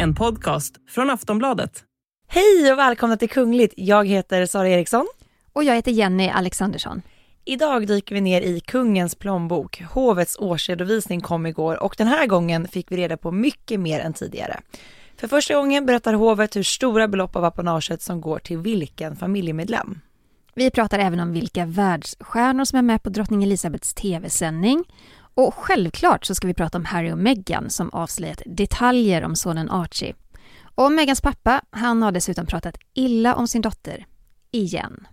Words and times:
En 0.00 0.14
podcast 0.14 0.74
från 0.88 1.10
Aftonbladet. 1.10 1.84
Hej 2.28 2.72
och 2.72 2.78
välkomna 2.78 3.16
till 3.16 3.28
Kungligt. 3.28 3.74
Jag 3.76 4.08
heter 4.08 4.46
Sara 4.46 4.68
Eriksson. 4.68 5.06
Och 5.52 5.64
jag 5.64 5.74
heter 5.74 5.92
Jenny 5.92 6.28
Alexandersson. 6.28 7.02
Idag 7.44 7.86
dyker 7.86 8.14
vi 8.14 8.20
ner 8.20 8.40
i 8.40 8.60
kungens 8.60 9.14
plånbok. 9.14 9.82
Hovets 9.82 10.36
årsredovisning 10.38 11.20
kom 11.20 11.46
igår 11.46 11.82
och 11.82 11.94
den 11.98 12.06
här 12.06 12.26
gången 12.26 12.68
fick 12.68 12.92
vi 12.92 12.96
reda 12.96 13.16
på 13.16 13.30
mycket 13.32 13.80
mer 13.80 14.00
än 14.00 14.12
tidigare. 14.12 14.60
För 15.16 15.28
första 15.28 15.54
gången 15.54 15.86
berättar 15.86 16.14
hovet 16.14 16.56
hur 16.56 16.62
stora 16.62 17.08
belopp 17.08 17.36
av 17.36 17.44
apanaget 17.44 18.02
som 18.02 18.20
går 18.20 18.38
till 18.38 18.58
vilken 18.58 19.16
familjemedlem. 19.16 20.00
Vi 20.54 20.70
pratar 20.70 20.98
även 20.98 21.20
om 21.20 21.32
vilka 21.32 21.66
världsstjärnor 21.66 22.64
som 22.64 22.78
är 22.78 22.82
med 22.82 23.02
på 23.02 23.10
drottning 23.10 23.42
Elizabeths 23.42 23.94
tv-sändning. 23.94 24.84
Och 25.38 25.54
självklart 25.54 26.24
så 26.24 26.34
ska 26.34 26.46
vi 26.46 26.54
prata 26.54 26.78
om 26.78 26.84
Harry 26.84 27.12
och 27.12 27.18
Meghan 27.18 27.70
som 27.70 27.90
avslöjat 27.90 28.42
detaljer 28.46 29.24
om 29.24 29.36
sonen 29.36 29.70
Archie. 29.70 30.14
Och 30.74 30.92
Meghans 30.92 31.20
pappa, 31.20 31.60
han 31.70 32.02
har 32.02 32.12
dessutom 32.12 32.46
pratat 32.46 32.74
illa 32.94 33.34
om 33.34 33.48
sin 33.48 33.62
dotter. 33.62 34.06
Igen. 34.50 35.06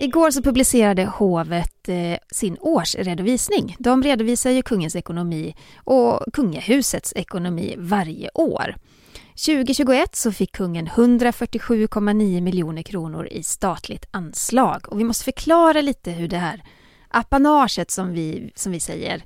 Igår 0.00 0.30
så 0.30 0.42
publicerade 0.42 1.04
hovet 1.04 1.88
eh, 1.88 2.18
sin 2.32 2.56
årsredovisning. 2.60 3.76
De 3.78 4.02
redovisar 4.02 4.50
ju 4.50 4.62
kungens 4.62 4.96
ekonomi 4.96 5.54
och 5.84 6.24
kungahusets 6.32 7.12
ekonomi 7.16 7.74
varje 7.78 8.30
år. 8.34 8.74
2021 9.46 10.16
så 10.16 10.32
fick 10.32 10.52
kungen 10.52 10.88
147,9 10.88 12.40
miljoner 12.40 12.82
kronor 12.82 13.28
i 13.28 13.42
statligt 13.42 14.08
anslag. 14.10 14.88
Och 14.88 15.00
vi 15.00 15.04
måste 15.04 15.24
förklara 15.24 15.80
lite 15.80 16.10
hur 16.10 16.28
det 16.28 16.36
här 16.36 16.62
apanaget 17.08 17.90
som 17.90 18.12
vi, 18.12 18.52
som 18.54 18.72
vi 18.72 18.80
säger 18.80 19.24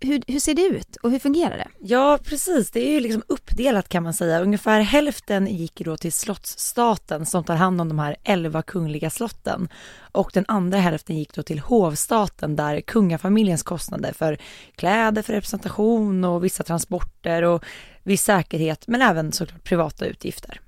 hur, 0.00 0.22
hur, 0.26 0.40
ser 0.40 0.54
det 0.54 0.62
ut 0.62 0.96
och 0.96 1.10
hur 1.10 1.18
fungerar 1.18 1.56
det? 1.56 1.68
Ja, 1.80 2.18
precis. 2.24 2.70
Det 2.70 2.88
är 2.88 2.92
ju 2.92 3.00
liksom 3.00 3.22
uppdelat 3.26 3.88
kan 3.88 4.02
man 4.02 4.14
säga. 4.14 4.40
Ungefär 4.40 4.80
hälften 4.80 5.46
gick 5.46 5.80
då 5.84 5.96
till 5.96 6.12
slottsstaten 6.12 7.26
som 7.26 7.44
tar 7.44 7.54
hand 7.54 7.80
om 7.80 7.88
de 7.88 7.98
här 7.98 8.16
elva 8.24 8.62
kungliga 8.62 9.10
slotten. 9.10 9.68
Och 10.12 10.30
den 10.34 10.44
andra 10.48 10.78
hälften 10.78 11.18
gick 11.18 11.34
då 11.34 11.42
till 11.42 11.58
hovstaten 11.58 12.56
där 12.56 12.80
kungafamiljens 12.80 13.62
kostnader 13.62 14.12
för 14.12 14.38
kläder, 14.76 15.22
för 15.22 15.32
representation 15.32 16.24
och 16.24 16.44
vissa 16.44 16.62
transporter 16.62 17.42
och 17.42 17.64
viss 18.02 18.22
säkerhet, 18.22 18.84
men 18.86 19.02
även 19.02 19.32
såklart 19.32 19.64
privata 19.64 20.06
utgifter. 20.06 20.60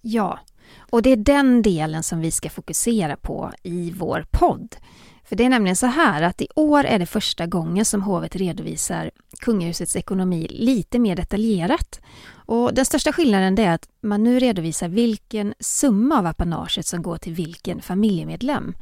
Ja, 0.00 0.38
och 0.90 1.02
det 1.02 1.10
är 1.10 1.16
den 1.16 1.62
delen 1.62 2.02
som 2.02 2.20
vi 2.20 2.30
ska 2.30 2.50
fokusera 2.50 3.16
på 3.16 3.52
i 3.62 3.90
vår 3.96 4.26
podd. 4.30 4.76
För 5.24 5.36
det 5.36 5.44
är 5.44 5.48
nämligen 5.48 5.76
så 5.76 5.86
här 5.86 6.22
att 6.22 6.42
i 6.42 6.48
år 6.54 6.84
är 6.84 6.98
det 6.98 7.06
första 7.06 7.46
gången 7.46 7.84
som 7.84 8.02
hovet 8.02 8.36
redovisar 8.36 9.10
kungahusets 9.40 9.96
ekonomi 9.96 10.46
lite 10.50 10.98
mer 10.98 11.16
detaljerat. 11.16 12.00
Och 12.46 12.74
den 12.74 12.84
största 12.84 13.12
skillnaden 13.12 13.58
är 13.58 13.70
att 13.70 13.88
man 14.00 14.24
nu 14.24 14.38
redovisar 14.38 14.88
vilken 14.88 15.54
summa 15.60 16.18
av 16.18 16.26
apanaget 16.26 16.86
som 16.86 17.02
går 17.02 17.16
till 17.16 17.34
vilken 17.34 17.82
familjemedlem. 17.82 18.74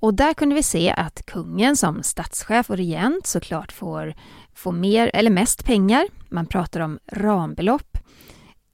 Och 0.00 0.14
där 0.14 0.34
kunde 0.34 0.54
vi 0.54 0.62
se 0.62 0.90
att 0.90 1.26
kungen 1.26 1.76
som 1.76 2.02
statschef 2.02 2.70
och 2.70 2.76
regent 2.76 3.26
såklart 3.26 3.72
får, 3.72 4.14
får 4.54 4.72
mer 4.72 5.10
eller 5.14 5.30
mest 5.30 5.64
pengar. 5.64 6.06
Man 6.28 6.46
pratar 6.46 6.80
om 6.80 6.98
rambelopp. 7.12 7.98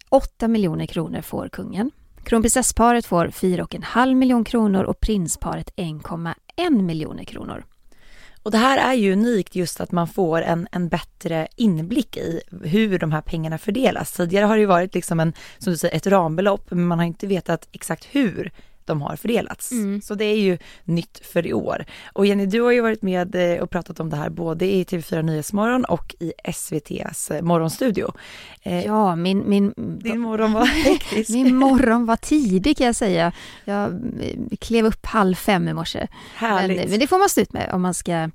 8 0.09 0.49
miljoner 0.49 0.87
kronor 0.87 1.21
får 1.21 1.49
kungen. 1.49 1.91
Kronprinsessparet 2.25 3.07
får 3.07 3.27
4,5 3.27 4.15
miljoner 4.15 4.45
kronor 4.45 4.83
och 4.83 5.01
prinsparet 5.01 5.75
1,1 5.77 6.35
miljoner 6.87 7.25
kronor. 7.25 7.65
Och 8.43 8.51
det 8.51 8.59
här 8.59 8.79
är 8.79 8.95
ju 8.95 9.13
unikt 9.13 9.55
just 9.55 9.81
att 9.81 9.93
man 9.93 10.09
får 10.09 10.43
en, 10.43 10.69
en 10.73 10.89
bättre 10.89 11.49
inblick 11.57 12.17
i 12.17 12.41
hur 12.63 12.99
de 12.99 13.13
här 13.13 13.21
pengarna 13.21 13.59
fördelas. 13.59 14.13
Tidigare 14.13 14.45
har 14.45 14.57
det 14.57 14.61
ju 14.61 14.67
varit 14.67 14.95
liksom 14.95 15.21
en, 15.21 15.33
som 15.59 15.73
du 15.73 15.77
säger, 15.77 15.97
ett 15.97 16.07
rambelopp, 16.07 16.71
men 16.71 16.87
man 16.87 16.99
har 16.99 17.07
inte 17.07 17.27
vetat 17.27 17.69
exakt 17.73 18.05
hur 18.05 18.53
de 18.89 19.03
har 19.03 19.17
fördelats. 19.17 19.73
Mm. 19.73 20.03
Så 20.03 20.15
det 20.15 20.25
är 20.25 20.41
ju 20.41 20.59
nytt 20.85 21.21
för 21.27 21.47
i 21.47 21.53
år. 21.53 21.85
Och 22.13 22.27
Jenny, 22.27 22.47
du 22.47 22.61
har 22.61 22.73
ju 22.73 22.81
varit 22.81 23.03
med 23.03 23.35
eh, 23.35 23.63
och 23.63 23.71
pratat 23.71 24.01
om 24.01 24.11
det 24.11 24.17
här 24.17 24.31
både 24.31 24.67
i 24.67 24.85
TV4 24.85 25.23
Nyhetsmorgon 25.23 25.85
och 25.85 26.15
i 26.21 26.33
SVTs 26.45 27.31
eh, 27.31 27.43
morgonstudio. 27.43 28.13
Eh, 28.63 28.85
ja, 28.85 29.17
min, 29.17 29.49
min, 29.49 29.75
din 29.77 30.21
morgon 30.21 30.53
var 30.53 30.67
hektisk. 30.85 31.31
min 31.31 31.57
morgon 31.57 32.07
var 32.07 32.17
tidig 32.17 32.77
kan 32.77 32.87
jag 32.87 32.97
säga. 32.97 33.33
Jag 33.65 34.01
klev 34.61 34.87
upp 34.87 35.07
halv 35.07 35.35
fem 35.35 35.69
i 35.69 35.73
morse. 35.73 36.07
Härligt. 36.35 36.79
Men, 36.79 36.91
men 36.91 37.01
det 37.01 37.07
får 37.07 37.19
man 37.19 37.29
stå 37.29 37.41
ut 37.41 37.53
med 37.53 37.71
om 37.73 37.83
man 37.83 37.95
ska 37.95 38.31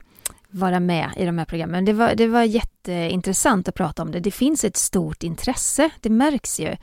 vara 0.53 0.79
med 0.79 1.09
i 1.17 1.25
de 1.25 1.37
här 1.37 1.45
programmen. 1.45 1.85
Det 1.85 1.93
var, 1.93 2.15
det 2.15 2.27
var 2.27 2.43
jätteintressant 2.43 3.67
att 3.67 3.75
prata 3.75 4.01
om 4.01 4.11
det. 4.11 4.19
Det 4.19 4.31
finns 4.31 4.63
ett 4.63 4.77
stort 4.77 5.23
intresse, 5.23 5.89
det 6.01 6.09
märks 6.09 6.59
ju, 6.59 6.75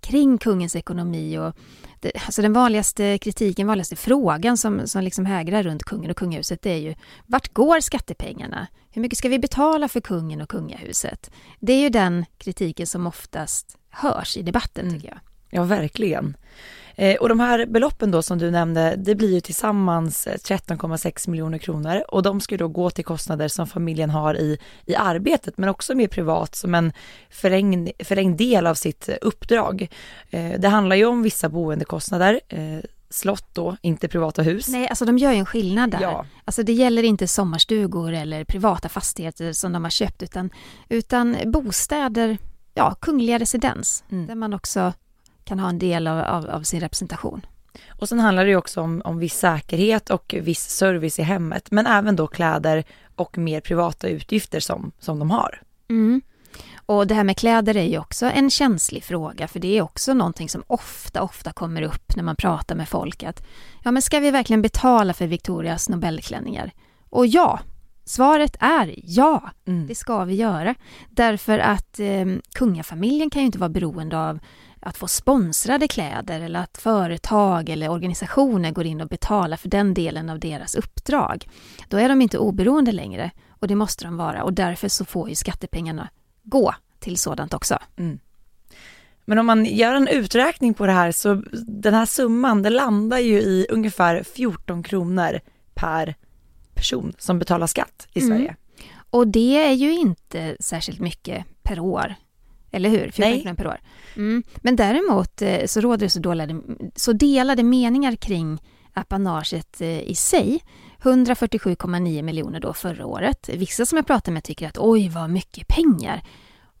kring 0.00 0.38
kungens 0.38 0.76
ekonomi 0.76 1.38
och 1.38 1.56
alltså 2.04 2.42
den 2.42 2.52
vanligaste 2.52 3.18
kritiken, 3.18 3.66
vanligaste 3.66 3.96
frågan 3.96 4.56
som, 4.56 4.86
som 4.86 5.02
liksom 5.02 5.26
hägrar 5.26 5.62
runt 5.62 5.84
kungen 5.84 6.10
och 6.10 6.16
kungahuset 6.16 6.62
det 6.62 6.70
är 6.70 6.76
ju 6.76 6.94
vart 7.26 7.52
går 7.52 7.80
skattepengarna? 7.80 8.66
Hur 8.90 9.02
mycket 9.02 9.18
ska 9.18 9.28
vi 9.28 9.38
betala 9.38 9.88
för 9.88 10.00
kungen 10.00 10.40
och 10.40 10.48
kungahuset? 10.48 11.30
Det 11.60 11.72
är 11.72 11.80
ju 11.80 11.88
den 11.88 12.24
kritiken 12.38 12.86
som 12.86 13.06
oftast 13.06 13.78
hörs 13.90 14.36
i 14.36 14.42
debatten 14.42 14.86
mm. 14.86 15.00
tycker 15.00 15.08
jag. 15.08 15.20
Ja, 15.50 15.64
verkligen. 15.64 16.36
Eh, 17.00 17.16
och 17.16 17.28
de 17.28 17.40
här 17.40 17.66
beloppen 17.66 18.10
då 18.10 18.22
som 18.22 18.38
du 18.38 18.50
nämnde, 18.50 18.94
det 18.98 19.14
blir 19.14 19.34
ju 19.34 19.40
tillsammans 19.40 20.26
13,6 20.26 21.28
eh, 21.28 21.30
miljoner 21.30 21.58
kronor 21.58 22.02
och 22.08 22.22
de 22.22 22.40
ska 22.40 22.56
då 22.56 22.68
gå 22.68 22.90
till 22.90 23.04
kostnader 23.04 23.48
som 23.48 23.66
familjen 23.66 24.10
har 24.10 24.34
i, 24.34 24.58
i 24.86 24.94
arbetet 24.94 25.58
men 25.58 25.68
också 25.68 25.94
mer 25.94 26.08
privat 26.08 26.54
som 26.54 26.74
en 26.74 26.92
förlängd, 27.30 27.90
förlängd 27.98 28.36
del 28.36 28.66
av 28.66 28.74
sitt 28.74 29.08
uppdrag. 29.20 29.88
Eh, 30.30 30.60
det 30.60 30.68
handlar 30.68 30.96
ju 30.96 31.04
om 31.04 31.22
vissa 31.22 31.48
boendekostnader, 31.48 32.40
slott 33.10 33.54
då, 33.54 33.76
inte 33.82 34.08
privata 34.08 34.42
hus. 34.42 34.68
Nej, 34.68 34.88
alltså 34.88 35.04
de 35.04 35.18
gör 35.18 35.32
ju 35.32 35.38
en 35.38 35.46
skillnad 35.46 35.90
där. 35.90 36.00
Ja. 36.00 36.26
Alltså 36.44 36.62
det 36.62 36.72
gäller 36.72 37.02
inte 37.02 37.26
sommarstugor 37.26 38.12
eller 38.12 38.44
privata 38.44 38.88
fastigheter 38.88 39.52
som 39.52 39.72
de 39.72 39.84
har 39.84 39.90
köpt 39.90 40.22
utan, 40.22 40.50
utan 40.88 41.36
bostäder, 41.44 42.38
ja, 42.74 42.94
kungliga 43.00 43.38
residens, 43.38 44.04
mm. 44.10 44.26
där 44.26 44.34
man 44.34 44.54
också 44.54 44.92
kan 45.50 45.58
ha 45.58 45.68
en 45.68 45.78
del 45.78 46.06
av, 46.06 46.18
av, 46.18 46.50
av 46.50 46.62
sin 46.62 46.80
representation. 46.80 47.46
Och 47.88 48.08
sen 48.08 48.20
handlar 48.20 48.44
det 48.44 48.50
ju 48.50 48.56
också 48.56 48.80
om, 48.80 49.02
om 49.04 49.18
viss 49.18 49.38
säkerhet 49.38 50.10
och 50.10 50.34
viss 50.42 50.68
service 50.68 51.18
i 51.18 51.22
hemmet, 51.22 51.70
men 51.70 51.86
även 51.86 52.16
då 52.16 52.26
kläder 52.26 52.84
och 53.16 53.38
mer 53.38 53.60
privata 53.60 54.08
utgifter 54.08 54.60
som, 54.60 54.92
som 54.98 55.18
de 55.18 55.30
har. 55.30 55.62
Mm. 55.88 56.22
Och 56.86 57.06
det 57.06 57.14
här 57.14 57.24
med 57.24 57.36
kläder 57.36 57.76
är 57.76 57.84
ju 57.84 57.98
också 57.98 58.26
en 58.26 58.50
känslig 58.50 59.04
fråga, 59.04 59.48
för 59.48 59.60
det 59.60 59.78
är 59.78 59.82
också 59.82 60.14
någonting 60.14 60.48
som 60.48 60.62
ofta, 60.66 61.22
ofta 61.22 61.52
kommer 61.52 61.82
upp 61.82 62.16
när 62.16 62.22
man 62.22 62.36
pratar 62.36 62.74
med 62.74 62.88
folk 62.88 63.22
att 63.22 63.46
ja, 63.84 63.90
men 63.90 64.02
ska 64.02 64.20
vi 64.20 64.30
verkligen 64.30 64.62
betala 64.62 65.12
för 65.12 65.26
Victorias 65.26 65.88
Nobelklänningar? 65.88 66.72
Och 67.10 67.26
ja, 67.26 67.60
svaret 68.04 68.56
är 68.60 68.94
ja, 68.96 69.50
mm. 69.66 69.86
det 69.86 69.94
ska 69.94 70.24
vi 70.24 70.34
göra. 70.34 70.74
Därför 71.10 71.58
att 71.58 72.00
eh, 72.00 72.26
kungafamiljen 72.54 73.30
kan 73.30 73.42
ju 73.42 73.46
inte 73.46 73.58
vara 73.58 73.68
beroende 73.68 74.18
av 74.18 74.38
att 74.80 74.96
få 74.96 75.08
sponsrade 75.08 75.88
kläder 75.88 76.40
eller 76.40 76.60
att 76.60 76.78
företag 76.78 77.68
eller 77.68 77.90
organisationer 77.90 78.70
går 78.70 78.86
in 78.86 79.00
och 79.00 79.08
betalar 79.08 79.56
för 79.56 79.68
den 79.68 79.94
delen 79.94 80.30
av 80.30 80.38
deras 80.38 80.74
uppdrag. 80.74 81.48
Då 81.88 81.96
är 81.96 82.08
de 82.08 82.22
inte 82.22 82.38
oberoende 82.38 82.92
längre 82.92 83.30
och 83.48 83.68
det 83.68 83.74
måste 83.74 84.04
de 84.04 84.16
vara 84.16 84.44
och 84.44 84.52
därför 84.52 84.88
så 84.88 85.04
får 85.04 85.28
ju 85.28 85.34
skattepengarna 85.34 86.08
gå 86.42 86.74
till 86.98 87.18
sådant 87.18 87.54
också. 87.54 87.78
Mm. 87.96 88.18
Men 89.24 89.38
om 89.38 89.46
man 89.46 89.64
gör 89.64 89.94
en 89.94 90.08
uträkning 90.08 90.74
på 90.74 90.86
det 90.86 90.92
här 90.92 91.12
så 91.12 91.42
den 91.66 91.94
här 91.94 92.06
summan 92.06 92.62
det 92.62 92.70
landar 92.70 93.18
ju 93.18 93.40
i 93.40 93.66
ungefär 93.70 94.22
14 94.22 94.82
kronor 94.82 95.40
per 95.74 96.14
person 96.74 97.12
som 97.18 97.38
betalar 97.38 97.66
skatt 97.66 98.08
i 98.12 98.20
mm. 98.20 98.30
Sverige. 98.30 98.56
Och 99.10 99.28
det 99.28 99.66
är 99.66 99.72
ju 99.72 99.92
inte 99.92 100.56
särskilt 100.60 101.00
mycket 101.00 101.44
per 101.62 101.80
år. 101.80 102.14
Eller 102.70 102.90
hur? 102.90 103.10
14 103.10 103.40
kronor 103.40 103.54
per 103.54 103.66
år. 103.66 103.80
Mm. 104.16 104.42
Men 104.56 104.76
däremot 104.76 105.42
eh, 105.42 105.66
så 105.66 105.80
råder 105.80 106.06
det 106.06 106.10
så, 106.10 106.20
dåliga, 106.20 106.60
så 106.96 107.12
delade 107.12 107.62
meningar 107.62 108.16
kring 108.16 108.58
apanaget 108.94 109.80
eh, 109.80 110.00
i 110.00 110.14
sig. 110.14 110.62
147,9 111.02 112.22
miljoner 112.22 112.60
då 112.60 112.72
förra 112.72 113.06
året. 113.06 113.48
Vissa 113.52 113.86
som 113.86 113.96
jag 113.96 114.06
pratar 114.06 114.32
med 114.32 114.44
tycker 114.44 114.68
att 114.68 114.78
oj 114.78 115.08
vad 115.08 115.30
mycket 115.30 115.68
pengar. 115.68 116.22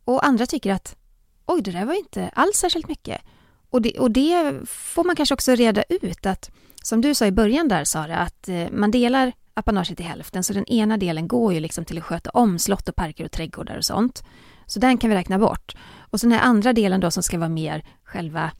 Och 0.04 0.26
andra 0.26 0.46
tycker 0.46 0.72
att 0.72 0.96
oj 1.46 1.62
det 1.62 1.70
där 1.70 1.84
var 1.84 1.94
inte 1.94 2.28
alls 2.28 2.56
särskilt 2.56 2.88
mycket. 2.88 3.20
Och 3.70 3.82
det, 3.82 3.98
och 3.98 4.10
det 4.10 4.54
får 4.66 5.04
man 5.04 5.16
kanske 5.16 5.34
också 5.34 5.54
reda 5.54 5.82
ut 5.88 6.26
att 6.26 6.50
som 6.82 7.00
du 7.00 7.14
sa 7.14 7.26
i 7.26 7.32
början 7.32 7.68
där 7.68 7.84
Sara, 7.84 8.16
att 8.16 8.48
eh, 8.48 8.66
man 8.70 8.90
delar 8.90 9.32
apanaget 9.54 10.00
i 10.00 10.02
hälften 10.02 10.44
så 10.44 10.52
den 10.52 10.64
ena 10.64 10.96
delen 10.96 11.28
går 11.28 11.54
ju 11.54 11.60
liksom 11.60 11.84
till 11.84 11.98
att 11.98 12.04
sköta 12.04 12.30
om 12.30 12.58
slott 12.58 12.88
och 12.88 12.96
parker 12.96 13.24
och 13.24 13.30
trädgårdar 13.30 13.76
och 13.76 13.84
sånt. 13.84 14.24
Så 14.70 14.78
den 14.80 14.98
kan 14.98 15.10
vi 15.10 15.16
räkna 15.16 15.38
bort. 15.38 15.76
Och 15.98 16.20
så 16.20 16.26
den 16.26 16.38
här 16.38 16.46
andra 16.46 16.72
delen 16.72 17.00
då 17.00 17.10
som 17.10 17.22
ska 17.22 17.38
vara 17.38 17.48
mer 17.48 17.84
själva 18.04 18.50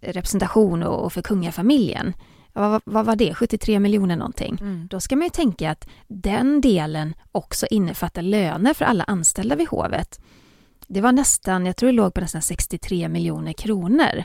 representation 0.00 0.82
och, 0.82 1.04
och 1.04 1.12
för 1.12 1.22
kungafamiljen. 1.22 2.14
Vad, 2.52 2.82
vad, 2.84 3.06
var 3.06 3.16
det? 3.16 3.34
73 3.34 3.80
miljoner 3.80 4.16
någonting. 4.16 4.58
Mm. 4.60 4.86
Då 4.90 5.00
ska 5.00 5.16
man 5.16 5.26
ju 5.26 5.30
tänka 5.30 5.70
att 5.70 5.88
den 6.08 6.60
delen 6.60 7.14
också 7.32 7.66
innefattar 7.70 8.22
löner 8.22 8.74
för 8.74 8.84
alla 8.84 9.04
anställda 9.04 9.56
vid 9.56 9.68
hovet. 9.68 10.20
Det 10.86 11.00
var 11.00 11.12
nästan, 11.12 11.66
jag 11.66 11.76
tror 11.76 11.86
det 11.86 11.96
låg 11.96 12.14
på 12.14 12.20
nästan 12.20 12.42
63 12.42 13.08
miljoner 13.08 13.52
kronor. 13.52 14.24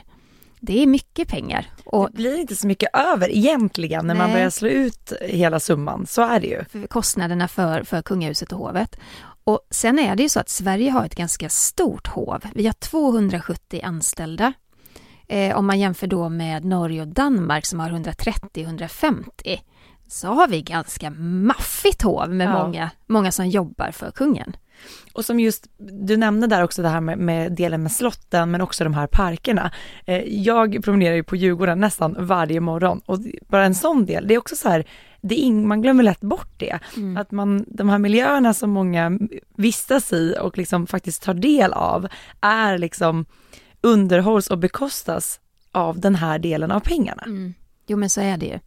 Det 0.60 0.82
är 0.82 0.86
mycket 0.86 1.28
pengar. 1.28 1.66
Och 1.84 2.08
det 2.10 2.16
blir 2.16 2.40
inte 2.40 2.56
så 2.56 2.66
mycket 2.66 2.96
över 2.96 3.30
egentligen 3.30 4.06
när 4.06 4.14
nej. 4.14 4.22
man 4.22 4.32
börjar 4.32 4.50
slå 4.50 4.68
ut 4.68 5.12
hela 5.20 5.60
summan, 5.60 6.06
så 6.06 6.22
är 6.22 6.40
det 6.40 6.46
ju. 6.46 6.64
För 6.64 6.86
kostnaderna 6.86 7.48
för, 7.48 7.82
för 7.82 8.02
kungahuset 8.02 8.52
och 8.52 8.58
hovet. 8.58 8.96
Och 9.44 9.60
sen 9.70 9.98
är 9.98 10.16
det 10.16 10.22
ju 10.22 10.28
så 10.28 10.40
att 10.40 10.48
Sverige 10.48 10.90
har 10.90 11.04
ett 11.04 11.14
ganska 11.14 11.48
stort 11.48 12.06
hov. 12.06 12.40
Vi 12.54 12.66
har 12.66 12.72
270 12.72 13.80
anställda. 13.84 14.52
Eh, 15.28 15.56
om 15.56 15.66
man 15.66 15.80
jämför 15.80 16.06
då 16.06 16.28
med 16.28 16.64
Norge 16.64 17.02
och 17.02 17.08
Danmark 17.08 17.66
som 17.66 17.80
har 17.80 17.90
130-150 17.90 19.60
så 20.12 20.28
har 20.28 20.48
vi 20.48 20.62
ganska 20.62 21.10
maffigt 21.20 22.02
hov 22.02 22.30
med 22.30 22.46
ja. 22.46 22.62
många, 22.62 22.90
många 23.06 23.32
som 23.32 23.48
jobbar 23.48 23.90
för 23.90 24.10
kungen. 24.10 24.56
Och 25.12 25.24
som 25.24 25.40
just, 25.40 25.66
du 25.78 26.16
nämnde 26.16 26.46
där 26.46 26.62
också 26.62 26.82
det 26.82 26.88
här 26.88 27.00
med, 27.00 27.18
med 27.18 27.52
delen 27.52 27.82
med 27.82 27.92
slotten 27.92 28.50
men 28.50 28.60
också 28.60 28.84
de 28.84 28.94
här 28.94 29.06
parkerna. 29.06 29.70
Eh, 30.06 30.22
jag 30.24 30.84
promenerar 30.84 31.14
ju 31.14 31.24
på 31.24 31.36
Djurgården 31.36 31.80
nästan 31.80 32.16
varje 32.18 32.60
morgon 32.60 33.00
och 33.06 33.18
bara 33.48 33.64
en 33.64 33.74
sån 33.74 34.06
del, 34.06 34.28
det 34.28 34.34
är 34.34 34.38
också 34.38 34.56
så 34.56 34.68
här, 34.68 34.84
det 35.22 35.44
är 35.44 35.52
man 35.52 35.82
glömmer 35.82 36.02
lätt 36.02 36.20
bort 36.20 36.52
det. 36.56 36.78
Mm. 36.96 37.16
Att 37.16 37.30
man, 37.30 37.64
de 37.68 37.88
här 37.88 37.98
miljöerna 37.98 38.54
som 38.54 38.70
många 38.70 39.18
vistas 39.56 40.12
i 40.12 40.36
och 40.40 40.58
liksom 40.58 40.86
faktiskt 40.86 41.22
tar 41.22 41.34
del 41.34 41.72
av 41.72 42.08
är 42.40 42.78
liksom 42.78 43.24
underhålls 43.80 44.46
och 44.46 44.58
bekostas 44.58 45.40
av 45.72 46.00
den 46.00 46.14
här 46.14 46.38
delen 46.38 46.70
av 46.70 46.80
pengarna. 46.80 47.22
Mm. 47.22 47.54
Jo 47.86 47.96
men 47.96 48.10
så 48.10 48.20
är 48.20 48.36
det 48.36 48.46
ju. 48.46 48.58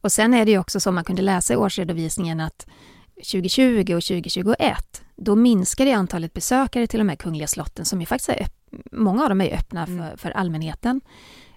Och 0.00 0.12
sen 0.12 0.34
är 0.34 0.44
det 0.44 0.50
ju 0.50 0.58
också 0.58 0.80
som 0.80 0.94
man 0.94 1.04
kunde 1.04 1.22
läsa 1.22 1.54
i 1.54 1.56
årsredovisningen 1.56 2.40
att 2.40 2.66
2020 3.14 3.94
och 3.94 4.02
2021, 4.02 5.02
då 5.16 5.36
minskade 5.36 5.96
antalet 5.96 6.32
besökare 6.32 6.86
till 6.86 6.98
de 6.98 7.08
här 7.08 7.16
kungliga 7.16 7.46
slotten 7.46 7.84
som 7.84 8.00
ju 8.00 8.06
faktiskt 8.06 8.28
är 8.28 8.46
många 8.92 9.22
av 9.22 9.28
dem 9.28 9.40
är 9.40 9.54
öppna 9.54 9.86
för, 9.86 9.92
mm. 9.92 10.16
för 10.16 10.30
allmänheten. 10.30 11.00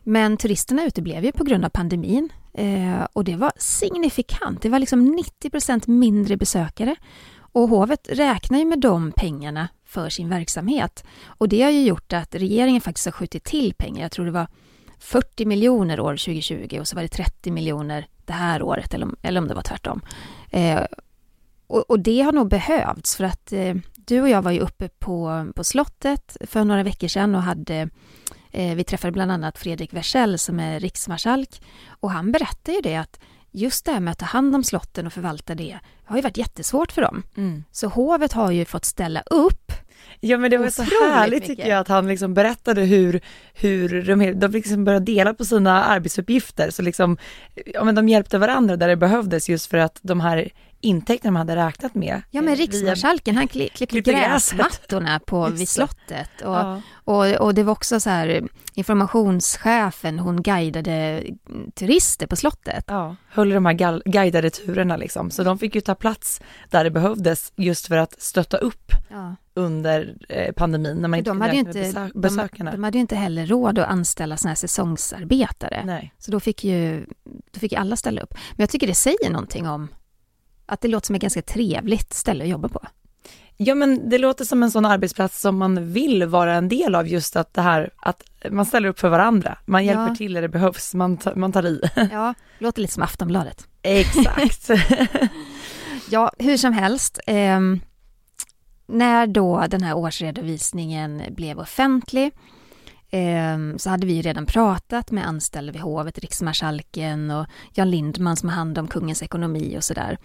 Men 0.04 0.38
turisterna 0.38 0.86
uteblev 0.86 1.25
ju 1.25 1.31
på 1.31 1.44
grund 1.44 1.66
av 1.66 1.70
pandemin 1.70 2.30
eh, 2.54 3.08
och 3.14 3.24
det 3.24 3.36
var 3.36 3.52
signifikant. 3.58 4.62
Det 4.62 4.70
var 4.70 4.80
liksom 4.80 5.06
90 5.06 5.92
mindre 5.92 6.38
besökare 6.38 6.96
och 7.36 7.70
hovet 7.70 8.08
räknar 8.12 8.60
ju 8.60 8.66
med 8.66 8.80
de 8.80 9.12
pengarna 9.12 9.68
för 9.86 10.10
sin 10.10 10.30
verksamhet. 10.30 11.04
Och 11.26 11.50
det 11.50 11.62
har 11.62 11.72
ju 11.72 11.84
gjort 11.84 12.14
att 12.14 12.36
regeringen 12.36 12.82
faktiskt 12.82 13.06
har 13.06 13.12
skjutit 13.12 13.44
till 13.44 13.74
pengar. 13.74 14.02
Jag 14.02 14.12
tror 14.12 14.26
det 14.26 14.32
var 14.32 14.48
40 15.00 15.46
miljoner 15.46 16.00
år 16.00 16.12
2020 16.12 16.78
och 16.80 16.88
så 16.88 16.96
var 16.96 17.04
det 17.04 17.08
30 17.08 17.52
miljoner 17.52 18.08
det 18.26 18.34
här 18.34 18.64
året, 18.64 18.94
eller 18.94 19.06
om, 19.06 19.16
eller 19.22 19.42
om 19.42 19.48
det 19.48 19.54
var 19.54 19.62
tvärtom. 19.62 20.02
Eh, 20.50 20.82
och, 21.68 21.90
och, 21.90 22.00
det 22.00 22.22
har 22.22 22.32
nog 22.32 22.50
behövts 22.50 23.16
för 23.16 23.24
att 23.24 23.54
eh, 23.54 23.76
du 23.96 24.22
och 24.22 24.30
jag 24.30 24.42
var 24.42 24.52
ju 24.52 24.60
uppe 24.60 24.90
på, 24.90 25.48
på 25.56 25.64
slottet 25.64 26.38
för 26.42 26.64
några 26.64 26.84
veckor 26.84 27.08
sedan 27.08 27.36
och 27.36 27.42
hade 27.42 27.76
eh, 27.76 27.88
vi 28.54 28.84
träffade 28.84 29.12
bland 29.12 29.32
annat 29.32 29.58
Fredrik 29.58 29.94
Wersäll 29.94 30.40
som 30.40 30.60
är 30.60 30.80
riksmarskalk 30.80 31.62
och 31.90 32.12
han 32.12 32.32
berättade 32.32 32.76
ju 32.76 32.82
det 32.82 32.96
att 32.96 33.20
just 33.52 33.86
det 33.86 33.92
här 33.92 34.00
med 34.00 34.12
att 34.12 34.20
ta 34.20 34.26
hand 34.26 34.56
om 34.56 34.64
slotten 34.64 35.08
och 35.08 35.14
förvalta 35.14 35.56
det 35.56 35.80
har 36.06 36.16
ju 36.16 36.22
varit 36.22 36.38
jättesvårt 36.38 36.92
för 36.92 37.02
dem. 37.02 37.24
Mm. 37.38 37.64
Så 37.72 37.88
hovet 37.88 38.34
har 38.34 38.52
ju 38.52 38.66
fått 38.66 38.86
ställa 38.86 39.22
upp 39.22 39.72
Ja 40.20 40.38
men 40.38 40.52
det 40.52 40.58
var 40.58 40.70
så 40.70 40.84
härligt 40.84 41.34
mycket. 41.34 41.58
tycker 41.58 41.70
jag 41.70 41.80
att 41.80 41.88
han 41.88 42.08
liksom 42.08 42.34
berättade 42.34 42.82
hur, 42.82 43.22
hur 43.54 44.02
de, 44.02 44.40
de 44.40 44.52
liksom 44.52 44.84
började 44.84 45.06
dela 45.06 45.34
på 45.34 45.46
sina 45.46 45.84
arbetsuppgifter 45.84 46.70
så 46.70 46.82
liksom, 46.82 47.18
ja 47.66 47.84
men 47.84 47.96
de 47.96 48.10
hjälpte 48.10 48.38
varandra 48.38 48.76
där 48.76 48.88
det 48.88 48.96
behövdes 48.96 49.50
just 49.50 49.70
för 49.70 49.78
att 49.78 50.00
de 50.02 50.22
här 50.22 50.50
intäkterna 50.84 51.32
man 51.32 51.40
hade 51.40 51.66
räknat 51.68 51.96
med. 51.96 52.22
Ja 52.32 52.42
men 52.42 52.54
eh, 52.54 52.58
riksmarskalken 52.58 53.36
han 53.36 53.48
klippte 53.48 54.02
gräsmattorna 54.02 55.20
på, 55.20 55.48
vid 55.52 55.70
slottet 55.70 56.42
och, 56.42 56.56
ja. 56.56 56.82
och, 56.94 57.32
och 57.32 57.54
det 57.54 57.64
var 57.64 57.72
också 57.72 58.00
så 58.00 58.10
här 58.10 58.48
informationschefen 58.74 60.20
hon 60.20 60.42
guidade 60.42 61.24
turister 61.76 62.28
på 62.28 62.36
slottet. 62.36 62.84
Ja, 62.88 63.16
höll 63.30 63.50
de 63.50 63.66
här 63.66 64.02
guidade 64.12 64.50
turerna 64.50 64.98
liksom 64.98 65.32
så 65.32 65.44
de 65.44 65.60
fick 65.60 65.76
ju 65.76 65.82
ta 65.82 65.96
plats 65.96 66.42
där 66.70 66.84
det 66.84 66.92
behövdes 66.92 67.54
just 67.56 67.88
för 67.88 67.98
att 67.98 68.22
stötta 68.22 68.58
upp 68.58 68.92
ja. 69.10 69.36
under 69.54 70.16
eh, 70.30 70.54
pandemin 70.54 70.98
när 70.98 71.08
man 71.08 71.20
inte 71.20 71.30
de 71.30 71.42
hade 71.42 71.56
inte 71.56 71.74
besök, 71.74 72.14
besökarna. 72.14 72.72
De, 72.72 72.78
de, 72.78 72.84
hade 72.84 72.98
ju 72.98 73.02
inte 73.02 73.16
heller 73.16 73.46
råd 73.46 73.80
att 73.80 73.90
anställa 73.90 74.38
sådana 74.38 74.50
här 74.50 74.56
säsongsarbetare. 74.56 75.84
Nej. 75.86 76.14
Så 76.18 76.32
då 76.32 76.40
fick 76.40 76.64
ju 76.64 77.06
då 77.52 77.60
fick 77.60 77.74
alla 77.74 77.96
ställa 77.96 78.22
upp. 78.22 78.34
Men 78.34 78.64
jag 78.64 78.70
tycker 78.70 78.88
det 78.88 78.96
säger 78.96 79.30
någonting 79.30 79.68
om 79.68 79.88
att 80.65 80.81
det 80.81 80.88
låter 80.88 81.07
som 81.07 81.15
ett 81.15 81.21
ganska 81.21 81.42
trevligt 81.42 82.13
ställe 82.13 82.44
att 82.44 82.50
jobba 82.50 82.69
på. 82.69 82.81
Ja 83.57 83.75
men 83.75 84.10
det 84.10 84.18
låter 84.18 84.45
som 84.45 84.63
en 84.63 84.71
sån 84.71 84.86
arbetsplats 84.86 85.42
som 85.42 85.57
man 85.57 85.92
vill 85.94 86.25
vara 86.25 86.54
en 86.54 86.69
del 86.69 86.95
av 86.95 87.07
just 87.07 87.36
att 87.36 87.54
det 87.54 87.62
här 87.62 87.89
att 87.98 88.24
man 88.51 88.65
ställer 88.65 88.89
upp 88.89 89.00
för 89.00 89.10
varandra, 89.10 89.57
man 89.65 89.86
hjälper 89.86 90.07
ja. 90.07 90.15
till 90.15 90.33
när 90.33 90.42
det 90.42 90.50
behövs, 90.50 90.94
man, 90.94 91.19
man 91.36 91.51
tar 91.51 91.65
i. 91.65 91.81
Ja, 92.12 92.33
låter 92.60 92.81
lite 92.81 92.94
som 92.94 93.04
Aftonbladet. 93.04 93.68
Exakt. 93.81 94.69
ja, 96.10 96.31
hur 96.39 96.57
som 96.57 96.74
helst. 96.74 97.19
Eh, 97.27 97.60
när 98.88 99.27
då 99.27 99.65
den 99.69 99.83
här 99.83 99.94
årsredovisningen 99.94 101.24
blev 101.30 101.60
offentlig 101.60 102.31
Ehm, 103.15 103.80
så 103.80 103.89
hade 103.89 104.07
vi 104.07 104.21
redan 104.21 104.45
pratat 104.45 105.12
med 105.12 105.27
anställda 105.27 105.71
vid 105.71 105.81
hovet, 105.81 106.19
riksmarskalken 106.19 107.31
och 107.31 107.45
Jan 107.74 107.92
Lindman 107.92 108.38
som 108.38 108.50
har 108.50 108.56
hand 108.56 108.77
om 108.77 108.88
kungens 108.88 109.24
ekonomi 109.24 109.77
och 109.77 109.83
sådär. 109.83 110.18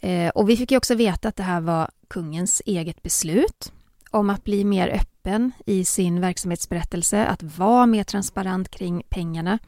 Ehm, 0.00 0.30
och 0.34 0.50
vi 0.50 0.56
fick 0.56 0.70
ju 0.70 0.76
också 0.76 0.94
veta 0.94 1.28
att 1.28 1.36
det 1.36 1.42
här 1.42 1.60
var 1.60 1.90
kungens 2.08 2.62
eget 2.66 3.02
beslut 3.02 3.72
om 4.10 4.30
att 4.30 4.44
bli 4.44 4.64
mer 4.64 4.88
öppen 4.88 5.52
i 5.66 5.84
sin 5.84 6.20
verksamhetsberättelse, 6.20 7.26
att 7.26 7.42
vara 7.42 7.86
mer 7.86 8.04
transparent 8.04 8.68
kring 8.68 9.02
pengarna. 9.08 9.58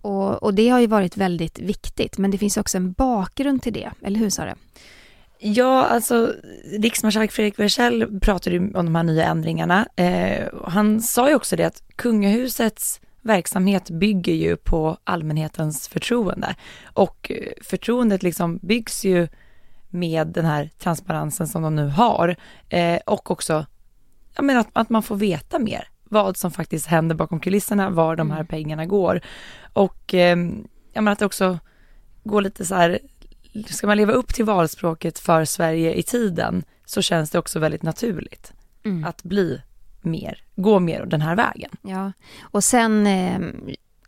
Och, 0.00 0.42
och 0.42 0.54
det 0.54 0.68
har 0.68 0.80
ju 0.80 0.86
varit 0.86 1.16
väldigt 1.16 1.58
viktigt, 1.58 2.18
men 2.18 2.30
det 2.30 2.38
finns 2.38 2.56
också 2.56 2.76
en 2.76 2.92
bakgrund 2.92 3.62
till 3.62 3.72
det, 3.72 3.90
eller 4.02 4.18
hur 4.20 4.30
Sara? 4.30 4.56
Ja, 5.44 5.86
alltså 5.86 6.34
riksmarskalk 6.64 7.32
Fredrik 7.32 7.58
Wersäll 7.58 8.20
pratade 8.20 8.56
ju 8.56 8.62
om 8.62 8.86
de 8.86 8.94
här 8.94 9.02
nya 9.02 9.24
ändringarna. 9.24 9.86
Eh, 9.96 10.48
han 10.64 11.00
sa 11.00 11.28
ju 11.28 11.34
också 11.34 11.56
det 11.56 11.64
att 11.64 11.82
kungahusets 11.96 13.00
verksamhet 13.20 13.90
bygger 13.90 14.34
ju 14.34 14.56
på 14.56 14.96
allmänhetens 15.04 15.88
förtroende 15.88 16.54
och 16.84 17.32
förtroendet 17.62 18.22
liksom 18.22 18.58
byggs 18.62 19.04
ju 19.04 19.28
med 19.88 20.26
den 20.26 20.44
här 20.44 20.70
transparensen 20.78 21.48
som 21.48 21.62
de 21.62 21.74
nu 21.74 21.88
har 21.88 22.36
eh, 22.68 23.00
och 23.06 23.30
också 23.30 23.66
jag 24.34 24.44
menar, 24.44 24.60
att, 24.60 24.70
att 24.72 24.90
man 24.90 25.02
får 25.02 25.16
veta 25.16 25.58
mer 25.58 25.88
vad 26.04 26.36
som 26.36 26.50
faktiskt 26.50 26.86
händer 26.86 27.14
bakom 27.14 27.40
kulisserna, 27.40 27.90
var 27.90 28.16
de 28.16 28.30
här 28.30 28.38
mm. 28.38 28.46
pengarna 28.46 28.86
går 28.86 29.20
och 29.72 30.14
eh, 30.14 30.38
jag 30.92 31.04
menar 31.04 31.12
att 31.12 31.18
det 31.18 31.26
också 31.26 31.58
går 32.24 32.42
lite 32.42 32.64
så 32.64 32.74
här 32.74 32.98
ska 33.66 33.86
man 33.86 33.96
leva 33.96 34.12
upp 34.12 34.34
till 34.34 34.44
valspråket 34.44 35.18
för 35.18 35.44
Sverige 35.44 35.94
i 35.94 36.02
tiden 36.02 36.64
så 36.84 37.02
känns 37.02 37.30
det 37.30 37.38
också 37.38 37.58
väldigt 37.58 37.82
naturligt 37.82 38.52
mm. 38.84 39.04
att 39.04 39.22
bli 39.22 39.60
mer, 40.00 40.44
gå 40.56 40.78
mer 40.78 41.06
den 41.06 41.20
här 41.20 41.36
vägen. 41.36 41.70
Ja, 41.82 42.12
och 42.42 42.64
sen 42.64 43.06
eh, 43.06 43.40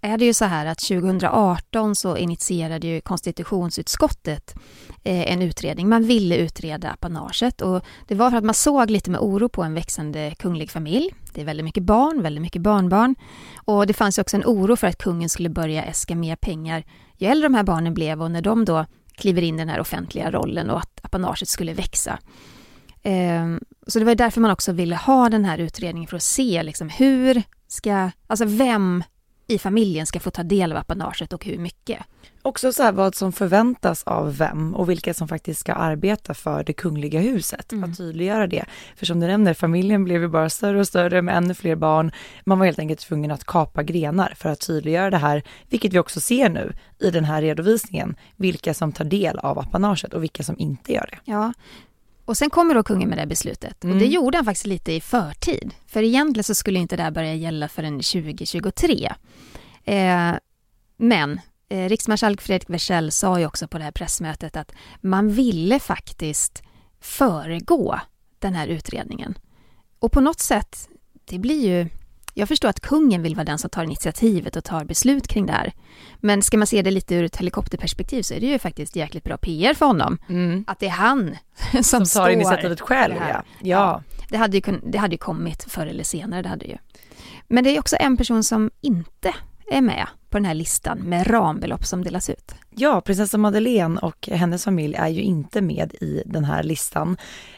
är 0.01 0.19
det 0.19 0.25
ju 0.25 0.35
så 0.35 0.45
här 0.45 0.67
att 0.67 0.79
2018 0.79 1.97
så 1.97 2.17
initierade 2.17 2.87
ju 2.87 3.01
konstitutionsutskottet 3.01 4.55
eh, 5.03 5.33
en 5.33 5.43
utredning. 5.43 5.89
Man 5.89 6.05
ville 6.05 6.37
utreda 6.37 6.91
apanaget 6.91 7.61
och 7.61 7.85
det 8.07 8.15
var 8.15 8.31
för 8.31 8.39
att 8.39 8.45
man 8.45 8.55
såg 8.55 8.91
lite 8.91 9.11
med 9.11 9.21
oro 9.21 9.49
på 9.49 9.63
en 9.63 9.75
växande 9.75 10.35
kunglig 10.39 10.71
familj. 10.71 11.15
Det 11.33 11.41
är 11.41 11.45
väldigt 11.45 11.65
mycket 11.65 11.83
barn, 11.83 12.23
väldigt 12.23 12.43
mycket 12.43 12.63
barnbarn 12.63 13.15
och 13.65 13.87
det 13.87 13.95
fanns 13.95 14.19
också 14.19 14.37
en 14.37 14.45
oro 14.45 14.77
för 14.77 14.87
att 14.87 14.99
kungen 14.99 15.29
skulle 15.29 15.49
börja 15.49 15.85
äska 15.85 16.15
mer 16.15 16.37
pengar 16.37 16.85
ju 17.19 17.27
äldre 17.27 17.49
de 17.49 17.55
här 17.55 17.63
barnen 17.63 17.95
blev 17.95 18.23
och 18.23 18.31
när 18.31 18.43
de 18.43 18.65
då 18.65 18.87
kliver 19.17 19.43
in 19.43 19.55
i 19.55 19.59
den 19.59 19.69
här 19.69 19.81
offentliga 19.81 20.31
rollen 20.31 20.71
och 20.71 20.79
att 20.79 21.01
apanaget 21.03 21.49
skulle 21.49 21.73
växa. 21.73 22.19
Ehm, 23.03 23.61
så 23.87 23.99
det 23.99 24.05
var 24.05 24.15
därför 24.15 24.41
man 24.41 24.51
också 24.51 24.73
ville 24.73 24.97
ha 24.97 25.29
den 25.29 25.45
här 25.45 25.59
utredningen 25.59 26.09
för 26.09 26.17
att 26.17 26.23
se 26.23 26.63
liksom 26.63 26.89
hur 26.89 27.43
ska, 27.69 28.11
alltså 28.27 28.45
vem 28.45 29.05
i 29.47 29.59
familjen 29.59 30.07
ska 30.07 30.21
få 30.21 30.31
ta 30.31 30.43
del 30.43 30.73
av 30.73 30.79
apanaget 30.79 31.33
och 31.33 31.45
hur 31.45 31.59
mycket. 31.59 31.99
Också 32.43 32.73
så 32.73 32.83
här 32.83 32.93
vad 32.93 33.15
som 33.15 33.33
förväntas 33.33 34.03
av 34.03 34.37
vem 34.37 34.75
och 34.75 34.91
vilka 34.91 35.15
som 35.15 35.29
faktiskt 35.29 35.61
ska 35.61 35.73
arbeta 35.73 36.35
för 36.35 36.65
det 36.65 36.73
kungliga 36.73 37.21
huset. 37.21 37.73
Mm. 37.73 37.91
Att 37.91 37.97
tydliggöra 37.97 38.47
det. 38.47 38.65
För 38.97 39.07
som 39.07 39.21
du 39.21 39.27
nämner, 39.27 39.55
familjen 39.55 40.05
blev 40.05 40.23
ju 40.23 40.29
bara 40.29 40.51
större 40.51 40.81
och 40.81 40.87
större 40.87 41.23
med 41.23 41.37
ännu 41.37 41.55
fler 41.55 41.77
barn. 41.77 42.13
Man 42.45 42.59
var 42.59 42.67
helt 42.67 42.79
enkelt 42.79 43.01
tvungen 43.01 43.31
att 43.31 43.45
kapa 43.45 43.83
grenar 43.83 44.35
för 44.37 44.49
att 44.49 44.67
tydliggöra 44.67 45.11
det 45.11 45.17
här, 45.17 45.43
vilket 45.71 45.93
vi 45.93 45.99
också 45.99 46.21
ser 46.21 46.49
nu 46.49 46.73
i 46.99 47.11
den 47.11 47.25
här 47.25 47.43
redovisningen, 47.43 48.17
vilka 48.37 48.75
som 48.75 48.93
tar 48.93 49.05
del 49.05 49.39
av 49.39 49.59
apanaget 49.59 50.15
och 50.15 50.23
vilka 50.23 50.43
som 50.43 50.59
inte 50.59 50.93
gör 50.93 51.09
det. 51.11 51.19
Ja, 51.33 51.53
och 52.25 52.37
sen 52.37 52.51
kommer 52.51 52.75
då 52.75 52.83
kungen 52.83 53.09
med 53.09 53.19
det 53.19 53.27
beslutet. 53.27 53.85
Mm. 53.85 53.97
Och 53.97 54.03
det 54.03 54.07
gjorde 54.07 54.39
han 54.39 54.45
faktiskt 54.45 54.67
lite 54.67 54.93
i 54.93 55.01
förtid. 55.01 55.75
För 55.87 56.03
egentligen 56.03 56.45
så 56.45 56.55
skulle 56.55 56.79
inte 56.79 56.97
det 56.97 57.03
här 57.03 57.11
börja 57.11 57.35
gälla 57.35 57.69
förrän 57.69 57.95
2023. 57.95 59.13
Eh, 59.85 60.35
men 60.97 61.41
eh, 61.69 61.89
riksmarskalk 61.89 62.41
Fredrik 62.41 62.71
Wersäll 62.71 63.13
sa 63.13 63.39
ju 63.39 63.47
också 63.47 63.69
på 63.69 63.79
det 63.79 63.85
här 63.85 63.91
pressmötet 63.91 64.57
att 64.57 64.73
man 65.01 65.29
ville 65.29 65.81
faktiskt 65.81 66.63
föregå 67.01 68.01
den 68.39 68.55
här 68.55 68.67
utredningen. 68.67 69.39
Och 69.99 70.13
på 70.13 70.21
något 70.21 70.41
sätt, 70.41 70.89
det 71.25 71.39
blir 71.39 71.69
ju... 71.69 71.89
Jag 72.37 72.49
förstår 72.49 72.69
att 72.69 72.81
kungen 72.81 73.23
vill 73.23 73.35
vara 73.35 73.45
den 73.45 73.59
som 73.59 73.71
tar 73.71 73.85
initiativet 73.85 74.57
och 74.57 74.65
tar 74.65 74.85
beslut 74.85 75.29
kring 75.29 75.47
det 75.47 75.53
här. 75.53 75.73
Men 76.17 76.43
ska 76.43 76.57
man 76.57 76.67
se 76.67 76.83
det 76.83 76.91
lite 76.91 77.15
ur 77.15 77.25
ett 77.25 77.37
helikopterperspektiv 77.37 78.23
så 78.23 78.35
är 78.35 78.41
det 78.41 78.47
ju 78.47 78.59
faktiskt 78.59 78.97
jäkligt 78.97 79.25
bra 79.25 79.37
PR 79.37 79.75
för 79.75 79.87
honom. 79.87 80.19
Att 80.67 80.79
det 80.81 80.87
är 80.87 80.91
han 80.91 81.37
som, 81.73 82.07
Som 82.07 82.23
tar 82.23 82.29
initiativet 82.29 82.81
själv, 82.81 83.15
här. 83.15 83.31
ja. 83.31 83.43
ja. 83.61 84.03
Det 84.29 84.37
hade, 84.37 84.57
ju 84.57 84.81
det 84.83 84.99
hade 84.99 85.15
ju 85.15 85.19
kommit 85.19 85.65
förr 85.69 85.87
eller 85.87 86.05
senare, 86.05 86.43
det 86.43 86.49
hade 86.49 86.67
ju. 86.67 86.77
Men 87.49 87.65
det 87.65 87.77
är 87.77 87.81
också 87.81 87.97
en 88.01 88.17
person 88.17 88.45
som 88.45 88.71
inte 88.81 89.35
är 89.71 89.81
med 89.81 90.07
på 90.31 90.39
den 90.39 90.45
här 90.45 90.55
listan 90.55 90.99
med 90.99 91.31
rambelopp 91.31 91.87
som 91.87 92.05
delas 92.05 92.31
ut. 92.31 92.55
Ja, 92.71 93.01
prinsessa 93.01 93.39
Madeleine 93.39 94.01
och 94.01 94.29
hennes 94.33 94.65
familj 94.65 94.95
är 94.95 95.09
ju 95.09 95.23
inte 95.23 95.61
med 95.61 95.95
i 95.95 96.23
den 96.27 96.45
här 96.45 96.63
listan. 96.63 97.17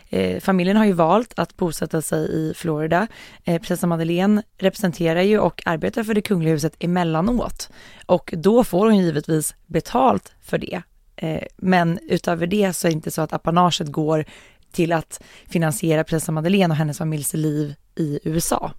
Eh, 0.09 0.41
familjen 0.41 0.77
har 0.77 0.85
ju 0.85 0.93
valt 0.93 1.39
att 1.39 1.57
bosätta 1.57 2.03
sig 2.03 2.33
i 2.33 2.55
Florida. 2.57 3.07
Eh, 3.45 3.61
prinsessa 3.61 3.87
Madeleine 3.87 4.43
representerar 4.59 5.23
ju 5.23 5.39
och 5.39 5.63
arbetar 5.67 6.05
för 6.05 6.15
det 6.15 6.23
kungliga 6.23 6.53
huset 6.53 6.77
emellanåt 6.79 7.71
och 8.07 8.35
då 8.37 8.65
får 8.65 8.87
hon 8.87 8.99
givetvis 8.99 9.55
betalt 9.67 10.33
för 10.43 10.59
det. 10.59 10.83
Eh, 11.17 11.43
men 11.57 11.99
utöver 12.03 12.47
det 12.47 12.73
så 12.73 12.87
är 12.87 12.91
det 12.91 12.95
inte 12.95 13.11
så 13.11 13.23
att 13.23 13.33
apanaget 13.33 13.89
går 13.89 14.25
till 14.73 14.93
att 14.93 15.23
finansiera 15.49 16.05
prinsessa 16.05 16.33
Madeleine 16.33 16.73
och 16.73 16.77
hennes 16.77 16.99
familjs 16.99 17.35
liv 17.35 17.75
i 17.95 18.21
USA. 18.25 18.73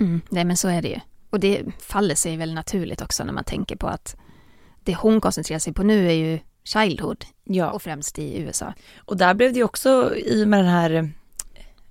Mm, 0.00 0.20
nej 0.28 0.44
men 0.44 0.56
så 0.56 0.68
är 0.68 0.82
det 0.82 0.88
ju. 0.88 1.00
Och 1.30 1.40
det 1.40 1.64
faller 1.78 2.14
sig 2.14 2.36
väl 2.36 2.54
naturligt 2.54 3.02
också 3.02 3.24
när 3.24 3.32
man 3.32 3.44
tänker 3.44 3.76
på 3.76 3.86
att 3.86 4.16
det 4.84 4.94
hon 4.94 5.20
koncentrerar 5.20 5.58
sig 5.58 5.72
på 5.72 5.82
nu 5.82 6.08
är 6.08 6.12
ju 6.12 6.38
Childhood 6.64 7.24
Ja. 7.44 7.70
och 7.70 7.82
främst 7.82 8.18
i 8.18 8.40
USA. 8.40 8.74
Och 8.96 9.16
där 9.16 9.34
blev 9.34 9.52
det 9.52 9.58
ju 9.58 9.64
också 9.64 10.16
i 10.16 10.44
och 10.44 10.48
med 10.48 10.58
den 10.58 10.72
här 10.72 11.10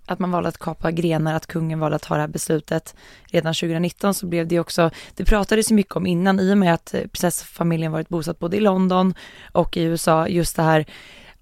att 0.06 0.20
man 0.20 0.32
valde 0.32 0.50
att 0.50 0.58
kapa 0.58 0.92
grenar, 0.92 1.34
att 1.34 1.48
kungen 1.48 1.80
valde 1.80 1.96
att 1.96 2.02
ta 2.02 2.16
det 2.16 2.22
här 2.22 2.28
beslutet 2.28 2.96
redan 3.26 3.54
2019 3.54 4.14
så 4.14 4.26
blev 4.26 4.48
det 4.48 4.60
också, 4.60 4.92
det 5.16 5.26
pratades 5.26 5.72
ju 5.72 5.76
mycket 5.76 5.96
om 5.96 6.08
innan 6.08 6.40
i 6.40 6.54
och 6.54 6.58
med 6.58 6.74
att 6.74 6.92
prinsessfamiljen 6.92 7.92
varit 7.92 8.10
bosatt 8.10 8.40
både 8.40 8.58
i 8.58 8.60
London 8.60 9.14
och 9.52 9.78
i 9.78 9.84
USA, 9.84 10.28
just 10.28 10.56
det 10.56 10.62
här 10.62 10.86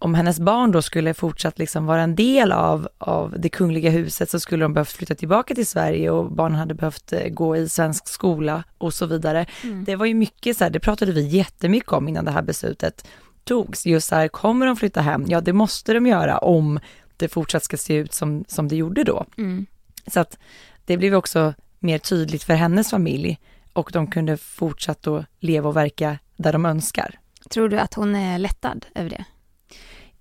om 0.06 0.14
hennes 0.14 0.40
barn 0.40 0.72
då 0.72 0.82
skulle 0.82 1.14
fortsatt 1.14 1.60
liksom 1.60 1.86
vara 1.86 2.02
en 2.02 2.16
del 2.16 2.52
av, 2.52 2.88
av 2.98 3.36
det 3.38 3.50
kungliga 3.50 3.90
huset 3.90 4.30
så 4.30 4.40
skulle 4.40 4.66
de 4.66 4.74
behövt 4.74 4.92
flytta 4.92 5.16
tillbaka 5.16 5.56
till 5.56 5.68
Sverige 5.68 6.10
och 6.10 6.32
barnen 6.32 6.60
hade 6.60 6.74
behövt 6.74 7.14
eh, 7.14 7.28
gå 7.30 7.58
i 7.58 7.70
svensk 7.70 8.08
skola 8.08 8.64
och 8.78 8.94
så 8.94 9.06
vidare. 9.06 9.46
Det 9.86 9.96
var 9.96 10.06
ju 10.06 10.14
mycket 10.14 10.58
så 10.58 10.64
här, 10.64 10.72
det 10.72 10.80
pratade 10.80 11.12
vi 11.12 11.28
jättemycket 11.28 11.92
om 11.92 12.08
innan 12.08 12.26
det 12.26 12.32
här 12.32 12.42
beslutet 12.42 13.08
togs. 13.44 13.86
Just 13.86 14.08
så 14.08 14.16
här, 14.16 14.28
kommer 14.28 14.66
de 14.66 14.76
flytta 14.76 15.02
hem? 15.02 15.26
Ja, 15.28 15.42
det 15.42 15.54
måste 15.54 15.94
de 15.94 16.08
göra 16.08 16.38
om 16.38 16.80
det 17.18 17.28
fortsatt 17.28 17.64
ska 17.64 17.78
se 17.78 17.94
ut 17.94 18.14
som, 18.14 18.46
som 18.48 18.68
det 18.68 18.76
gjorde 18.76 19.04
då. 19.04 19.26
Mm. 19.38 19.66
Så 20.08 20.20
att 20.20 20.38
det 20.86 20.98
blev 20.98 21.16
också 21.16 21.54
mer 21.80 21.98
tydligt 21.98 22.44
för 22.44 22.54
hennes 22.54 22.90
familj 22.90 23.40
och 23.74 23.90
de 23.94 24.08
kunde 24.08 24.38
fortsatt 24.38 25.02
då 25.02 25.26
leva 25.40 25.70
och 25.70 25.76
verka 25.76 26.20
där 26.38 26.54
de 26.54 26.66
önskar. 26.66 27.20
Tror 27.50 27.70
du 27.70 27.80
att 27.80 27.94
hon 27.94 28.16
är 28.16 28.40
lättad 28.40 28.86
över 28.96 29.10
det? 29.10 29.26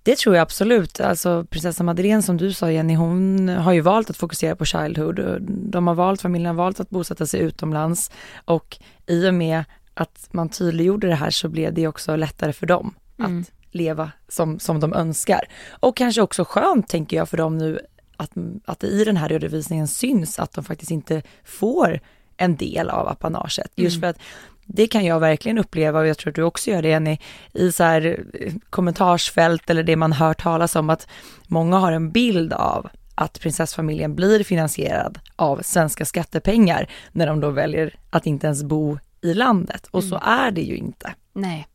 Det 0.05 0.17
tror 0.17 0.35
jag 0.35 0.41
absolut. 0.41 0.99
Alltså 0.99 1.45
prinsessa 1.49 1.83
Madeleine 1.83 2.21
som 2.21 2.37
du 2.37 2.53
sa 2.53 2.71
Jenny, 2.71 2.95
hon 2.95 3.49
har 3.49 3.73
ju 3.73 3.81
valt 3.81 4.09
att 4.09 4.17
fokusera 4.17 4.55
på 4.55 4.65
childhood. 4.65 5.37
De 5.49 5.87
har 5.87 5.95
valt, 5.95 6.21
familjen 6.21 6.47
har 6.47 6.63
valt 6.63 6.79
att 6.79 6.89
bosätta 6.89 7.25
sig 7.25 7.39
utomlands 7.39 8.11
och 8.45 8.77
i 9.07 9.29
och 9.29 9.33
med 9.33 9.63
att 9.93 10.27
man 10.31 10.49
tydliggjorde 10.49 11.07
det 11.07 11.15
här 11.15 11.29
så 11.29 11.49
blev 11.49 11.73
det 11.73 11.87
också 11.87 12.15
lättare 12.15 12.53
för 12.53 12.65
dem 12.67 12.93
Mm. 13.19 13.41
att 13.41 13.51
leva 13.71 14.11
som, 14.27 14.59
som 14.59 14.79
de 14.79 14.93
önskar. 14.93 15.41
Och 15.69 15.97
kanske 15.97 16.21
också 16.21 16.45
skönt 16.45 16.87
tänker 16.87 17.17
jag 17.17 17.29
för 17.29 17.37
dem 17.37 17.57
nu 17.57 17.79
att, 18.17 18.31
att 18.65 18.79
det 18.79 18.87
i 18.87 19.03
den 19.03 19.17
här 19.17 19.29
redovisningen 19.29 19.87
syns 19.87 20.39
att 20.39 20.53
de 20.53 20.63
faktiskt 20.63 20.91
inte 20.91 21.21
får 21.43 21.99
en 22.37 22.55
del 22.55 22.89
av 22.89 23.07
apanaget. 23.07 23.71
Just 23.75 23.97
Mm. 23.97 24.01
för 24.01 24.07
att 24.07 24.17
det 24.65 24.87
kan 24.87 25.05
jag 25.05 25.19
verkligen 25.19 25.57
uppleva 25.57 25.99
och 25.99 26.07
jag 26.07 26.17
tror 26.17 26.31
att 26.31 26.35
du 26.35 26.43
också 26.43 26.71
gör 26.71 26.81
det 26.81 26.87
Jenny, 26.87 27.17
i 27.53 27.71
så 27.71 27.83
här 27.83 28.25
eh, 28.33 28.53
kommentarsfält 28.69 29.69
eller 29.69 29.83
det 29.83 29.95
man 29.95 30.13
hör 30.13 30.33
talas 30.33 30.75
om 30.75 30.89
att 30.89 31.07
många 31.47 31.77
har 31.77 31.91
en 31.91 32.11
bild 32.11 32.53
av 32.53 32.89
att 33.15 33.39
prinsessfamiljen 33.39 34.15
blir 34.15 34.43
finansierad 34.43 35.19
av 35.35 35.61
svenska 35.63 36.05
skattepengar 36.05 36.89
när 37.11 37.27
de 37.27 37.39
då 37.39 37.49
väljer 37.49 37.95
att 38.09 38.25
inte 38.25 38.47
ens 38.47 38.63
bo 38.63 38.97
i 39.21 39.33
landet. 39.33 39.87
Och 39.91 40.03
så 40.03 40.19
är 40.23 40.51
det 40.51 40.61
ju 40.61 40.75
inte. 40.75 41.13
Nej. 41.33 41.67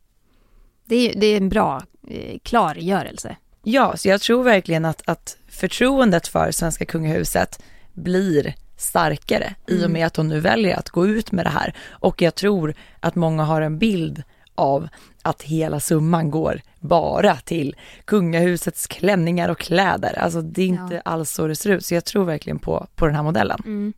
Det 0.85 0.95
är, 0.95 1.19
det 1.19 1.25
är 1.25 1.37
en 1.37 1.49
bra 1.49 1.81
eh, 2.07 2.39
klargörelse. 2.43 3.35
Ja, 3.63 3.97
så 3.97 4.07
jag 4.07 4.21
tror 4.21 4.43
verkligen 4.43 4.85
att, 4.85 5.01
att 5.05 5.37
förtroendet 5.49 6.27
för 6.27 6.51
svenska 6.51 6.85
kungahuset 6.85 7.63
blir 7.93 8.55
starkare 8.81 9.55
i 9.67 9.85
och 9.85 9.91
med 9.91 10.05
att 10.07 10.13
de 10.13 10.27
nu 10.27 10.39
väljer 10.39 10.77
att 10.77 10.89
gå 10.89 11.07
ut 11.07 11.31
med 11.31 11.45
det 11.45 11.49
här. 11.49 11.73
Och 11.89 12.21
jag 12.21 12.35
tror 12.35 12.73
att 12.99 13.15
många 13.15 13.43
har 13.43 13.61
en 13.61 13.79
bild 13.79 14.23
av 14.55 14.87
att 15.21 15.41
hela 15.41 15.79
summan 15.79 16.31
går 16.31 16.61
bara 16.79 17.35
till 17.35 17.75
kungahusets 18.05 18.87
klänningar 18.87 19.49
och 19.49 19.59
kläder. 19.59 20.19
Alltså 20.19 20.41
det 20.41 20.61
är 20.61 20.67
inte 20.67 20.95
Ja. 20.95 21.01
alls 21.05 21.31
så 21.31 21.47
det 21.47 21.55
ser 21.55 21.69
ut. 21.69 21.85
Så 21.85 21.93
jag 21.93 22.05
tror 22.05 22.25
verkligen 22.25 22.59
på, 22.59 22.87
på 22.95 23.05
den 23.05 23.15
här 23.15 23.23
modellen. 23.23 23.93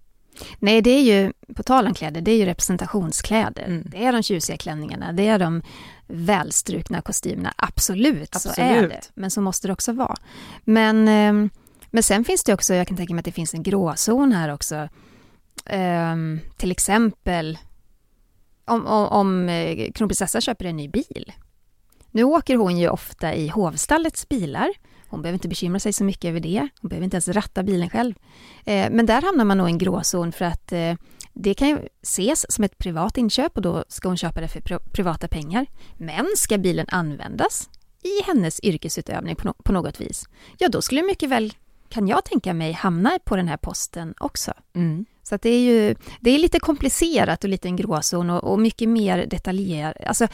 Nej, 0.60 0.82
det 0.82 0.90
är 0.90 1.02
ju, 1.02 1.34
på 1.56 1.64
tal 1.64 1.88
om 1.88 1.94
kläder, 1.94 2.22
det 2.22 2.32
är 2.32 2.38
ju 2.38 2.46
representationskläder. 2.46 3.64
Mm. 3.66 3.84
Det 3.86 4.06
är 4.06 4.12
de 4.14 4.24
tjusiga 4.24 4.58
klänningarna, 4.58 5.12
det 5.12 5.28
är 5.28 5.40
de 5.40 5.62
välstrukna 6.08 7.02
kostymerna. 7.02 7.54
Absolut, 7.56 8.34
så 8.36 8.50
är 8.50 8.72
Absolut. 8.72 8.90
det. 8.92 9.02
Men 9.14 9.32
så 9.32 9.42
måste 9.42 9.68
det 9.68 9.74
också 9.74 9.92
vara. 9.94 10.16
Men, 10.64 11.08
ehm, 11.08 11.50
men 11.94 12.04
sen 12.04 12.26
finns 12.26 12.44
det 12.44 12.54
också, 12.54 12.74
jag 12.74 12.88
kan 12.88 12.98
tänka 12.98 13.14
mig 13.14 13.20
att 13.20 13.26
det 13.26 13.32
finns 13.32 13.54
en 13.54 13.64
gråzon 13.64 14.32
här 14.32 14.50
också. 14.54 14.90
Um, 15.74 16.40
till 16.58 16.72
exempel 16.72 17.58
om, 18.66 18.88
om, 18.88 19.08
om 19.08 19.50
eh, 19.50 19.92
kronprinsessan 19.92 20.42
köper 20.42 20.66
en 20.66 20.78
ny 20.78 20.88
bil. 20.88 21.34
Nu 22.12 22.24
åker 22.24 22.56
hon 22.56 22.78
ju 22.78 22.90
ofta 22.90 23.34
i 23.36 23.48
hovstallets 23.48 24.30
bilar. 24.30 24.70
Hon 25.08 25.22
behöver 25.22 25.36
inte 25.36 25.48
bekymra 25.48 25.80
sig 25.80 25.94
så 25.94 26.04
mycket 26.04 26.30
över 26.30 26.40
det. 26.40 26.68
Hon 26.82 26.90
behöver 26.90 27.04
inte 27.04 27.16
ens 27.16 27.28
ratta 27.28 27.64
bilen 27.64 27.90
själv. 27.90 28.16
Eh, 28.66 28.90
men 28.92 29.06
där 29.06 29.22
hamnar 29.22 29.46
man 29.46 29.58
nog 29.58 29.68
i 29.70 29.72
en 29.72 29.78
gråzon 29.78 30.32
för 30.32 30.46
att 30.46 30.72
eh, 30.72 30.94
det 31.34 31.54
kan 31.54 31.70
ju 31.70 31.78
ses 32.02 32.52
som 32.52 32.64
ett 32.64 32.78
privat 32.78 33.18
inköp 33.18 33.56
och 33.56 33.62
då 33.62 33.86
ska 33.88 34.08
hon 34.08 34.18
köpa 34.18 34.42
det 34.42 34.48
för 34.48 34.60
pri- 34.60 34.90
privata 34.92 35.28
pengar. 35.28 35.66
Men 35.98 36.26
ska 36.36 36.58
bilen 36.58 36.86
användas 36.90 37.70
i 38.04 38.24
hennes 38.28 38.60
yrkesutövning 38.64 39.36
på, 39.36 39.48
no- 39.48 39.64
på 39.64 39.72
något 39.72 40.02
vis, 40.02 40.24
ja 40.58 40.70
då 40.70 40.82
skulle 40.82 41.02
det 41.02 41.08
mycket 41.08 41.30
väl, 41.30 41.54
kan 41.94 42.08
jag 42.08 42.26
tänka 42.26 42.54
mig, 42.54 42.72
hamna 42.72 43.20
på 43.24 43.36
den 43.36 43.48
här 43.48 43.58
posten 43.58 44.14
också. 44.20 44.54
Mm. 44.76 45.06
Så 45.24 45.36
att 45.36 45.42
det 45.42 45.50
är 45.50 45.60
ju 45.60 45.96
det 46.20 46.30
är 46.30 46.40
lite 46.40 46.60
komplicerat 46.60 47.44
och 47.44 47.50
lite 47.50 47.68
en 47.68 47.76
gråzon 47.76 48.30
och, 48.30 48.44
och 48.44 48.60
mycket 48.60 48.90
mer 48.90 49.26
detaljerat. 49.26 49.96
Alltså, 50.06 50.28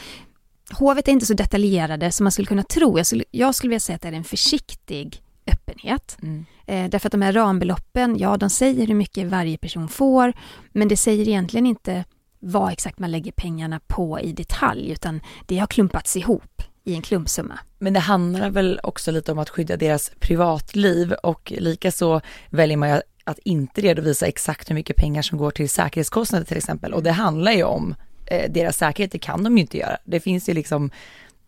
hovet 0.72 1.08
är 1.08 1.12
inte 1.12 1.26
så 1.26 1.34
detaljerade 1.34 2.12
som 2.12 2.24
man 2.24 2.32
skulle 2.32 2.46
kunna 2.46 2.62
tro. 2.62 2.98
Jag 2.98 3.06
skulle, 3.06 3.24
jag 3.30 3.54
skulle 3.54 3.68
vilja 3.68 3.80
säga 3.80 3.96
att 3.96 4.02
det 4.02 4.08
är 4.08 4.12
en 4.12 4.24
försiktig 4.24 5.22
öppenhet. 5.46 6.18
Mm. 6.22 6.44
Eh, 6.66 6.90
därför 6.90 7.08
att 7.08 7.12
de 7.12 7.22
här 7.22 7.32
rambeloppen, 7.32 8.18
ja 8.18 8.36
de 8.36 8.50
säger 8.50 8.86
hur 8.86 8.94
mycket 8.94 9.26
varje 9.26 9.58
person 9.58 9.88
får, 9.88 10.32
men 10.72 10.88
det 10.88 10.96
säger 10.96 11.28
egentligen 11.28 11.66
inte 11.66 12.04
vad 12.38 12.72
exakt 12.72 12.98
man 12.98 13.10
lägger 13.10 13.32
pengarna 13.32 13.80
på 13.86 14.20
i 14.20 14.32
detalj, 14.32 14.90
utan 14.90 15.20
det 15.46 15.58
har 15.58 15.66
klumpats 15.66 16.16
ihop 16.16 16.62
i 16.84 16.94
en 16.94 17.02
klumpsumma. 17.02 17.58
Men 17.78 17.92
det 17.92 18.00
handlar 18.00 18.50
väl 18.50 18.80
också 18.82 19.10
lite 19.10 19.32
om 19.32 19.38
att 19.38 19.50
skydda 19.50 19.76
deras 19.76 20.10
privatliv 20.18 21.12
och 21.12 21.52
likaså 21.56 22.20
väljer 22.50 22.76
man 22.76 22.88
ju 22.88 23.00
att 23.24 23.38
inte 23.38 23.80
redovisa 23.80 24.26
exakt 24.26 24.70
hur 24.70 24.74
mycket 24.74 24.96
pengar 24.96 25.22
som 25.22 25.38
går 25.38 25.50
till 25.50 25.70
säkerhetskostnader 25.70 26.46
till 26.46 26.56
exempel. 26.56 26.94
Och 26.94 27.02
det 27.02 27.12
handlar 27.12 27.52
ju 27.52 27.64
om 27.64 27.94
eh, 28.26 28.50
deras 28.52 28.76
säkerhet, 28.76 29.12
det 29.12 29.18
kan 29.18 29.44
de 29.44 29.56
ju 29.56 29.60
inte 29.60 29.78
göra. 29.78 29.96
Det 30.04 30.20
finns 30.20 30.48
ju 30.48 30.54
liksom, 30.54 30.90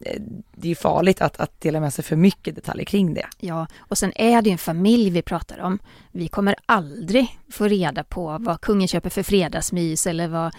eh, 0.00 0.22
det 0.54 0.70
är 0.70 0.74
farligt 0.74 1.20
att, 1.20 1.40
att 1.40 1.60
dela 1.60 1.80
med 1.80 1.94
sig 1.94 2.04
för 2.04 2.16
mycket 2.16 2.54
detaljer 2.54 2.84
kring 2.84 3.14
det. 3.14 3.26
Ja, 3.40 3.66
och 3.78 3.98
sen 3.98 4.12
är 4.16 4.42
det 4.42 4.48
ju 4.48 4.52
en 4.52 4.58
familj 4.58 5.10
vi 5.10 5.22
pratar 5.22 5.60
om. 5.60 5.78
Vi 6.12 6.28
kommer 6.28 6.56
aldrig 6.66 7.38
få 7.50 7.68
reda 7.68 8.04
på 8.04 8.36
vad 8.40 8.60
kungen 8.60 8.88
köper 8.88 9.10
för 9.10 9.22
fredagsmys 9.22 10.06
eller 10.06 10.28
vad 10.28 10.54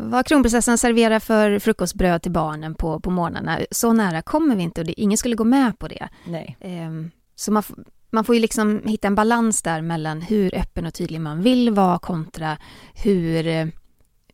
vad 0.00 0.26
kronprinsessan 0.26 0.78
serverar 0.78 1.18
för 1.18 1.58
frukostbröd 1.58 2.22
till 2.22 2.32
barnen 2.32 2.74
på, 2.74 3.00
på 3.00 3.10
morgnarna. 3.10 3.58
Så 3.70 3.92
nära 3.92 4.22
kommer 4.22 4.56
vi 4.56 4.62
inte 4.62 4.80
och 4.80 4.86
det, 4.86 5.00
ingen 5.00 5.18
skulle 5.18 5.36
gå 5.36 5.44
med 5.44 5.78
på 5.78 5.88
det. 5.88 6.08
Nej. 6.26 6.56
Ehm, 6.60 7.10
så 7.36 7.52
man, 7.52 7.62
man 8.10 8.24
får 8.24 8.34
ju 8.34 8.40
liksom 8.40 8.82
hitta 8.84 9.08
en 9.08 9.14
balans 9.14 9.62
där 9.62 9.82
mellan 9.82 10.22
hur 10.22 10.54
öppen 10.54 10.86
och 10.86 10.94
tydlig 10.94 11.20
man 11.20 11.42
vill 11.42 11.70
vara 11.70 11.98
kontra 11.98 12.58
hur 12.94 13.46
eh, 13.46 13.66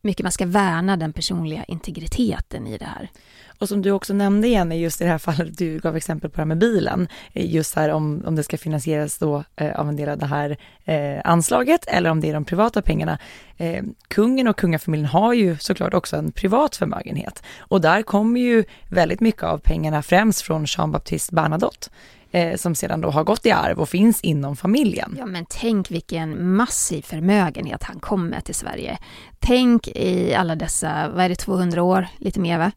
mycket 0.01 0.23
man 0.23 0.31
ska 0.31 0.45
värna 0.45 0.97
den 0.97 1.13
personliga 1.13 1.63
integriteten 1.63 2.67
i 2.67 2.77
det 2.77 2.85
här. 2.85 3.09
Och 3.59 3.69
som 3.69 3.81
du 3.81 3.91
också 3.91 4.13
nämnde 4.13 4.47
igen 4.47 4.71
just 4.71 5.01
i 5.01 5.03
det 5.03 5.09
här 5.09 5.17
fallet, 5.17 5.57
du 5.57 5.79
gav 5.79 5.95
exempel 5.95 6.29
på 6.29 6.35
det 6.35 6.41
här 6.41 6.45
med 6.45 6.57
bilen, 6.57 7.07
eh, 7.33 7.53
just 7.55 7.75
här 7.75 7.89
om, 7.89 8.23
om 8.25 8.35
det 8.35 8.43
ska 8.43 8.57
finansieras 8.57 9.17
då 9.17 9.43
eh, 9.55 9.79
av 9.79 9.89
en 9.89 9.95
del 9.95 10.09
av 10.09 10.17
det 10.17 10.25
här 10.25 10.57
eh, 10.85 11.21
anslaget 11.23 11.85
eller 11.87 12.09
om 12.09 12.21
det 12.21 12.29
är 12.29 12.33
de 12.33 12.45
privata 12.45 12.81
pengarna. 12.81 13.19
Eh, 13.57 13.83
kungen 14.07 14.47
och 14.47 14.57
kungafamiljen 14.57 15.09
har 15.09 15.33
ju 15.33 15.57
såklart 15.57 15.93
också 15.93 16.15
en 16.15 16.31
privat 16.31 16.75
förmögenhet. 16.75 17.43
Och 17.57 17.81
där 17.81 18.01
kommer 18.01 18.39
ju 18.39 18.63
väldigt 18.89 19.19
mycket 19.19 19.43
av 19.43 19.57
pengarna 19.57 20.01
främst 20.01 20.41
från 20.41 20.65
Jean-Baptiste 20.65 21.35
Bernadotte 21.35 21.89
eh, 22.35 22.55
som 22.55 22.75
sedan 22.75 23.01
då 23.01 23.09
har 23.09 23.23
gått 23.23 23.45
i 23.45 23.51
arv 23.51 23.79
och 23.79 23.89
finns 23.89 24.21
inom 24.21 24.55
familjen. 24.55 25.15
Ja 25.17 25.25
men 25.25 25.45
tänk 25.49 25.91
vilken 25.91 26.55
massiv 26.55 27.01
förmögenhet 27.01 27.83
han 27.83 27.99
kom 27.99 28.27
med 28.27 28.45
till 28.45 28.55
Sverige. 28.55 28.97
Tänk 29.39 29.87
i 29.87 30.33
alla 30.35 30.55
dessa, 30.55 31.09
vad 31.09 31.25
är 31.25 31.29
det, 31.29 31.35
200 31.35 31.83
år, 31.83 32.07
lite 32.17 32.39
mer 32.39 32.57
va? 32.57 32.71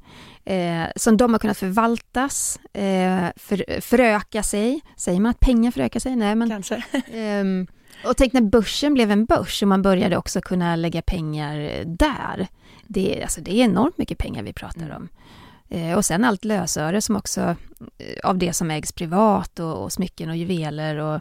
Eh, 0.44 0.86
som 0.96 1.16
de 1.16 1.32
har 1.32 1.38
kunnat 1.38 1.58
förvaltas, 1.58 2.60
eh, 2.72 3.26
för, 3.36 3.80
föröka 3.80 4.42
sig. 4.42 4.80
Säger 4.96 5.20
man 5.20 5.30
att 5.30 5.40
pengar 5.40 5.70
förökar 5.70 6.00
sig? 6.00 6.16
Nej 6.16 6.34
men... 6.34 6.50
Kanske. 6.50 6.82
Ehm, 7.12 7.66
och 8.04 8.16
tänk 8.16 8.32
när 8.32 8.40
börsen 8.40 8.94
blev 8.94 9.10
en 9.10 9.24
börs 9.24 9.62
och 9.62 9.68
man 9.68 9.82
började 9.82 10.16
också 10.16 10.40
kunna 10.40 10.76
lägga 10.76 11.02
pengar 11.02 11.84
där. 11.84 12.46
Det, 12.86 13.22
alltså 13.22 13.40
det 13.40 13.60
är 13.60 13.64
enormt 13.64 13.98
mycket 13.98 14.18
pengar 14.18 14.42
vi 14.42 14.52
pratar 14.52 14.96
om. 14.96 15.08
Eh, 15.70 15.96
och 15.96 16.04
sen 16.04 16.24
allt 16.24 16.44
lösöre 16.44 17.00
som 17.00 17.16
också, 17.16 17.40
eh, 17.98 18.28
av 18.28 18.38
det 18.38 18.52
som 18.52 18.70
ägs 18.70 18.92
privat 18.92 19.60
och, 19.60 19.82
och 19.82 19.92
smycken 19.92 20.30
och 20.30 20.36
juveler 20.36 20.96
och 20.96 21.20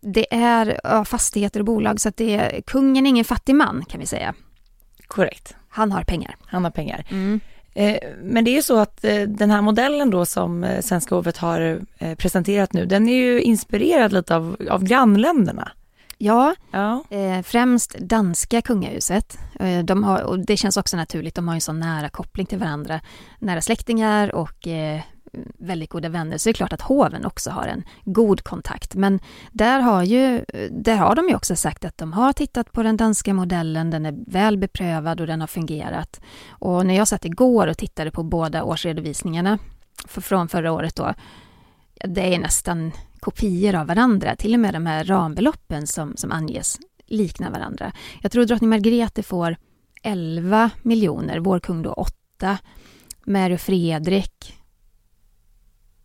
det 0.00 0.34
är 0.34 0.80
ja, 0.84 1.04
fastigheter 1.04 1.60
och 1.60 1.66
bolag 1.66 2.00
så 2.00 2.08
att 2.08 2.16
det 2.16 2.36
är, 2.36 2.60
kungen 2.60 3.06
är 3.06 3.10
ingen 3.10 3.24
fattig 3.24 3.54
man 3.54 3.84
kan 3.88 4.00
vi 4.00 4.06
säga. 4.06 4.34
Korrekt. 5.06 5.56
Han 5.68 5.92
har 5.92 6.02
pengar. 6.02 6.36
Han 6.46 6.64
har 6.64 6.70
pengar. 6.70 7.06
Mm. 7.10 7.40
Eh, 7.74 7.98
men 8.22 8.44
det 8.44 8.50
är 8.50 8.54
ju 8.54 8.62
så 8.62 8.78
att 8.78 9.02
den 9.26 9.50
här 9.50 9.62
modellen 9.62 10.10
då 10.10 10.26
som 10.26 10.78
Svenska 10.80 11.14
hovet 11.14 11.36
har 11.36 11.80
presenterat 12.16 12.72
nu, 12.72 12.86
den 12.86 13.08
är 13.08 13.16
ju 13.16 13.40
inspirerad 13.40 14.12
lite 14.12 14.36
av, 14.36 14.56
av 14.70 14.84
grannländerna. 14.84 15.72
Ja, 16.18 16.54
ja. 16.70 17.04
Eh, 17.10 17.42
främst 17.42 17.98
danska 17.98 18.62
kungahuset. 18.62 19.38
Eh, 19.60 19.84
de 19.84 20.04
har, 20.04 20.22
och 20.22 20.38
det 20.38 20.56
känns 20.56 20.76
också 20.76 20.96
naturligt, 20.96 21.34
de 21.34 21.48
har 21.48 21.54
en 21.54 21.60
så 21.60 21.72
nära 21.72 22.08
koppling 22.08 22.46
till 22.46 22.58
varandra. 22.58 23.00
Nära 23.38 23.60
släktingar 23.60 24.34
och 24.34 24.66
eh, 24.66 25.00
väldigt 25.58 25.90
goda 25.90 26.08
vänner. 26.08 26.38
Så 26.38 26.48
det 26.48 26.50
är 26.50 26.54
klart 26.54 26.72
att 26.72 26.80
hoven 26.80 27.26
också 27.26 27.50
har 27.50 27.66
en 27.66 27.84
god 28.04 28.42
kontakt. 28.42 28.94
Men 28.94 29.20
där 29.52 29.80
har, 29.80 30.02
ju, 30.02 30.44
där 30.70 30.96
har 30.96 31.14
de 31.14 31.28
ju 31.28 31.34
också 31.34 31.56
sagt 31.56 31.84
att 31.84 31.98
de 31.98 32.12
har 32.12 32.32
tittat 32.32 32.72
på 32.72 32.82
den 32.82 32.96
danska 32.96 33.34
modellen, 33.34 33.90
den 33.90 34.06
är 34.06 34.14
väl 34.26 34.58
beprövad 34.58 35.20
och 35.20 35.26
den 35.26 35.40
har 35.40 35.46
fungerat. 35.46 36.20
Och 36.48 36.86
när 36.86 36.94
jag 36.94 37.08
satt 37.08 37.24
igår 37.24 37.66
och 37.66 37.78
tittade 37.78 38.10
på 38.10 38.22
båda 38.22 38.62
årsredovisningarna 38.62 39.58
för, 40.04 40.20
från 40.20 40.48
förra 40.48 40.72
året 40.72 40.96
då, 40.96 41.14
det 42.04 42.34
är 42.34 42.38
nästan 42.38 42.92
kopior 43.26 43.74
av 43.74 43.86
varandra. 43.86 44.36
Till 44.36 44.54
och 44.54 44.60
med 44.60 44.74
de 44.74 44.86
här 44.86 45.04
rambeloppen 45.04 45.86
som, 45.86 46.16
som 46.16 46.32
anges 46.32 46.78
liknar 47.06 47.50
varandra. 47.50 47.92
Jag 48.22 48.32
tror 48.32 48.44
drottning 48.44 48.70
Margrethe 48.70 49.22
får 49.22 49.56
11 50.02 50.70
miljoner, 50.82 51.38
vår 51.38 51.60
kung 51.60 51.82
då 51.82 51.92
8. 51.92 52.58
Mary 53.24 53.54
och 53.54 53.60
Fredrik 53.60 54.58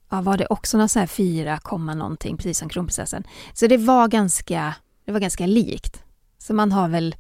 ja, 0.10 0.22
var 0.22 0.38
det 0.38 0.46
också 0.46 0.78
någon 0.78 0.90
så 0.90 1.00
här 1.00 1.08
4, 1.08 1.60
någonting, 1.78 2.38
precis 2.38 2.58
som 2.58 2.70
kronprinsessan. 2.70 3.24
Så 3.54 3.68
det 3.68 3.78
var 3.78 4.08
ganska, 4.08 4.76
det 5.06 5.12
var 5.12 5.20
ganska 5.20 5.46
likt. 5.46 6.04
Så 6.38 6.54
man 6.54 6.72
har 6.72 6.88
väl 6.88 7.16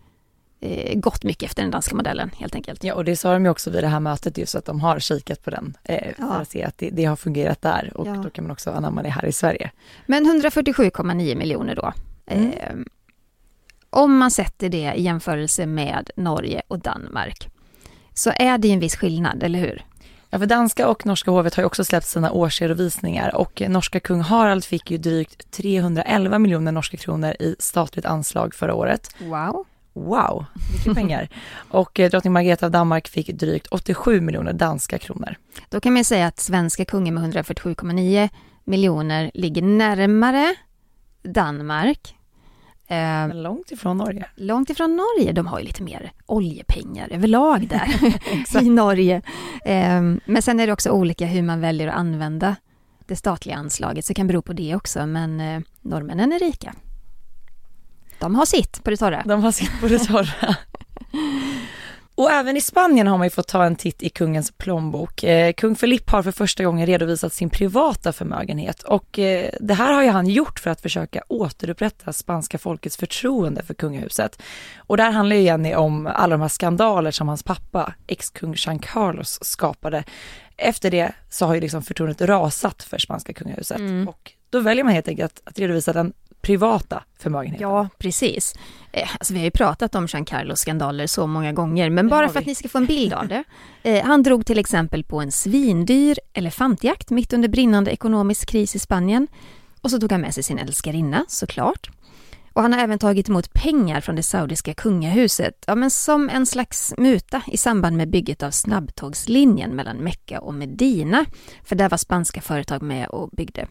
gått 0.95 1.23
mycket 1.23 1.49
efter 1.49 1.61
den 1.61 1.71
danska 1.71 1.95
modellen 1.95 2.31
helt 2.37 2.55
enkelt. 2.55 2.83
Ja 2.83 2.93
och 2.93 3.05
det 3.05 3.15
sa 3.15 3.33
de 3.33 3.45
ju 3.45 3.51
också 3.51 3.69
vid 3.69 3.83
det 3.83 3.87
här 3.87 3.99
mötet 3.99 4.37
just 4.37 4.55
att 4.55 4.65
de 4.65 4.79
har 4.79 4.99
kikat 4.99 5.43
på 5.43 5.49
den 5.49 5.77
eh, 5.83 6.15
för 6.15 6.23
ja. 6.23 6.33
att 6.33 6.49
se 6.49 6.63
att 6.63 6.77
det, 6.77 6.89
det, 6.89 7.05
har 7.05 7.15
fungerat 7.15 7.61
där 7.61 7.91
och 7.95 8.07
ja. 8.07 8.13
då 8.13 8.29
kan 8.29 8.43
man 8.43 8.51
också 8.51 8.71
anamma 8.71 9.03
det 9.03 9.09
här 9.09 9.25
i 9.25 9.31
Sverige. 9.31 9.71
Men 10.05 10.41
147,9 10.41 11.35
miljoner 11.35 11.75
då. 11.75 11.93
Mm. 12.27 12.51
Eh, 12.51 12.75
om 13.89 14.17
man 14.17 14.31
sätter 14.31 14.69
det 14.69 14.93
i 14.95 15.01
jämförelse 15.01 15.65
med 15.65 16.09
Norge 16.15 16.61
och 16.67 16.79
Danmark 16.79 17.49
så 18.13 18.31
är 18.35 18.57
det 18.57 18.71
en 18.71 18.79
viss 18.79 18.95
skillnad, 18.95 19.43
eller 19.43 19.59
hur? 19.59 19.85
Ja, 20.29 20.39
för 20.39 20.45
danska 20.45 20.87
och 20.87 21.05
norska 21.05 21.31
hovet 21.31 21.55
har 21.55 21.63
ju 21.63 21.67
också 21.67 21.83
släppt 21.83 22.07
sina 22.07 22.31
årsredovisningar 22.31 23.35
och 23.35 23.61
norska 23.67 23.99
kung 23.99 24.21
Harald 24.21 24.65
fick 24.65 24.91
ju 24.91 24.97
drygt 24.97 25.51
311 25.51 26.39
miljoner 26.39 26.71
norska 26.71 26.97
kronor 26.97 27.35
i 27.39 27.55
statligt 27.59 28.05
anslag 28.05 28.55
förra 28.55 28.73
året. 28.73 29.15
Wow. 29.19 29.65
Wow, 29.93 30.45
mycket 30.73 30.95
pengar. 30.95 31.29
Och 31.69 31.99
eh, 31.99 32.09
drottning 32.09 32.33
Margareta 32.33 32.65
av 32.65 32.71
Danmark 32.71 33.07
fick 33.07 33.27
drygt 33.27 33.67
87 33.67 34.21
miljoner 34.21 34.53
danska 34.53 34.97
kronor. 34.97 35.35
Då 35.69 35.79
kan 35.79 35.93
man 35.93 36.03
säga 36.03 36.27
att 36.27 36.39
svenska 36.39 36.85
kungen 36.85 37.13
med 37.13 37.23
147,9 37.23 38.29
miljoner 38.63 39.31
ligger 39.33 39.61
närmare 39.61 40.55
Danmark. 41.23 42.15
Eh, 42.87 43.35
långt 43.35 43.71
ifrån 43.71 43.97
Norge. 43.97 44.25
Långt 44.35 44.69
ifrån 44.69 44.95
Norge. 44.95 45.31
De 45.31 45.47
har 45.47 45.59
ju 45.59 45.65
lite 45.65 45.83
mer 45.83 46.11
oljepengar 46.25 47.07
överlag 47.11 47.67
där 47.67 48.61
i 48.63 48.69
Norge. 48.69 49.21
Eh, 49.65 50.01
men 50.25 50.41
sen 50.41 50.59
är 50.59 50.67
det 50.67 50.73
också 50.73 50.89
olika 50.89 51.25
hur 51.25 51.41
man 51.41 51.61
väljer 51.61 51.87
att 51.87 51.95
använda 51.95 52.55
det 53.05 53.15
statliga 53.15 53.55
anslaget, 53.55 54.05
så 54.05 54.09
det 54.09 54.15
kan 54.15 54.27
bero 54.27 54.41
på 54.41 54.53
det 54.53 54.75
också. 54.75 55.05
Men 55.05 55.39
eh, 55.39 55.61
norrmännen 55.81 56.33
är 56.33 56.39
rika. 56.39 56.73
De 58.21 58.35
har 58.35 58.45
sitt 58.45 58.83
på 58.83 58.89
det 58.89 58.97
torra. 58.97 59.23
De 59.25 59.43
har 59.43 59.51
sitt 59.51 59.81
på 59.81 59.87
det 59.87 59.99
torra. 59.99 60.55
Och 62.15 62.31
även 62.31 62.57
i 62.57 62.61
Spanien 62.61 63.07
har 63.07 63.17
man 63.17 63.25
ju 63.25 63.31
fått 63.31 63.47
ta 63.47 63.65
en 63.65 63.75
titt 63.75 64.03
i 64.03 64.09
kungens 64.09 64.51
plånbok. 64.51 65.23
Eh, 65.23 65.53
kung 65.53 65.75
Filipp 65.75 66.09
har 66.09 66.23
för 66.23 66.31
första 66.31 66.63
gången 66.63 66.85
redovisat 66.85 67.33
sin 67.33 67.49
privata 67.49 68.13
förmögenhet 68.13 68.83
och 68.83 69.19
eh, 69.19 69.49
det 69.59 69.73
här 69.73 69.93
har 69.93 70.03
ju 70.03 70.09
han 70.09 70.27
gjort 70.27 70.59
för 70.59 70.69
att 70.69 70.81
försöka 70.81 71.23
återupprätta 71.27 72.13
spanska 72.13 72.57
folkets 72.57 72.97
förtroende 72.97 73.63
för 73.63 73.73
kungahuset. 73.73 74.41
Och 74.77 74.97
där 74.97 75.11
handlar 75.11 75.35
ju 75.35 75.41
Jenny 75.41 75.75
om 75.75 76.07
alla 76.07 76.33
de 76.33 76.41
här 76.41 76.49
skandaler 76.49 77.11
som 77.11 77.27
hans 77.27 77.43
pappa, 77.43 77.93
ex-kung 78.07 78.53
Jean 78.57 78.79
Carlos, 78.79 79.39
skapade. 79.41 80.03
Efter 80.57 80.91
det 80.91 81.11
så 81.29 81.45
har 81.45 81.55
ju 81.55 81.61
liksom 81.61 81.81
förtroendet 81.83 82.21
rasat 82.21 82.83
för 82.83 82.97
spanska 82.97 83.33
kungahuset 83.33 83.79
mm. 83.79 84.07
och 84.07 84.31
då 84.49 84.59
väljer 84.59 84.83
man 84.83 84.93
helt 84.93 85.07
enkelt 85.07 85.31
att, 85.33 85.47
att 85.47 85.59
redovisa 85.59 85.93
den 85.93 86.13
privata 86.41 87.03
förmögenheten. 87.19 87.69
Ja, 87.69 87.89
precis. 87.97 88.55
Eh, 88.91 89.09
alltså, 89.13 89.33
vi 89.33 89.39
har 89.39 89.45
ju 89.45 89.51
pratat 89.51 89.95
om 89.95 90.07
Jean 90.09 90.25
Carlos 90.25 90.59
skandaler 90.59 91.07
så 91.07 91.27
många 91.27 91.53
gånger, 91.53 91.89
men 91.89 92.09
bara 92.09 92.29
för 92.29 92.39
att 92.39 92.45
ni 92.45 92.55
ska 92.55 92.69
få 92.69 92.77
en 92.77 92.85
bild 92.85 93.13
av 93.13 93.27
det. 93.27 93.43
Eh, 93.83 94.05
han 94.05 94.23
drog 94.23 94.45
till 94.45 94.59
exempel 94.59 95.03
på 95.03 95.21
en 95.21 95.31
svindyr 95.31 96.19
elefantjakt 96.33 97.09
mitt 97.09 97.33
under 97.33 97.49
brinnande 97.49 97.91
ekonomisk 97.91 98.49
kris 98.49 98.75
i 98.75 98.79
Spanien. 98.79 99.27
Och 99.81 99.91
så 99.91 99.99
tog 99.99 100.11
han 100.11 100.21
med 100.21 100.33
sig 100.33 100.43
sin 100.43 100.59
älskarinna, 100.59 101.25
såklart. 101.27 101.89
Och 102.53 102.61
han 102.61 102.73
har 102.73 102.79
även 102.79 102.99
tagit 102.99 103.29
emot 103.29 103.53
pengar 103.53 104.01
från 104.01 104.15
det 104.15 104.23
saudiska 104.23 104.73
kungahuset, 104.73 105.63
ja, 105.67 105.75
men 105.75 105.91
som 105.91 106.29
en 106.29 106.45
slags 106.45 106.93
muta 106.97 107.41
i 107.47 107.57
samband 107.57 107.97
med 107.97 108.09
bygget 108.09 108.43
av 108.43 108.51
snabbtågslinjen 108.51 109.75
mellan 109.75 109.97
Mecka 109.97 110.39
och 110.39 110.53
Medina. 110.53 111.25
För 111.63 111.75
där 111.75 111.89
var 111.89 111.97
spanska 111.97 112.41
företag 112.41 112.81
med 112.81 113.07
och 113.07 113.29
byggde. 113.29 113.67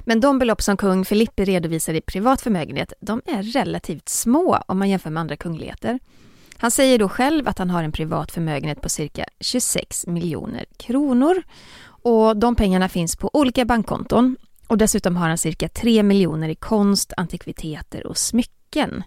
Men 0.00 0.20
de 0.20 0.38
belopp 0.38 0.62
som 0.62 0.76
kung 0.76 1.04
Filippi 1.04 1.44
redovisar 1.44 1.94
i 1.94 2.00
privat 2.00 2.40
förmögenhet, 2.40 2.92
de 3.00 3.22
är 3.26 3.42
relativt 3.42 4.08
små 4.08 4.62
om 4.66 4.78
man 4.78 4.90
jämför 4.90 5.10
med 5.10 5.20
andra 5.20 5.36
kungligheter. 5.36 5.98
Han 6.56 6.70
säger 6.70 6.98
då 6.98 7.08
själv 7.08 7.48
att 7.48 7.58
han 7.58 7.70
har 7.70 7.82
en 7.82 7.92
privat 7.92 8.32
förmögenhet 8.32 8.80
på 8.80 8.88
cirka 8.88 9.24
26 9.40 10.06
miljoner 10.06 10.64
kronor. 10.76 11.42
Och 12.02 12.36
de 12.36 12.54
pengarna 12.54 12.88
finns 12.88 13.16
på 13.16 13.30
olika 13.32 13.64
bankkonton. 13.64 14.36
Och 14.66 14.78
dessutom 14.78 15.16
har 15.16 15.28
han 15.28 15.38
cirka 15.38 15.68
3 15.68 16.02
miljoner 16.02 16.48
i 16.48 16.54
konst, 16.54 17.12
antikviteter 17.16 18.06
och 18.06 18.16
smycken. 18.16 19.04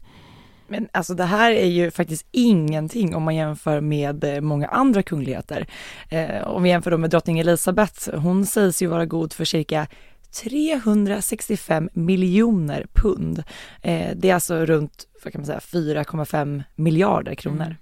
Men 0.67 0.87
alltså 0.91 1.13
det 1.13 1.23
här 1.23 1.51
är 1.51 1.67
ju 1.67 1.91
faktiskt 1.91 2.27
ingenting 2.31 3.15
om 3.15 3.23
man 3.23 3.35
jämför 3.35 3.81
med 3.81 4.23
eh, 4.23 4.41
många 4.41 4.67
andra 4.67 5.03
kungligheter. 5.03 5.67
Eh, 6.09 6.47
om 6.47 6.63
vi 6.63 6.69
jämför 6.69 6.91
då 6.91 6.97
med 6.97 7.09
drottning 7.09 7.39
Elizabeth, 7.39 8.15
hon 8.15 8.45
sägs 8.45 8.81
ju 8.81 8.87
vara 8.87 9.05
god 9.05 9.33
för 9.33 9.45
cirka 9.45 9.87
365 10.33 11.89
miljoner 11.93 12.87
pund. 12.93 13.43
Eh, 13.81 14.15
det 14.15 14.29
är 14.29 14.33
alltså 14.33 14.65
runt, 14.65 15.07
4,5 15.23 16.63
miljarder 16.75 17.35
kronor. 17.35 17.65
Mm. 17.65 17.75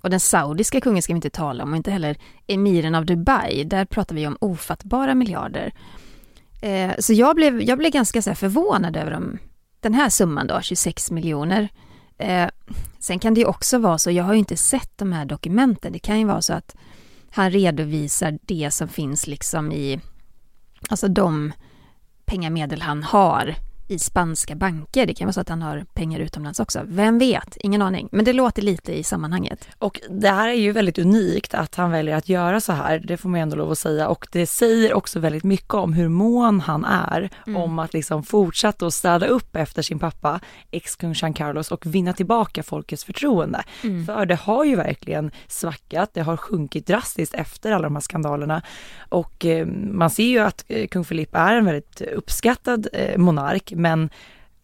Och 0.00 0.10
den 0.10 0.20
saudiska 0.20 0.80
kungen 0.80 1.02
ska 1.02 1.12
vi 1.12 1.16
inte 1.16 1.30
tala 1.30 1.64
om 1.64 1.70
och 1.70 1.76
inte 1.76 1.90
heller 1.90 2.16
emiren 2.46 2.94
av 2.94 3.06
Dubai. 3.06 3.64
Där 3.64 3.84
pratar 3.84 4.14
vi 4.14 4.26
om 4.26 4.36
ofattbara 4.40 5.14
miljarder. 5.14 5.72
Eh, 6.62 6.92
så 6.98 7.12
jag 7.12 7.36
blev, 7.36 7.62
jag 7.62 7.78
blev 7.78 7.92
ganska 7.92 8.22
så 8.22 8.34
förvånad 8.34 8.96
över 8.96 9.10
de, 9.10 9.38
den 9.80 9.94
här 9.94 10.08
summan 10.08 10.46
då, 10.46 10.60
26 10.60 11.10
miljoner. 11.10 11.68
Eh, 12.18 12.48
sen 12.98 13.18
kan 13.18 13.34
det 13.34 13.40
ju 13.40 13.46
också 13.46 13.78
vara 13.78 13.98
så, 13.98 14.10
jag 14.10 14.24
har 14.24 14.32
ju 14.32 14.38
inte 14.38 14.56
sett 14.56 14.98
de 14.98 15.12
här 15.12 15.24
dokumenten, 15.24 15.92
det 15.92 15.98
kan 15.98 16.18
ju 16.18 16.24
vara 16.26 16.42
så 16.42 16.52
att 16.52 16.76
han 17.30 17.50
redovisar 17.50 18.38
det 18.42 18.70
som 18.70 18.88
finns 18.88 19.26
liksom 19.26 19.72
i, 19.72 20.00
alltså 20.88 21.08
de 21.08 21.52
pengamedel 22.26 22.82
han 22.82 23.02
har 23.02 23.54
i 23.88 23.98
spanska 23.98 24.54
banker. 24.54 25.06
Det 25.06 25.14
kan 25.14 25.26
vara 25.26 25.32
så 25.32 25.40
att 25.40 25.48
han 25.48 25.62
har 25.62 25.84
pengar 25.94 26.20
utomlands 26.20 26.60
också. 26.60 26.80
Vem 26.84 27.18
vet? 27.18 27.56
Ingen 27.56 27.82
aning. 27.82 28.08
Men 28.12 28.24
det 28.24 28.32
låter 28.32 28.62
lite 28.62 28.98
i 28.98 29.02
sammanhanget. 29.02 29.68
Och 29.78 30.00
det 30.10 30.28
här 30.28 30.48
är 30.48 30.54
ju 30.54 30.72
väldigt 30.72 30.98
unikt 30.98 31.54
att 31.54 31.74
han 31.74 31.90
väljer 31.90 32.16
att 32.16 32.28
göra 32.28 32.60
så 32.60 32.72
här. 32.72 32.98
Det 32.98 33.16
får 33.16 33.28
man 33.28 33.40
ändå 33.40 33.56
lov 33.56 33.70
att 33.70 33.78
säga. 33.78 34.08
Och 34.08 34.26
det 34.32 34.46
säger 34.46 34.94
också 34.94 35.20
väldigt 35.20 35.44
mycket 35.44 35.74
om 35.74 35.92
hur 35.92 36.08
mån 36.08 36.60
han 36.60 36.84
är 36.84 37.30
mm. 37.46 37.62
om 37.62 37.78
att 37.78 37.94
liksom 37.94 38.22
fortsätta 38.22 38.86
att 38.86 38.94
städa 38.94 39.26
upp 39.26 39.56
efter 39.56 39.82
sin 39.82 39.98
pappa, 39.98 40.40
ex-kung 40.70 41.14
Jean 41.16 41.34
Carlos 41.34 41.70
och 41.70 41.86
vinna 41.86 42.12
tillbaka 42.12 42.62
folkets 42.62 43.04
förtroende. 43.04 43.64
Mm. 43.82 44.06
För 44.06 44.26
det 44.26 44.34
har 44.34 44.64
ju 44.64 44.76
verkligen 44.76 45.30
svackat. 45.48 46.10
Det 46.14 46.22
har 46.22 46.36
sjunkit 46.36 46.86
drastiskt 46.86 47.34
efter 47.34 47.72
alla 47.72 47.84
de 47.84 47.96
här 47.96 48.00
skandalerna. 48.00 48.62
Och 49.08 49.44
eh, 49.44 49.66
man 49.90 50.10
ser 50.10 50.24
ju 50.24 50.38
att 50.38 50.64
eh, 50.68 50.86
kung 50.86 51.04
Philippe 51.04 51.38
är 51.38 51.56
en 51.56 51.64
väldigt 51.64 52.00
uppskattad 52.00 52.88
eh, 52.92 53.18
monark 53.18 53.72
men 53.76 54.10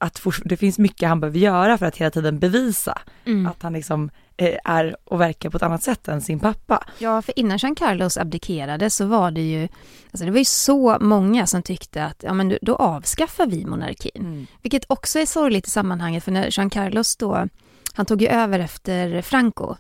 att 0.03 0.23
det 0.45 0.57
finns 0.57 0.79
mycket 0.79 1.09
han 1.09 1.21
behöver 1.21 1.39
göra 1.39 1.79
för 1.79 1.87
att 1.87 1.97
hela 1.97 2.11
tiden 2.11 2.39
bevisa 2.39 2.99
mm. 3.25 3.47
att 3.47 3.63
han 3.63 3.73
liksom 3.73 4.11
eh, 4.37 4.57
är 4.65 4.97
och 5.05 5.21
verkar 5.21 5.51
på 5.51 5.57
ett 5.57 5.63
annat 5.63 5.83
sätt 5.83 6.09
än 6.09 6.21
sin 6.21 6.41
pappa. 6.41 6.85
Ja, 6.99 7.23
för 7.23 7.39
innan 7.39 7.59
Jean 7.59 7.75
Carlos 7.75 8.17
abdikerade 8.17 8.91
så 8.91 9.07
var 9.07 9.31
det 9.31 9.41
ju, 9.41 9.69
alltså 10.11 10.25
det 10.25 10.31
var 10.31 10.39
ju 10.39 10.45
så 10.45 10.99
många 11.01 11.47
som 11.47 11.63
tyckte 11.63 12.05
att, 12.05 12.23
ja 12.23 12.33
men 12.33 12.59
då 12.63 12.77
avskaffar 12.77 13.47
vi 13.47 13.67
monarkin. 13.67 14.11
Mm. 14.17 14.47
Vilket 14.63 14.85
också 14.89 15.19
är 15.19 15.27
sorgligt 15.27 15.67
i 15.67 15.71
sammanhanget, 15.71 16.25
för 16.25 16.33
när 16.33 16.59
Jean 16.59 16.71
Carlos 16.71 17.17
då, 17.17 17.49
han 17.95 18.07
tog 18.07 18.23
ju 18.23 18.29
över 18.29 18.59
efter 18.59 19.23
Franco, 19.23 19.77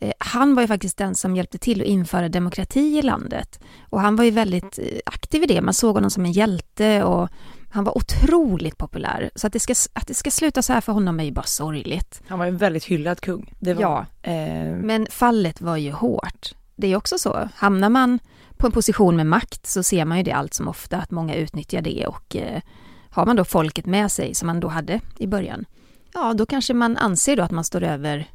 eh, 0.00 0.12
han 0.18 0.54
var 0.54 0.62
ju 0.62 0.66
faktiskt 0.66 0.98
den 0.98 1.14
som 1.14 1.36
hjälpte 1.36 1.58
till 1.58 1.80
att 1.80 1.86
införa 1.86 2.28
demokrati 2.28 2.98
i 2.98 3.02
landet. 3.02 3.60
Och 3.90 4.00
han 4.00 4.16
var 4.16 4.24
ju 4.24 4.30
väldigt 4.30 4.78
eh, 4.78 4.98
aktiv 5.06 5.42
i 5.42 5.46
det, 5.46 5.60
man 5.60 5.74
såg 5.74 5.94
honom 5.94 6.10
som 6.10 6.24
en 6.24 6.32
hjälte 6.32 7.04
och 7.04 7.28
han 7.76 7.84
var 7.84 7.96
otroligt 7.96 8.78
populär. 8.78 9.30
Så 9.34 9.46
att 9.46 9.52
det, 9.52 9.60
ska, 9.60 9.74
att 9.92 10.06
det 10.06 10.14
ska 10.14 10.30
sluta 10.30 10.62
så 10.62 10.72
här 10.72 10.80
för 10.80 10.92
honom 10.92 11.20
är 11.20 11.24
ju 11.24 11.32
bara 11.32 11.44
sorgligt. 11.44 12.22
Han 12.28 12.38
var 12.38 12.46
en 12.46 12.56
väldigt 12.56 12.84
hyllad 12.84 13.20
kung. 13.20 13.54
Var, 13.58 13.74
ja, 13.74 14.06
eh... 14.22 14.76
men 14.76 15.06
fallet 15.10 15.60
var 15.60 15.76
ju 15.76 15.92
hårt. 15.92 16.54
Det 16.76 16.92
är 16.92 16.96
också 16.96 17.18
så, 17.18 17.48
hamnar 17.54 17.88
man 17.88 18.18
på 18.56 18.66
en 18.66 18.72
position 18.72 19.16
med 19.16 19.26
makt 19.26 19.66
så 19.66 19.82
ser 19.82 20.04
man 20.04 20.18
ju 20.18 20.24
det 20.24 20.32
allt 20.32 20.54
som 20.54 20.68
ofta, 20.68 20.96
att 20.96 21.10
många 21.10 21.34
utnyttjar 21.34 21.82
det 21.82 22.06
och 22.06 22.36
eh, 22.36 22.60
har 23.10 23.26
man 23.26 23.36
då 23.36 23.44
folket 23.44 23.86
med 23.86 24.12
sig 24.12 24.34
som 24.34 24.46
man 24.46 24.60
då 24.60 24.68
hade 24.68 25.00
i 25.18 25.26
början, 25.26 25.64
ja 26.14 26.34
då 26.34 26.46
kanske 26.46 26.74
man 26.74 26.96
anser 26.96 27.36
då 27.36 27.42
att 27.42 27.50
man 27.50 27.64
står 27.64 27.82
över 27.82 28.26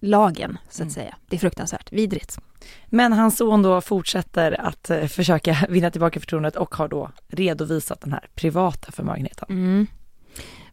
lagen, 0.00 0.58
så 0.68 0.76
att 0.76 0.80
mm. 0.80 0.90
säga. 0.90 1.16
Det 1.26 1.36
är 1.36 1.40
fruktansvärt 1.40 1.92
vidrigt. 1.92 2.38
Men 2.86 3.12
hans 3.12 3.36
son 3.36 3.62
då 3.62 3.80
fortsätter 3.80 4.60
att 4.60 4.90
eh, 4.90 5.06
försöka 5.06 5.56
vinna 5.68 5.90
tillbaka 5.90 6.20
förtroendet 6.20 6.56
och 6.56 6.74
har 6.74 6.88
då 6.88 7.10
redovisat 7.28 8.00
den 8.00 8.12
här 8.12 8.28
privata 8.34 8.92
förmögenheten. 8.92 9.46
Mm. 9.48 9.86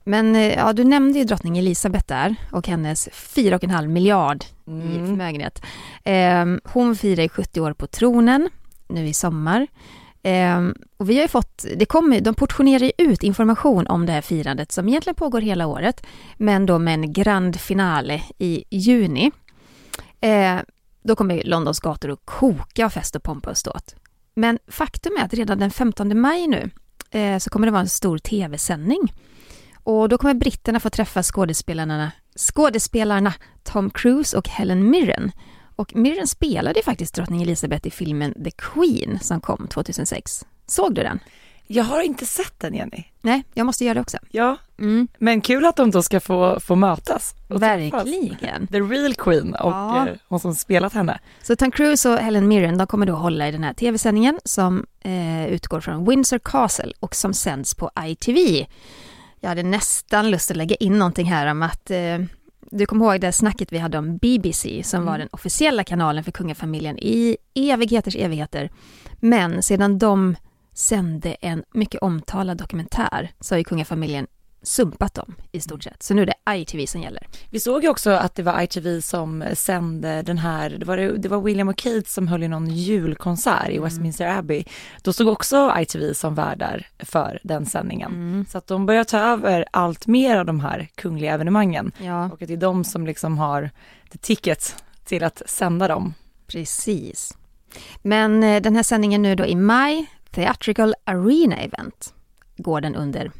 Men 0.03 0.35
eh, 0.35 0.53
ja, 0.53 0.73
du 0.73 0.83
nämnde 0.83 1.19
ju 1.19 1.25
drottning 1.25 1.57
Elisabeth 1.57 2.05
där 2.07 2.35
och 2.51 2.67
hennes 2.67 3.09
4,5 3.09 3.87
miljard 3.87 4.45
mm. 4.67 4.91
i 4.91 5.07
förmögenhet. 5.07 5.61
Eh, 6.03 6.45
hon 6.63 6.95
firar 6.95 7.27
70 7.27 7.61
år 7.61 7.73
på 7.73 7.87
tronen 7.87 8.49
nu 8.87 9.07
i 9.07 9.13
sommar. 9.13 9.67
Eh, 10.23 10.61
och 10.97 11.09
vi 11.09 11.15
har 11.15 11.21
ju 11.21 11.27
fått, 11.27 11.65
det 11.75 11.85
kommer, 11.85 12.21
de 12.21 12.35
portionerar 12.35 12.85
ju 12.85 12.91
ut 12.97 13.23
information 13.23 13.87
om 13.87 14.05
det 14.05 14.11
här 14.11 14.21
firandet 14.21 14.71
som 14.71 14.89
egentligen 14.89 15.15
pågår 15.15 15.41
hela 15.41 15.67
året, 15.67 16.05
men 16.37 16.65
då 16.65 16.79
med 16.79 16.93
en 16.93 17.13
grand 17.13 17.59
finale 17.59 18.23
i 18.37 18.63
juni. 18.69 19.31
Eh, 20.21 20.57
då 21.03 21.15
kommer 21.15 21.43
Londons 21.43 21.79
gator 21.79 22.11
att 22.11 22.25
koka 22.25 22.85
av 22.85 22.89
fest 22.89 23.15
och 23.15 23.23
pompa 23.23 23.49
och 23.49 23.57
ståt. 23.57 23.95
Men 24.33 24.59
faktum 24.67 25.13
är 25.19 25.25
att 25.25 25.33
redan 25.33 25.59
den 25.59 25.71
15 25.71 26.19
maj 26.21 26.47
nu 26.47 26.69
eh, 27.11 27.37
så 27.37 27.49
kommer 27.49 27.67
det 27.67 27.71
vara 27.71 27.81
en 27.81 27.89
stor 27.89 28.17
tv-sändning. 28.17 29.13
Och 29.83 30.09
då 30.09 30.17
kommer 30.17 30.33
britterna 30.33 30.79
få 30.79 30.89
träffa 30.89 31.23
skådespelarna, 31.23 32.11
skådespelarna 32.37 33.33
Tom 33.63 33.89
Cruise 33.89 34.37
och 34.37 34.49
Helen 34.49 34.89
Mirren 34.89 35.31
och 35.75 35.95
Mirren 35.95 36.27
spelade 36.27 36.81
faktiskt 36.83 37.15
drottning 37.15 37.41
Elizabeth 37.41 37.87
i 37.87 37.91
filmen 37.91 38.43
The 38.43 38.51
Queen 38.51 39.19
som 39.21 39.41
kom 39.41 39.67
2006. 39.67 40.45
Såg 40.65 40.95
du 40.95 41.03
den? 41.03 41.19
Jag 41.67 41.83
har 41.83 42.01
inte 42.01 42.25
sett 42.25 42.59
den 42.59 42.73
Jenny. 42.73 43.03
Nej, 43.21 43.43
jag 43.53 43.65
måste 43.65 43.85
göra 43.85 43.93
det 43.93 44.01
också. 44.01 44.17
Ja, 44.31 44.57
mm. 44.79 45.07
men 45.17 45.41
kul 45.41 45.65
att 45.65 45.75
de 45.75 45.91
då 45.91 46.01
ska 46.01 46.19
få, 46.19 46.59
få 46.59 46.75
mötas. 46.75 47.35
Verkligen. 47.47 48.67
The 48.67 48.79
real 48.79 49.13
Queen 49.13 49.55
och 49.55 49.71
ja. 49.71 50.07
eh, 50.07 50.15
hon 50.27 50.39
som 50.39 50.55
spelat 50.55 50.93
henne. 50.93 51.19
Så 51.41 51.55
Tom 51.55 51.71
Cruise 51.71 52.09
och 52.09 52.17
Helen 52.17 52.47
Mirren, 52.47 52.77
de 52.77 52.87
kommer 52.87 53.05
då 53.05 53.13
hålla 53.13 53.47
i 53.47 53.51
den 53.51 53.63
här 53.63 53.73
tv-sändningen 53.73 54.39
som 54.45 54.85
eh, 55.01 55.47
utgår 55.47 55.79
från 55.79 56.09
Windsor 56.09 56.39
Castle 56.39 56.93
och 56.99 57.15
som 57.15 57.33
sänds 57.33 57.75
på 57.75 57.91
ITV. 58.05 58.65
Jag 59.39 59.49
hade 59.49 59.63
nästan 59.63 60.31
lust 60.31 60.51
att 60.51 60.57
lägga 60.57 60.75
in 60.75 60.99
någonting 60.99 61.25
här 61.25 61.47
om 61.47 61.61
att 61.61 61.91
eh, 61.91 62.19
du 62.77 62.85
kommer 62.85 63.05
ihåg 63.05 63.21
det 63.21 63.31
snacket 63.31 63.73
vi 63.73 63.77
hade 63.77 63.97
om 63.97 64.17
BBC 64.17 64.83
som 64.83 64.97
mm. 64.97 65.11
var 65.11 65.17
den 65.17 65.29
officiella 65.31 65.83
kanalen 65.83 66.23
för 66.23 66.31
kungafamiljen 66.31 66.97
i 66.99 67.37
evigheters 67.55 68.15
evigheter. 68.15 68.69
Men 69.19 69.63
sedan 69.63 69.99
de 69.99 70.35
sände 70.73 71.33
en 71.33 71.63
mycket 71.73 72.01
omtalad 72.01 72.57
dokumentär 72.57 73.31
så 73.39 73.53
har 73.53 73.57
ju 73.57 73.63
kungafamiljen 73.63 74.27
sumpat 74.63 75.13
dem 75.13 75.35
i 75.51 75.59
stort 75.59 75.83
sett. 75.83 76.03
Så 76.03 76.13
nu 76.13 76.21
är 76.21 76.25
det 76.25 76.55
ITV 76.55 76.85
som 76.85 77.01
gäller. 77.01 77.27
Vi 77.49 77.59
såg 77.59 77.83
ju 77.83 77.89
också 77.89 78.09
att 78.09 78.35
det 78.35 78.43
var 78.43 78.61
ITV 78.61 79.01
som 79.01 79.43
sände 79.53 80.21
den 80.21 80.37
här, 80.37 80.69
det 80.69 80.85
var, 80.85 80.97
det 80.97 81.29
var 81.29 81.41
William 81.41 81.69
och 81.69 81.77
Kate 81.77 82.09
som 82.09 82.27
höll 82.27 82.43
i 82.43 82.47
någon 82.47 82.69
julkonsert 82.69 83.69
i 83.69 83.71
mm. 83.71 83.83
Westminster 83.83 84.27
Abbey. 84.27 84.63
Då 85.01 85.13
stod 85.13 85.27
också 85.27 85.73
ITV 85.79 86.13
som 86.13 86.35
värdar 86.35 86.87
för 86.99 87.39
den 87.43 87.65
sändningen. 87.65 88.11
Mm. 88.11 88.45
Så 88.49 88.57
att 88.57 88.67
de 88.67 88.85
börjar 88.85 89.03
ta 89.03 89.19
över 89.19 89.65
allt 89.71 90.07
mer 90.07 90.37
av 90.37 90.45
de 90.45 90.59
här 90.59 90.89
kungliga 90.95 91.33
evenemangen. 91.33 91.91
Ja. 91.97 92.25
Och 92.25 92.41
att 92.41 92.47
det 92.47 92.53
är 92.53 92.57
de 92.57 92.83
som 92.83 93.05
liksom 93.05 93.37
har 93.37 93.69
ticket 94.21 94.83
till 95.03 95.23
att 95.23 95.41
sända 95.45 95.87
dem. 95.87 96.13
Precis. 96.47 97.37
Men 98.01 98.43
eh, 98.43 98.61
den 98.61 98.75
här 98.75 98.83
sändningen 98.83 99.21
nu 99.21 99.35
då 99.35 99.45
i 99.45 99.55
maj, 99.55 100.05
Theatrical 100.31 100.95
Arena 101.03 101.55
Event, 101.55 102.13
går 102.57 102.81
den 102.81 102.95
under 102.95 103.31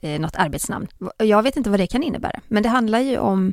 eh, 0.00 0.20
något 0.20 0.36
arbetsnamn. 0.36 0.88
Jag 1.18 1.42
vet 1.42 1.56
inte 1.56 1.70
vad 1.70 1.80
det 1.80 1.86
kan 1.86 2.02
innebära, 2.02 2.40
men 2.48 2.62
det 2.62 2.68
handlar 2.68 2.98
ju 2.98 3.18
om 3.18 3.52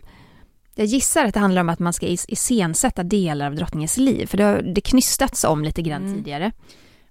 jag 0.76 0.86
gissar 0.86 1.26
att 1.26 1.34
det 1.34 1.40
handlar 1.40 1.62
om 1.62 1.70
att 1.70 1.80
man 1.80 1.94
ska 1.94 2.06
iscensätta 2.08 3.04
delar 3.04 3.46
av 3.48 3.56
drottningens 3.56 3.98
liv, 3.98 4.26
för 4.26 4.38
det 4.38 4.44
har 4.44 4.62
det 4.62 4.82
knystats 4.82 5.44
om 5.44 5.64
lite 5.64 5.82
grann 5.82 6.02
mm. 6.02 6.16
tidigare. 6.16 6.52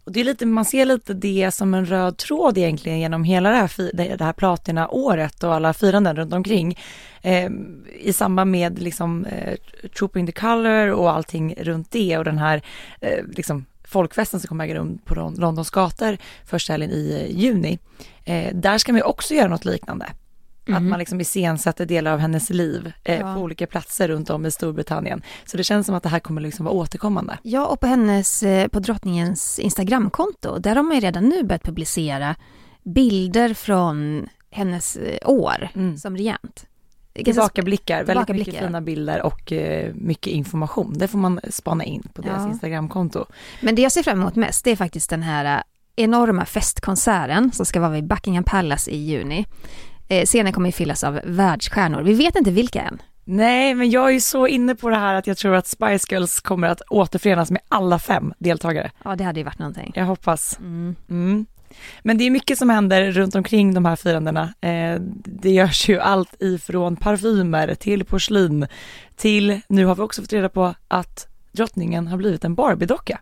Och 0.04 0.12
det 0.12 0.20
är 0.20 0.24
lite, 0.24 0.46
man 0.46 0.64
ser 0.64 0.86
lite 0.86 1.14
det 1.14 1.50
som 1.54 1.74
en 1.74 1.86
röd 1.86 2.16
tråd 2.16 2.58
egentligen 2.58 2.98
genom 2.98 3.24
hela 3.24 3.50
det 3.50 3.56
här, 3.56 4.16
det 4.16 4.24
här 4.24 4.32
platina-året 4.32 5.44
och 5.44 5.54
alla 5.54 5.74
firanden 5.74 6.16
runt 6.16 6.32
omkring. 6.32 6.78
Eh, 7.22 7.50
I 8.00 8.12
samband 8.12 8.50
med 8.50 8.78
liksom 8.78 9.24
eh, 9.24 9.54
Trooping 9.98 10.26
the 10.26 10.32
Color 10.32 10.90
och 10.90 11.10
allting 11.10 11.54
runt 11.58 11.90
det 11.90 12.18
och 12.18 12.24
den 12.24 12.38
här 12.38 12.62
eh, 13.00 13.24
liksom 13.36 13.64
folkfesten 13.86 14.40
som 14.40 14.48
kommer 14.48 14.64
äga 14.64 14.74
rum 14.74 14.98
på 15.04 15.14
Londons 15.14 15.70
gator 15.70 16.18
första 16.44 16.72
helgen 16.72 16.90
i 16.90 17.10
eh, 17.12 17.38
juni. 17.40 17.78
Eh, 18.24 18.54
där 18.54 18.78
ska 18.78 18.92
man 18.92 18.98
ju 18.98 19.04
också 19.04 19.34
göra 19.34 19.48
något 19.48 19.64
liknande. 19.64 20.06
Mm. 20.66 20.76
Att 20.76 20.82
mhm. 20.82 20.90
man 20.90 20.98
liksom 20.98 21.20
iscensätter 21.20 21.86
delar 21.86 22.12
av 22.12 22.18
hennes 22.18 22.50
liv 22.50 22.92
eh, 23.04 23.20
ja. 23.20 23.34
på 23.34 23.40
olika 23.40 23.66
platser 23.66 24.08
runt 24.08 24.30
om 24.30 24.46
i 24.46 24.50
Storbritannien. 24.50 25.22
Så 25.44 25.56
det 25.56 25.64
känns 25.64 25.86
som 25.86 25.94
att 25.94 26.02
det 26.02 26.08
här 26.08 26.20
kommer 26.20 26.40
liksom 26.40 26.64
vara 26.64 26.74
återkommande. 26.74 27.38
Ja, 27.42 27.66
och 27.66 27.80
på 27.80 27.86
hennes, 27.86 28.42
eh, 28.42 28.68
på 28.68 28.80
drottningens 28.80 29.58
Instagramkonto, 29.58 30.58
där 30.58 30.76
har 30.76 30.82
man 30.82 30.94
ju 30.94 31.00
redan 31.00 31.24
nu 31.28 31.42
börjat 31.42 31.62
publicera 31.62 32.36
bilder 32.82 33.54
från 33.54 34.28
hennes 34.50 34.96
eh, 34.96 35.30
år 35.30 35.68
mm. 35.74 35.96
som 35.96 36.16
regent. 36.16 36.66
Tillbakablickar, 37.24 38.04
väldigt 38.04 38.36
mycket 38.36 38.58
fina 38.58 38.80
bilder 38.80 39.22
och 39.22 39.52
uh, 39.52 39.94
mycket 39.94 40.32
information. 40.32 40.94
Det 40.98 41.08
får 41.08 41.18
man 41.18 41.40
spana 41.50 41.84
in 41.84 42.02
på 42.12 42.22
deras 42.22 42.42
ja. 42.42 42.48
Instagramkonto. 42.48 43.24
Men 43.60 43.74
det 43.74 43.82
jag 43.82 43.92
ser 43.92 44.02
fram 44.02 44.20
emot 44.20 44.34
mest, 44.34 44.64
det 44.64 44.70
är 44.70 44.76
faktiskt 44.76 45.10
den 45.10 45.22
här 45.22 45.62
enorma 45.96 46.44
festkonserten 46.44 47.52
som 47.52 47.66
ska 47.66 47.80
vara 47.80 47.90
vid 47.90 48.06
Buckingham 48.06 48.44
Palace 48.44 48.90
i 48.90 48.96
juni. 48.96 49.46
Eh, 50.08 50.24
scenen 50.24 50.52
kommer 50.52 50.68
ju 50.68 50.72
fyllas 50.72 51.04
av 51.04 51.20
världsstjärnor. 51.24 52.02
Vi 52.02 52.14
vet 52.14 52.36
inte 52.36 52.50
vilka 52.50 52.82
än. 52.82 53.02
Nej, 53.24 53.74
men 53.74 53.90
jag 53.90 54.06
är 54.08 54.10
ju 54.10 54.20
så 54.20 54.46
inne 54.46 54.74
på 54.74 54.88
det 54.88 54.96
här 54.96 55.14
att 55.14 55.26
jag 55.26 55.36
tror 55.36 55.54
att 55.54 55.66
Spice 55.66 56.06
Girls 56.10 56.40
kommer 56.40 56.68
att 56.68 56.80
återförenas 56.80 57.50
med 57.50 57.60
alla 57.68 57.98
fem 57.98 58.34
deltagare. 58.38 58.90
Ja, 59.04 59.16
det 59.16 59.24
hade 59.24 59.40
ju 59.40 59.44
varit 59.44 59.58
någonting. 59.58 59.92
Jag 59.94 60.04
hoppas. 60.04 60.58
Mm. 60.58 60.94
Mm. 61.10 61.46
Men 62.02 62.18
det 62.18 62.24
är 62.24 62.30
mycket 62.30 62.58
som 62.58 62.70
händer 62.70 63.12
runt 63.12 63.34
omkring 63.34 63.74
de 63.74 63.84
här 63.84 63.96
firandena. 63.96 64.54
Eh, 64.60 65.00
det 65.24 65.50
görs 65.50 65.88
ju 65.88 66.00
allt 66.00 66.42
ifrån 66.42 66.96
parfymer 66.96 67.74
till 67.74 68.04
porslin 68.04 68.66
till, 69.16 69.60
nu 69.68 69.84
har 69.84 69.94
vi 69.94 70.02
också 70.02 70.22
fått 70.22 70.32
reda 70.32 70.48
på 70.48 70.74
att 70.88 71.28
drottningen 71.52 72.06
har 72.06 72.18
blivit 72.18 72.44
en 72.44 72.54
Barbie-docka. 72.54 73.20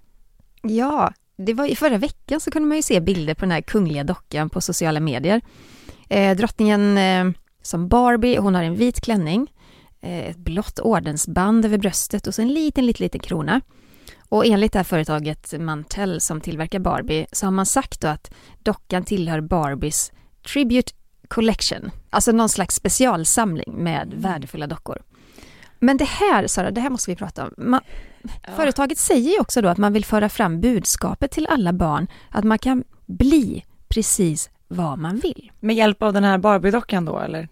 Ja, 0.62 1.12
det 1.36 1.54
var 1.54 1.66
i 1.66 1.76
förra 1.76 1.98
veckan 1.98 2.40
så 2.40 2.50
kunde 2.50 2.68
man 2.68 2.76
ju 2.76 2.82
se 2.82 3.00
bilder 3.00 3.34
på 3.34 3.40
den 3.40 3.50
här 3.50 3.60
kungliga 3.60 4.04
dockan 4.04 4.50
på 4.50 4.60
sociala 4.60 5.00
medier. 5.00 5.40
Eh, 6.08 6.36
drottningen 6.36 6.98
eh, 6.98 7.24
som 7.62 7.88
Barbie, 7.88 8.36
hon 8.36 8.54
har 8.54 8.62
en 8.62 8.76
vit 8.76 9.00
klänning 9.00 9.52
eh, 10.00 10.28
ett 10.28 10.36
blått 10.36 10.78
ordensband 10.78 11.64
över 11.64 11.78
bröstet 11.78 12.26
och 12.26 12.34
så 12.34 12.42
en 12.42 12.48
liten, 12.48 12.86
liten, 12.86 13.04
liten 13.04 13.20
krona. 13.20 13.60
Och 14.28 14.46
enligt 14.46 14.72
det 14.72 14.78
här 14.78 14.84
företaget 14.84 15.54
Mantel 15.60 16.20
som 16.20 16.40
tillverkar 16.40 16.78
Barbie 16.78 17.26
så 17.32 17.46
har 17.46 17.50
man 17.50 17.66
sagt 17.66 18.00
då 18.00 18.08
att 18.08 18.34
dockan 18.62 19.04
tillhör 19.04 19.40
Barbies 19.40 20.12
Tribute 20.52 20.92
Collection, 21.28 21.90
alltså 22.10 22.32
någon 22.32 22.48
slags 22.48 22.74
specialsamling 22.74 23.74
med 23.74 24.06
Mm. 24.08 24.20
värdefulla 24.20 24.66
dockor. 24.66 25.02
Men 25.78 25.96
det 25.96 26.04
här, 26.08 26.46
Sara, 26.46 26.70
det 26.70 26.80
här 26.80 26.90
måste 26.90 27.10
vi 27.10 27.16
prata 27.16 27.44
om. 27.44 27.54
Man, 27.56 27.80
Ja. 28.22 28.52
Företaget 28.56 28.98
säger 28.98 29.30
ju 29.32 29.40
också 29.40 29.62
då 29.62 29.68
att 29.68 29.78
man 29.78 29.92
vill 29.92 30.04
föra 30.04 30.28
fram 30.28 30.60
budskapet 30.60 31.30
till 31.30 31.46
alla 31.46 31.72
barn 31.72 32.06
att 32.30 32.44
man 32.44 32.58
kan 32.58 32.84
bli 33.06 33.64
precis 33.88 34.50
vad 34.68 34.98
man 34.98 35.16
vill. 35.18 35.52
Med 35.60 35.76
hjälp 35.76 36.02
av 36.02 36.12
den 36.12 36.24
här 36.24 36.38
Barbie-dockan 36.38 37.04
då 37.04 37.18
eller? 37.18 37.48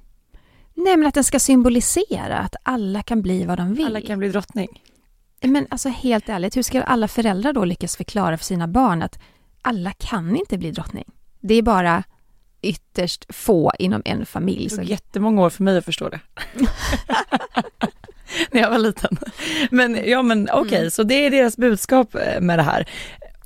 Nej 0.74 0.96
men 0.96 1.06
att 1.06 1.14
den 1.14 1.24
ska 1.24 1.38
symbolisera 1.38 2.38
att 2.38 2.56
alla 2.62 3.02
kan 3.02 3.22
bli 3.22 3.44
vad 3.44 3.58
de 3.58 3.74
vill. 3.74 3.86
Alla 3.86 4.00
kan 4.00 4.18
bli 4.18 4.28
drottning. 4.28 4.82
Men 5.42 5.66
alltså 5.70 5.88
helt 5.88 6.28
ärligt, 6.28 6.56
hur 6.56 6.62
ska 6.62 6.82
alla 6.82 7.08
föräldrar 7.08 7.52
då 7.52 7.64
lyckas 7.64 7.96
förklara 7.96 8.36
för 8.38 8.44
sina 8.44 8.68
barn 8.68 9.02
att 9.02 9.18
alla 9.62 9.92
kan 9.92 10.36
inte 10.36 10.58
bli 10.58 10.70
drottning? 10.70 11.04
Det 11.40 11.54
är 11.54 11.62
bara 11.62 12.02
ytterst 12.62 13.26
få 13.34 13.72
inom 13.78 14.02
en 14.04 14.26
familj. 14.26 14.64
Det 14.64 14.70
Så 14.70 14.76
tog 14.76 14.84
jättemånga 14.84 15.42
år 15.42 15.50
för 15.50 15.62
mig 15.62 15.78
att 15.78 15.84
förstå 15.84 16.08
det. 16.08 16.20
När 18.50 18.60
jag 18.60 18.70
var 18.70 18.78
liten. 18.78 19.16
Men 19.70 19.98
ja 20.04 20.22
men 20.22 20.48
okej, 20.52 20.78
Mm. 20.78 20.90
så 20.90 21.02
det 21.02 21.14
är 21.14 21.30
deras 21.30 21.56
budskap 21.56 22.14
eh, 22.14 22.40
med 22.40 22.58
det 22.58 22.62
här. 22.62 22.88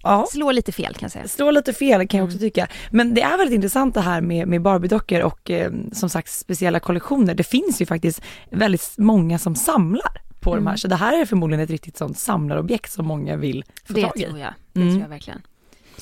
Ja. 0.03 0.27
slår 0.31 0.53
lite 0.53 0.73
fel 0.73 0.93
kan 0.95 0.99
jag 1.03 1.11
säga. 1.11 1.29
Slår 1.29 1.53
lite 1.53 1.73
fel 1.73 2.09
kan 2.09 2.19
jag 2.19 2.25
Mm. 2.25 2.27
också 2.27 2.39
tycka. 2.39 2.67
Men 2.91 3.15
det 3.15 3.23
är 3.23 3.39
väldigt 3.39 3.55
intressant 3.55 3.95
det 3.95 4.01
här 4.01 4.21
med, 4.21 4.49
med 4.49 4.63
Barbie-dockor 4.63 5.21
och 5.23 5.51
eh, 5.51 5.73
som 5.93 6.09
sagt 6.11 6.31
speciella 6.33 6.81
kollektioner. 6.81 7.35
Det 7.35 7.45
finns 7.45 7.83
ju 7.83 7.87
faktiskt 7.87 8.21
väldigt 8.51 8.95
många 8.99 9.39
som 9.39 9.55
samlar 9.57 10.23
på 10.51 10.57
de 10.57 10.67
här. 10.67 10.73
Mm. 10.73 10.79
Så 10.79 10.89
det 10.89 10.97
här 10.97 11.21
är 11.21 11.25
förmodligen 11.25 11.65
ett 11.65 11.71
riktigt 11.71 11.97
sånt 11.97 12.19
samlarobjekt 12.19 12.93
som 12.93 13.07
många 13.07 13.37
vill 13.37 13.65
få 13.85 13.93
Det 13.93 14.03
tag 14.03 14.13
i. 14.17 14.25
tror 14.25 14.39
jag. 14.39 14.55
Det 14.73 14.81
Mm. 14.81 14.93
tror 14.95 15.03
jag 15.03 15.09
verkligen. 15.09 15.43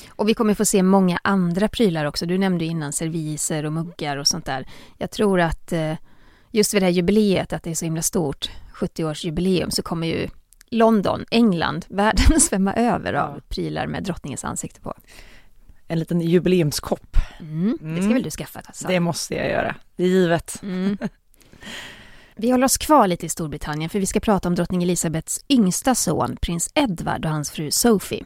Och 0.09 0.29
vi 0.29 0.33
kommer 0.33 0.53
få 0.53 0.65
se 0.65 0.83
många 0.83 1.19
andra 1.23 1.67
prylar 1.67 2.05
också. 2.05 2.25
Du 2.25 2.37
nämnde 2.37 2.65
innan 2.65 2.93
serviser 2.93 3.65
och 3.65 3.73
muggar 3.73 4.17
och 4.17 4.27
sånt 4.27 4.45
där. 4.45 4.67
Jag 4.97 5.11
tror 5.11 5.39
att 5.41 5.71
eh, 5.73 5.93
just 6.51 6.73
vid 6.73 6.81
det 6.81 6.85
här 6.85 6.91
jubileet, 6.93 7.53
att 7.53 7.63
det 7.63 7.69
är 7.69 7.75
så 7.75 7.85
himla 7.85 8.01
stort, 8.01 8.49
70-årsjubileum, 8.75 9.69
så 9.69 9.81
kommer 9.81 10.07
ju 10.07 10.27
London, 10.69 11.25
England, 11.31 11.85
världen 11.89 12.39
svämma 12.41 12.73
över 12.73 13.13
av 13.13 13.39
prylar 13.49 13.87
med 13.87 14.03
drottningens 14.03 14.43
ansikte 14.45 14.81
på. 14.81 14.93
En 15.87 15.99
liten 15.99 16.21
jubileumskopp. 16.21 17.17
Mm. 17.39 17.71
Det 17.71 17.77
ska 17.77 17.87
Mm. 18.01 18.13
väl 18.13 18.23
du 18.23 18.29
skaffa? 18.31 18.61
Alltså. 18.65 18.87
Det 18.87 18.99
måste 18.99 19.35
jag 19.35 19.49
göra. 19.49 19.75
Det 19.95 20.03
är 20.03 20.07
givet. 20.07 20.59
Mm. 20.63 20.97
Vi 22.37 22.51
håller 22.51 22.65
oss 22.65 22.77
kvar 22.77 23.07
lite 23.07 23.25
i 23.25 23.29
Storbritannien 23.29 23.89
för 23.89 23.99
vi 23.99 24.05
ska 24.05 24.19
prata 24.19 24.47
om 24.47 24.55
drottning 24.55 24.83
Elizabeths 24.83 25.45
yngsta 25.49 25.95
son, 25.95 26.37
prins 26.41 26.69
Edward 26.75 27.25
och 27.25 27.31
hans 27.31 27.51
fru 27.51 27.71
Sophie. 27.71 28.25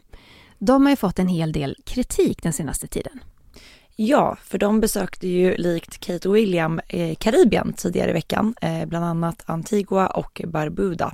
De 0.58 0.82
har 0.82 0.90
ju 0.90 0.96
fått 0.96 1.18
en 1.18 1.28
hel 1.28 1.52
del 1.52 1.76
kritik 1.84 2.42
den 2.42 2.52
senaste 2.52 2.86
tiden. 2.86 3.20
Ja, 3.96 4.36
för 4.42 4.58
de 4.58 4.80
besökte 4.80 5.28
ju 5.28 5.56
likt 5.56 5.98
Kate 5.98 6.28
och 6.28 6.36
William 6.36 6.80
eh, 6.88 7.14
Karibien 7.14 7.72
tidigare 7.72 8.10
i 8.10 8.12
veckan, 8.12 8.54
eh, 8.60 8.86
bland 8.86 9.04
annat 9.04 9.42
Antigua 9.46 10.06
och 10.06 10.42
Barbuda. 10.44 11.12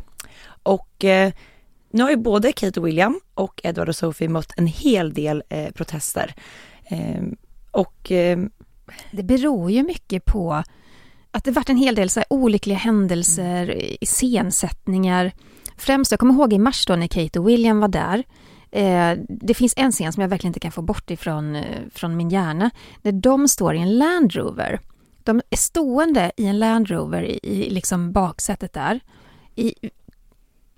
Och 0.62 1.04
eh, 1.04 1.32
nu 1.90 2.02
har 2.02 2.11
ju 2.11 2.16
både 2.16 2.52
Kate 2.52 2.80
och 2.80 2.87
William 2.87 3.20
och 3.35 3.61
Edward 3.64 3.88
och 3.88 3.96
Sophie 3.96 4.28
mött 4.28 4.52
en 4.56 4.66
hel 4.66 5.14
del 5.14 5.42
eh, 5.48 5.70
protester. 5.72 6.35
Eh, 6.85 7.22
och 7.70 8.12
eh, 8.12 8.38
Det 9.11 9.22
beror 9.22 9.70
ju 9.70 9.82
mycket 9.82 10.24
på 10.24 10.62
att 11.37 11.44
det 11.44 11.51
varit 11.51 11.70
en 11.70 11.77
hel 11.77 11.94
del 11.94 12.11
så 12.11 12.22
olyckliga 12.31 12.79
händelser, 12.79 13.83
iscensättningar. 14.01 15.33
Främst, 15.77 16.11
jag 16.11 16.20
kommer 16.20 16.35
ihåg 16.35 16.53
i 16.53 16.59
mars 16.59 16.87
då 16.87 16.96
när 16.96 17.07
Kate 17.07 17.38
och 17.38 17.49
William 17.49 17.81
var 17.81 17.88
där. 17.88 18.25
Eh, 18.70 19.18
det 19.29 19.55
finns 19.55 19.75
en 19.77 19.92
scen 19.92 20.12
som 20.12 20.20
jag 20.20 20.29
verkligen 20.29 20.51
inte 20.51 20.61
kan 20.61 20.72
få 20.72 20.83
bort 20.83 21.11
ifrån 21.11 21.57
eh, 21.57 21.62
från 21.94 22.16
min 22.16 22.29
hjärna. 22.31 22.70
När 23.03 23.12
de 23.12 23.49
står 23.49 23.75
i 23.75 23.79
en 23.79 23.99
Land 23.99 24.33
Rover. 24.33 24.81
De 25.25 25.42
är 25.51 25.57
stående 25.57 26.33
i 26.37 26.46
en 26.46 26.59
Land 26.59 26.88
Rover 26.88 27.22
i, 27.22 27.40
i 27.42 27.70
liksom 27.70 28.12
baksätet 28.12 28.72
där. 28.72 29.01
I 29.55 29.75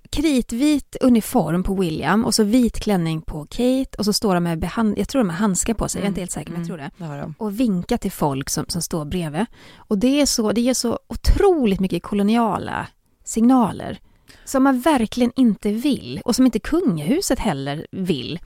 kritvit 0.09 0.95
uniform 1.01 1.63
på 1.63 1.75
William 1.75 2.25
och 2.25 2.35
så 2.35 2.43
vit 2.43 2.79
klänning 2.79 3.21
på 3.21 3.45
Kate 3.45 3.97
och 3.97 4.05
så 4.05 4.13
står 4.13 4.35
de 4.35 4.43
med, 4.43 4.71
jag 4.97 5.07
tror 5.07 5.21
de 5.21 5.29
har 5.29 5.37
handskar 5.37 5.73
på 5.73 5.89
sig, 5.89 5.99
jag 5.99 6.05
är 6.05 6.09
inte 6.09 6.21
helt 6.21 6.31
säker 6.31 6.51
men 6.51 6.61
jag 6.61 6.67
tror 6.67 6.77
det 6.77 6.91
de. 6.97 7.35
och 7.37 7.59
vinka 7.59 7.97
till 7.97 8.11
folk 8.11 8.49
som, 8.49 8.65
som 8.67 8.81
står 8.81 9.05
bredvid. 9.05 9.45
Och 9.77 9.97
det 9.97 10.21
är 10.21 10.25
så, 10.25 10.51
det 10.51 10.61
ger 10.61 10.73
så 10.73 10.99
otroligt 11.07 11.79
mycket 11.79 12.03
koloniala 12.03 12.87
signaler 13.23 13.99
som 14.45 14.63
man 14.63 14.79
verkligen 14.79 15.31
inte 15.35 15.71
vill 15.71 16.21
och 16.25 16.35
som 16.35 16.45
inte 16.45 16.59
kungahuset 16.59 17.39
heller 17.39 17.87
vill. 17.91 18.39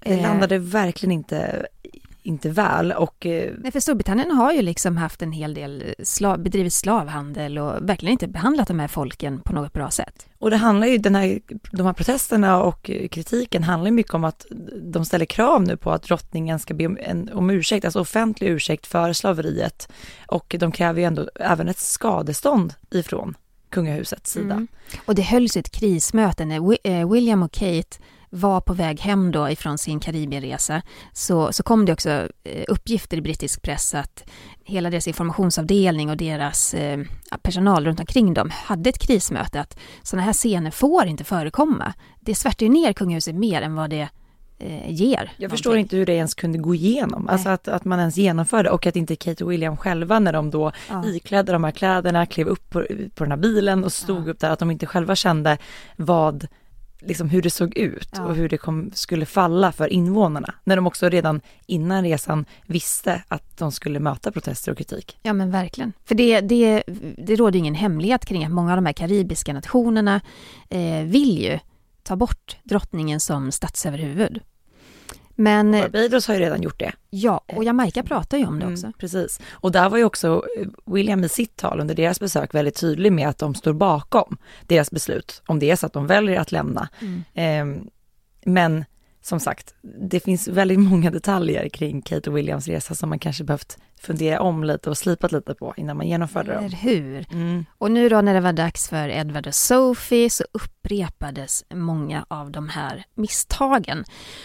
Det 0.00 0.12
Eh, 0.12 0.22
landade 0.22 0.58
verkligen 0.58 1.12
inte, 1.12 1.66
inte 2.30 2.48
väl 2.48 2.92
och 2.92 3.26
eh, 3.26 3.52
Nej, 3.58 3.72
för 3.72 3.80
Storbritannien 3.80 4.30
har 4.30 4.52
ju 4.52 4.62
liksom 4.62 4.96
haft 4.96 5.22
en 5.22 5.32
hel 5.32 5.54
del 5.54 5.94
slav, 6.02 6.42
bedrivit 6.42 6.72
slavhandel 6.72 7.58
och 7.58 7.88
verkligen 7.88 8.12
inte 8.12 8.28
behandlat 8.28 8.68
de 8.68 8.78
här 8.78 8.88
folken 8.88 9.40
på 9.40 9.52
något 9.52 9.72
bra 9.72 9.90
sätt. 9.90 10.26
Och 10.38 10.50
det 10.50 10.56
handlar 10.56 10.86
ju, 10.86 10.98
den 10.98 11.14
här, 11.14 11.40
de 11.72 11.86
här 11.86 11.92
protesterna 11.92 12.62
och 12.62 12.90
eh, 12.90 13.08
kritiken 13.08 13.62
handlar 13.62 13.90
mycket 13.90 14.14
om 14.14 14.24
att 14.24 14.46
de 14.82 15.04
ställer 15.04 15.24
krav 15.24 15.62
nu 15.62 15.76
på 15.76 15.90
att 15.90 16.02
drottningen 16.02 16.58
ska 16.58 16.74
be 16.74 16.86
om, 16.86 16.98
en, 17.00 17.30
om 17.32 17.50
ursäkt, 17.50 17.84
alltså 17.84 18.00
offentlig 18.00 18.48
ursäkt 18.48 18.86
för 18.86 19.12
slaveriet. 19.12 19.92
Och 20.26 20.56
de 20.58 20.72
kräver 20.72 21.00
ju 21.00 21.06
ändå 21.06 21.28
även 21.34 21.68
ett 21.68 21.78
skadestånd 21.78 22.74
ifrån 22.90 23.34
kungahusets 23.70 24.32
sida. 24.32 24.54
Mm. 24.54 24.68
Och 25.04 25.14
det 25.14 25.22
hölls 25.22 25.56
ett 25.56 25.70
krismöte 25.70 26.44
när 26.44 26.86
eh, 26.86 27.10
William 27.10 27.42
och 27.42 27.52
Kate 27.52 27.98
var 28.30 28.60
på 28.60 28.72
väg 28.72 29.00
hem 29.00 29.30
då 29.32 29.50
ifrån 29.50 29.78
sin 29.78 30.00
Karibienresa 30.00 30.82
så, 31.12 31.52
så 31.52 31.62
kom 31.62 31.84
det 31.84 31.92
också 31.92 32.10
eh, 32.44 32.64
uppgifter 32.68 33.16
i 33.16 33.20
brittisk 33.20 33.62
press 33.62 33.94
att 33.94 34.24
hela 34.64 34.90
deras 34.90 35.08
informationsavdelning 35.08 36.10
och 36.10 36.16
deras 36.16 36.74
eh, 36.74 37.00
personal 37.42 37.84
runt 37.84 38.00
omkring 38.00 38.34
dem 38.34 38.50
hade 38.50 38.90
ett 38.90 38.98
krismöte 38.98 39.60
att 39.60 39.78
sådana 40.02 40.22
här 40.26 40.32
scener 40.32 40.70
får 40.70 41.06
inte 41.06 41.24
förekomma. 41.24 41.92
Det 42.20 42.34
svärtar 42.34 42.66
ju 42.66 42.72
ner 42.72 42.92
kungahuset 42.92 43.34
mer 43.34 43.62
än 43.62 43.74
vad 43.74 43.90
det 43.90 44.08
eh, 44.58 44.90
ger. 44.92 45.32
Jag 45.36 45.50
förstår 45.50 45.70
någonting. 45.70 45.82
inte 45.82 45.96
hur 45.96 46.06
det 46.06 46.12
ens 46.14 46.34
kunde 46.34 46.58
gå 46.58 46.74
igenom, 46.74 47.22
Nej. 47.22 47.32
alltså 47.32 47.48
att, 47.48 47.68
att 47.68 47.84
man 47.84 47.98
ens 47.98 48.16
genomförde 48.16 48.70
och 48.70 48.86
att 48.86 48.96
inte 48.96 49.16
Kate 49.16 49.44
och 49.44 49.52
William 49.52 49.76
själva 49.76 50.18
när 50.18 50.32
de 50.32 50.50
då 50.50 50.72
Ja. 50.88 51.04
iklädde 51.06 51.52
de 51.52 51.64
här 51.64 51.70
kläderna, 51.70 52.26
klev 52.26 52.46
upp 52.48 52.70
på, 52.70 52.86
på 53.14 53.24
den 53.24 53.30
här 53.30 53.38
bilen 53.38 53.84
och 53.84 53.92
stod 53.92 54.26
Ja. 54.28 54.30
upp 54.30 54.38
där, 54.40 54.50
att 54.50 54.58
de 54.58 54.70
inte 54.70 54.86
själva 54.86 55.16
kände 55.16 55.58
vad, 55.96 56.46
liksom 57.00 57.28
hur 57.28 57.42
det 57.42 57.50
såg 57.50 57.76
ut 57.78 58.08
Ja. 58.12 58.24
och 58.24 58.34
hur 58.34 58.48
det 58.48 58.58
kom, 58.58 58.90
skulle 58.94 59.26
falla 59.26 59.72
för 59.72 59.88
invånarna. 59.92 60.54
När 60.64 60.76
de 60.76 60.86
också 60.86 61.08
redan 61.08 61.40
innan 61.66 62.04
resan 62.04 62.44
visste 62.66 63.22
att 63.28 63.58
de 63.58 63.72
skulle 63.72 64.00
möta 64.00 64.32
protester 64.32 64.72
och 64.72 64.78
kritik. 64.78 65.18
Ja 65.22 65.32
men 65.32 65.50
verkligen. 65.50 65.92
För 66.04 66.14
det, 66.14 66.40
det, 66.40 66.82
det 67.18 67.36
råder 67.36 67.58
ingen 67.58 67.74
hemlighet 67.74 68.26
kring 68.26 68.44
att 68.44 68.52
många 68.52 68.70
av 68.72 68.76
de 68.76 68.86
här 68.86 68.92
karibiska 68.92 69.52
nationerna 69.52 70.20
eh, 70.68 71.02
vill 71.04 71.38
ju 71.42 71.58
ta 72.02 72.16
bort 72.16 72.56
drottningen 72.64 73.20
som 73.20 73.52
statsöverhuvud. 73.52 74.40
Men 75.40 75.74
eh, 75.74 75.82
Barbados 75.82 76.26
har 76.26 76.34
ju 76.34 76.40
redan 76.40 76.62
gjort 76.62 76.78
det. 76.78 76.92
ja, 77.10 77.40
och 77.56 77.64
Jamaica 77.64 78.02
pratar 78.02 78.38
ju 78.38 78.46
om 78.46 78.58
det 78.58 78.66
också. 78.66 78.86
Mm, 78.86 78.92
precis. 78.98 79.40
Och 79.50 79.72
där 79.72 79.90
var 79.90 79.98
ju 79.98 80.04
också 80.04 80.44
eh, 80.58 80.66
William 80.94 81.24
i 81.24 81.28
sitt 81.28 81.56
tal 81.56 81.80
under 81.80 81.94
deras 81.94 82.20
besök 82.20 82.54
väldigt 82.54 82.80
tydlig 82.80 83.12
med 83.12 83.28
att 83.28 83.38
de 83.38 83.54
står 83.54 83.72
bakom 83.72 84.36
deras 84.66 84.90
beslut, 84.90 85.42
om 85.46 85.58
det 85.58 85.70
är 85.70 85.76
så 85.76 85.86
att 85.86 85.92
de 85.92 86.06
väljer 86.06 86.40
att 86.40 86.52
lämna. 86.52 86.88
Mm. 87.00 87.24
Eh, 87.34 87.82
men 88.44 88.84
som 89.22 89.40
sagt, 89.40 89.74
det 89.82 90.20
finns 90.20 90.48
väldigt 90.48 90.78
många 90.78 91.10
detaljer 91.10 91.68
kring 91.68 92.02
Kate 92.02 92.30
och 92.30 92.36
Williams 92.36 92.68
resa 92.68 92.94
som 92.94 93.08
man 93.08 93.18
kanske 93.18 93.44
behövt 93.44 93.78
fundera 94.00 94.40
om 94.40 94.64
lite 94.64 94.90
och 94.90 94.98
slipat 94.98 95.32
lite 95.32 95.54
på 95.54 95.74
innan 95.76 95.96
man 95.96 96.08
genomförde 96.08 96.52
Eller 96.52 96.68
dem. 96.68 96.78
hur? 96.78 97.26
Mm. 97.32 97.64
Och 97.78 97.90
nu 97.90 98.08
då 98.08 98.20
när 98.20 98.34
det 98.34 98.40
var 98.40 98.52
dags 98.52 98.88
för 98.88 99.08
Edward 99.08 99.46
och 99.46 99.54
Sophie 99.54 100.30
så 100.30 100.44
upprepades 100.52 101.64
många 101.74 102.24
av 102.28 102.50
de 102.50 102.68
här 102.68 103.04
misstagen. 103.14 104.04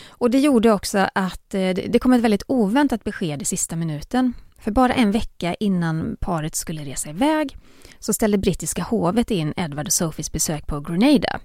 Och 0.09 0.29
det 0.31 0.39
gjorde 0.39 0.71
också 0.71 1.09
att 1.15 1.53
eh, 1.53 1.59
det 1.59 1.73
det 1.73 1.99
kom 1.99 2.13
ett 2.13 2.21
väldigt 2.21 2.43
oväntat 2.47 3.03
besked 3.03 3.41
i 3.41 3.45
sista 3.45 3.75
minuten. 3.75 4.33
För 4.59 4.71
bara 4.71 4.93
en 4.93 5.11
vecka 5.11 5.53
innan 5.53 6.17
paret 6.19 6.55
skulle 6.55 6.85
resa 6.85 7.09
iväg 7.09 7.57
så 7.99 8.13
ställde 8.13 8.38
brittiska 8.38 8.83
hovet 8.83 9.31
in 9.31 9.53
Edward 9.57 9.88
och 9.88 9.93
Sophies 9.93 10.31
besök 10.31 10.67
på 10.67 10.79
Grenada. 10.79 11.39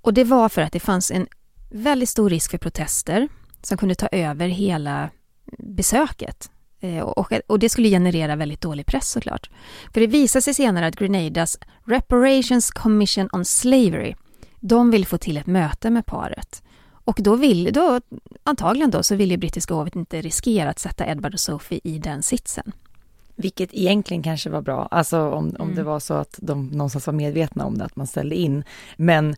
Och 0.00 0.14
det 0.14 0.24
var 0.24 0.48
för 0.48 0.62
att 0.62 0.72
det 0.72 0.80
fanns 0.80 1.10
en 1.10 1.26
väldigt 1.74 2.08
stor 2.08 2.30
risk 2.30 2.50
för 2.50 2.58
protester 2.58 3.28
som 3.62 3.76
kunde 3.78 3.94
ta 3.94 4.08
över 4.12 4.48
hela 4.48 5.10
besöket. 5.58 6.50
Eh, 6.80 7.00
Och, 7.00 7.32
och 7.46 7.58
det 7.58 7.68
skulle 7.68 7.88
generera 7.88 8.36
väldigt 8.36 8.60
dålig 8.60 8.86
press 8.86 9.10
såklart. 9.10 9.50
För 9.94 10.00
det 10.00 10.06
visade 10.06 10.42
sig 10.42 10.54
senare 10.54 10.86
att 10.86 10.96
Grenadas 10.96 11.58
Reparations 11.84 12.70
Commission 12.70 13.28
on 13.32 13.44
Slavery, 13.44 14.14
de 14.60 14.90
vill 14.90 15.06
få 15.06 15.18
till 15.18 15.36
ett 15.36 15.46
möte 15.46 15.90
med 15.90 16.06
paret. 16.06 16.62
Och 17.06 17.18
då 17.20 17.36
vill, 17.36 17.72
då, 17.72 18.00
antagligen 18.44 18.90
då, 18.90 19.02
så 19.02 19.14
vill 19.14 19.30
ju 19.30 19.36
brittiska 19.36 19.74
hovet 19.74 19.96
inte 19.96 20.20
riskera 20.20 20.70
att 20.70 20.78
sätta 20.78 21.06
Edward 21.06 21.34
och 21.34 21.40
Sophie 21.40 21.80
i 21.84 21.98
den 21.98 22.22
sitsen. 22.22 22.72
Vilket 23.36 23.74
egentligen 23.74 24.22
kanske 24.22 24.50
var 24.50 24.60
bra, 24.62 24.88
alltså 24.90 25.18
om, 25.30 25.32
om 25.48 25.54
Mm. 25.60 25.74
det 25.74 25.82
var 25.82 26.00
så 26.00 26.14
att 26.14 26.38
de 26.42 26.66
någonstans 26.68 27.06
var 27.06 27.14
medvetna 27.14 27.64
om 27.66 27.78
det, 27.78 27.84
att 27.84 27.96
man 27.96 28.06
ställde 28.06 28.34
in. 28.34 28.64
Men 28.96 29.36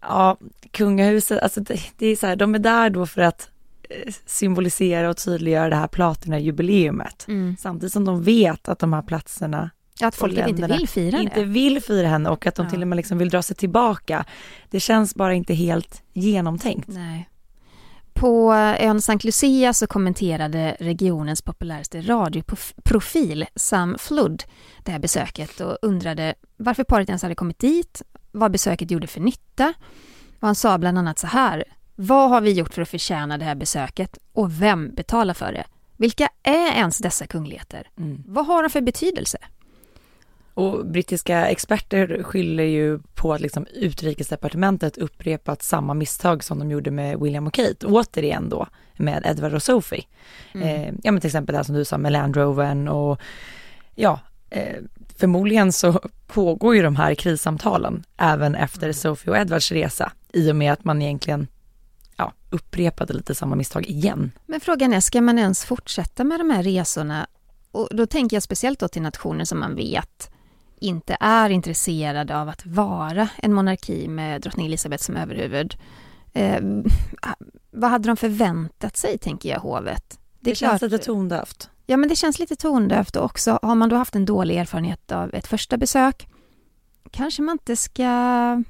ja, 0.00 0.36
kungahuset, 0.70 1.42
alltså 1.42 1.60
det, 1.60 1.80
det 1.96 2.06
är 2.06 2.16
så 2.16 2.26
här, 2.26 2.36
de 2.36 2.54
är 2.54 2.58
där 2.58 2.90
då 2.90 3.06
för 3.06 3.22
att 3.22 3.50
eh, 3.90 4.12
symbolisera 4.26 5.10
och 5.10 5.16
tydliggöra 5.16 5.68
det 5.68 5.76
här 5.76 5.88
platinajubileumet. 5.88 7.24
Mm. 7.28 7.56
Samtidigt 7.60 7.92
som 7.92 8.04
de 8.04 8.22
vet 8.22 8.68
att 8.68 8.78
de 8.78 8.92
här 8.92 9.02
platserna 9.02 9.70
att 10.00 10.14
folket 10.14 10.48
inte 10.48 10.66
vill 10.66 10.88
fira 10.88 11.18
inte 11.18 11.40
det. 11.40 11.46
vill 11.46 11.82
fira 11.82 12.08
henne 12.08 12.30
och 12.30 12.46
att 12.46 12.54
de 12.54 12.66
Ja. 12.66 12.70
till 12.70 12.82
och 12.82 12.88
med 12.88 12.96
liksom 12.96 13.18
vill 13.18 13.28
dra 13.28 13.42
sig 13.42 13.56
tillbaka. 13.56 14.24
Det 14.70 14.80
känns 14.80 15.14
bara 15.14 15.34
inte 15.34 15.54
helt 15.54 16.02
genomtänkt. 16.12 16.88
Nej. 16.88 17.28
På 18.12 18.52
ön 18.78 18.96
St. 18.96 19.18
Lucia 19.22 19.72
så 19.72 19.86
kommenterade 19.86 20.76
regionens 20.80 21.42
populäraste 21.42 22.00
radioprofil 22.00 23.46
Sam 23.56 23.96
Flood 23.98 24.44
det 24.84 24.90
här 24.92 24.98
besöket 24.98 25.60
och 25.60 25.78
undrade 25.82 26.34
varför 26.56 26.84
paret 26.84 27.08
ens 27.08 27.22
hade 27.22 27.34
kommit 27.34 27.58
dit, 27.58 28.02
vad 28.32 28.50
besöket 28.50 28.90
gjorde 28.90 29.06
för 29.06 29.20
nytta. 29.20 29.74
Och 30.40 30.46
han 30.46 30.54
sa 30.54 30.78
bland 30.78 30.98
annat 30.98 31.18
så 31.18 31.26
här. 31.26 31.64
Vad 31.94 32.30
har 32.30 32.40
vi 32.40 32.52
gjort 32.52 32.74
för 32.74 32.82
att 32.82 32.88
förtjäna 32.88 33.38
det 33.38 33.44
här 33.44 33.54
besöket 33.54 34.18
och 34.32 34.62
vem 34.62 34.94
betalar 34.94 35.34
för 35.34 35.52
det? 35.52 35.64
Vilka 35.96 36.28
är 36.42 36.72
ens 36.72 36.98
dessa 36.98 37.26
kungligheter? 37.26 37.90
Mm. 37.98 38.22
Vad 38.26 38.46
har 38.46 38.62
de 38.62 38.70
för 38.70 38.80
betydelse? 38.80 39.38
Och 40.54 40.86
brittiska 40.86 41.46
experter 41.46 42.22
skyller 42.22 42.64
ju 42.64 42.98
på 43.14 43.32
att 43.32 43.40
liksom 43.40 43.66
utrikesdepartementet 43.66 44.98
upprepat 44.98 45.62
samma 45.62 45.94
misstag 45.94 46.44
som 46.44 46.58
de 46.58 46.70
gjorde 46.70 46.90
med 46.90 47.20
William 47.20 47.46
och 47.46 47.54
Kate, 47.54 47.86
återigen 47.86 48.48
då 48.48 48.66
med 48.96 49.22
Edward 49.26 49.54
och 49.54 49.62
Sophie. 49.62 50.04
Eh, 50.54 50.92
ja 51.02 51.12
men 51.12 51.20
till 51.20 51.28
exempel 51.28 51.52
det 51.52 51.56
här 51.56 51.64
som 51.64 51.74
du 51.74 51.84
sa 51.84 51.98
med 51.98 52.12
Land 52.12 52.36
Rovern 52.36 52.88
och 52.88 53.20
ja, 53.94 54.20
eh, 54.50 54.76
förmodligen 55.18 55.72
så 55.72 56.00
pågår 56.26 56.76
ju 56.76 56.82
de 56.82 56.96
här 56.96 57.14
krissamtalen 57.14 58.04
även 58.16 58.54
efter 58.54 58.92
Sophie 58.92 59.30
och 59.30 59.36
Edwards 59.36 59.72
resa 59.72 60.12
i 60.32 60.50
och 60.50 60.56
med 60.56 60.72
att 60.72 60.84
man 60.84 61.02
egentligen 61.02 61.46
ja, 62.16 62.32
upprepade 62.50 63.12
lite 63.12 63.34
samma 63.34 63.56
misstag 63.56 63.86
igen. 63.86 64.30
Men 64.46 64.60
frågan 64.60 64.92
är, 64.92 65.00
ska 65.00 65.20
man 65.20 65.38
ens 65.38 65.64
fortsätta 65.64 66.24
med 66.24 66.40
de 66.40 66.50
här 66.50 66.62
resorna? 66.62 67.26
Och 67.70 67.88
då 67.90 68.06
tänker 68.06 68.36
jag 68.36 68.42
speciellt 68.42 68.80
då 68.80 68.88
till 68.88 69.02
nationer 69.02 69.44
som 69.44 69.58
man 69.58 69.74
vet 69.74 70.30
inte 70.80 71.16
är 71.20 71.50
intresserade 71.50 72.40
av 72.40 72.48
att 72.48 72.66
vara 72.66 73.28
en 73.36 73.52
monarki 73.52 74.08
med 74.08 74.40
drottning 74.40 74.66
Elizabeth 74.66 75.04
som 75.04 75.16
överhuvud. 75.16 75.76
Eh, 76.32 76.60
vad 77.70 77.90
hade 77.90 78.08
de 78.08 78.16
förväntat 78.16 78.96
sig, 78.96 79.18
tänker 79.18 79.48
jag, 79.48 79.60
hovet? 79.60 80.18
Det, 80.50 80.54
känns 80.54 80.82
lite 80.82 80.98
tondövt. 80.98 81.70
Ja, 81.86 81.96
men 81.96 82.08
det 82.08 82.16
känns 82.16 82.38
lite 82.38 82.56
tondövt 82.56 83.16
och 83.16 83.24
också 83.24 83.58
har 83.62 83.74
man 83.74 83.88
då 83.88 83.96
haft 83.96 84.14
en 84.14 84.24
dålig 84.24 84.56
erfarenhet 84.56 85.12
av 85.12 85.34
ett 85.34 85.46
första 85.46 85.76
besök, 85.76 86.28
kanske 87.10 87.42
man 87.42 87.52
inte 87.52 87.76
ska 87.76 88.62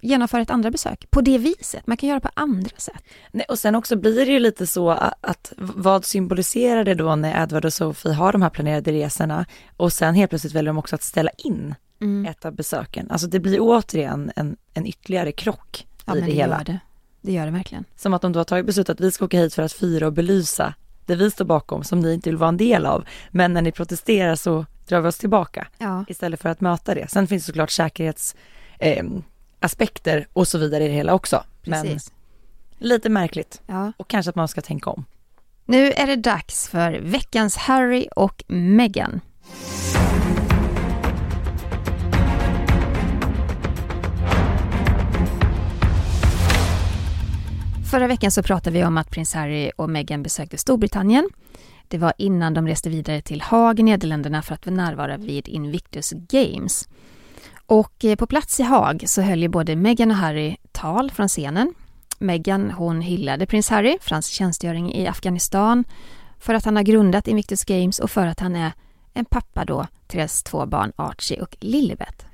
genomföra 0.00 0.42
ett 0.42 0.50
andra 0.50 0.70
besök 0.70 1.10
på 1.10 1.20
det 1.20 1.38
viset. 1.38 1.86
Man 1.86 1.96
kan 1.96 2.08
göra 2.08 2.20
på 2.20 2.30
andra 2.34 2.76
sätt. 2.76 3.02
Nej, 3.32 3.46
och 3.48 3.58
sen 3.58 3.74
också 3.74 3.96
blir 3.96 4.26
det 4.26 4.32
ju 4.32 4.38
lite 4.38 4.66
så 4.66 4.90
att, 4.90 5.14
att 5.20 5.52
vad 5.58 6.04
symboliserar 6.04 6.84
det 6.84 6.94
då 6.94 7.16
när 7.16 7.42
Edward 7.42 7.64
och 7.64 7.72
Sophie 7.72 8.12
har 8.12 8.32
de 8.32 8.42
här 8.42 8.50
planerade 8.50 8.92
resorna 8.92 9.46
och 9.76 9.92
sen 9.92 10.14
helt 10.14 10.30
plötsligt 10.30 10.52
väljer 10.54 10.68
de 10.68 10.78
också 10.78 10.94
att 10.94 11.02
ställa 11.02 11.30
in 11.38 11.74
Mm. 12.00 12.30
ett 12.30 12.44
av 12.44 12.52
besöken. 12.54 13.10
Alltså 13.10 13.26
det 13.26 13.40
blir 13.40 13.58
återigen 13.60 14.32
en, 14.36 14.56
en 14.74 14.86
ytterligare 14.86 15.32
krock 15.32 15.86
Ja, 16.04 16.16
i 16.16 16.20
det 16.20 16.26
det 16.26 16.32
hela. 16.32 16.56
gör 16.58 16.64
det. 16.64 16.78
Det 17.20 17.32
gör 17.32 17.46
det 17.46 17.52
verkligen. 17.52 17.84
Som 17.96 18.14
att 18.14 18.22
de 18.22 18.32
då 18.32 18.40
har 18.40 18.44
tagit 18.44 18.66
beslut 18.66 18.90
att 18.90 19.00
vi 19.00 19.10
ska 19.10 19.24
åka 19.24 19.38
hit 19.38 19.54
för 19.54 19.62
att 19.62 19.72
fira 19.72 20.06
och 20.06 20.12
belysa 20.12 20.74
det 21.12 21.24
vi 21.24 21.30
står 21.30 21.44
bakom 21.44 21.84
som 21.84 22.00
ni 22.00 22.14
inte 22.14 22.30
vill 22.30 22.36
vara 22.36 22.48
en 22.48 22.56
del 22.56 22.86
av. 22.86 23.04
Men 23.30 23.52
när 23.52 23.62
ni 23.62 23.72
protesterar 23.72 24.34
så 24.34 24.66
drar 24.88 25.00
vi 25.00 25.08
oss 25.08 25.18
tillbaka 25.18 25.66
Ja. 25.78 26.04
istället 26.08 26.40
för 26.42 26.48
att 26.48 26.60
möta 26.60 26.94
det. 26.94 27.10
Sen 27.10 27.26
finns 27.26 27.42
det 27.42 27.46
såklart 27.46 27.70
säkerhets 27.70 28.36
eh, 28.78 29.04
aspekter 29.60 30.26
och 30.32 30.48
så 30.48 30.58
vidare 30.58 30.84
i 30.84 30.88
det 30.88 30.94
hela 30.94 31.14
också. 31.14 31.44
Precis. 31.62 32.12
Men 32.78 32.88
lite 32.88 33.08
märkligt 33.08 33.62
Ja. 33.66 33.92
och 33.96 34.08
kanske 34.08 34.30
att 34.30 34.36
man 34.36 34.48
ska 34.48 34.60
tänka 34.60 34.90
om. 34.90 35.04
Nu 35.64 35.92
är 35.92 36.06
det 36.06 36.16
dags 36.16 36.68
för 36.68 37.00
veckans 37.02 37.56
Harry 37.56 38.08
och 38.16 38.44
Meghan. 38.48 39.20
Förra 47.92 48.06
veckan 48.06 48.30
så 48.30 48.42
pratade 48.42 48.78
vi 48.78 48.84
om 48.84 48.98
att 48.98 49.10
prins 49.10 49.34
Harry 49.34 49.70
och 49.76 49.90
Meghan 49.90 50.22
besökte 50.22 50.58
Storbritannien. 50.58 51.28
Det 51.88 51.98
var 51.98 52.12
innan 52.18 52.54
de 52.54 52.66
reste 52.66 52.90
vidare 52.90 53.22
till 53.22 53.40
Haag 53.40 53.80
i 53.80 53.82
Nederländerna 53.82 54.42
för 54.42 54.54
att 54.54 54.66
närvara 54.66 55.16
vid 55.16 55.48
Invictus 55.48 56.10
Games. 56.10 56.88
Och 57.66 58.04
eh, 58.04 58.16
på 58.16 58.26
plats 58.26 58.60
i 58.60 58.62
Haag 58.62 59.04
så 59.06 59.22
höll 59.22 59.42
ju 59.42 59.48
både 59.48 59.76
Meghan 59.76 60.10
och 60.10 60.16
Harry 60.16 60.56
tal 60.72 61.10
från 61.10 61.28
scenen. 61.28 61.74
Meghan 62.18 62.70
hon 62.70 63.00
hyllade 63.00 63.46
prins 63.46 63.70
Harry 63.70 63.98
för 64.00 64.10
hans 64.10 64.26
tjänstgöring 64.26 64.94
i 64.94 65.06
Afghanistan, 65.06 65.84
för 66.38 66.54
att 66.54 66.64
han 66.64 66.76
har 66.76 66.82
grundat 66.82 67.28
Invictus 67.28 67.64
Games 67.64 67.98
och 67.98 68.10
för 68.10 68.26
att 68.26 68.40
han 68.40 68.56
är 68.56 68.72
en 69.14 69.24
pappa 69.24 69.64
då 69.64 69.86
till 70.06 70.18
deras 70.18 70.42
två 70.42 70.66
barn 70.66 70.92
Archie 70.96 71.42
och 71.42 71.56
Lilibet. 71.60 72.26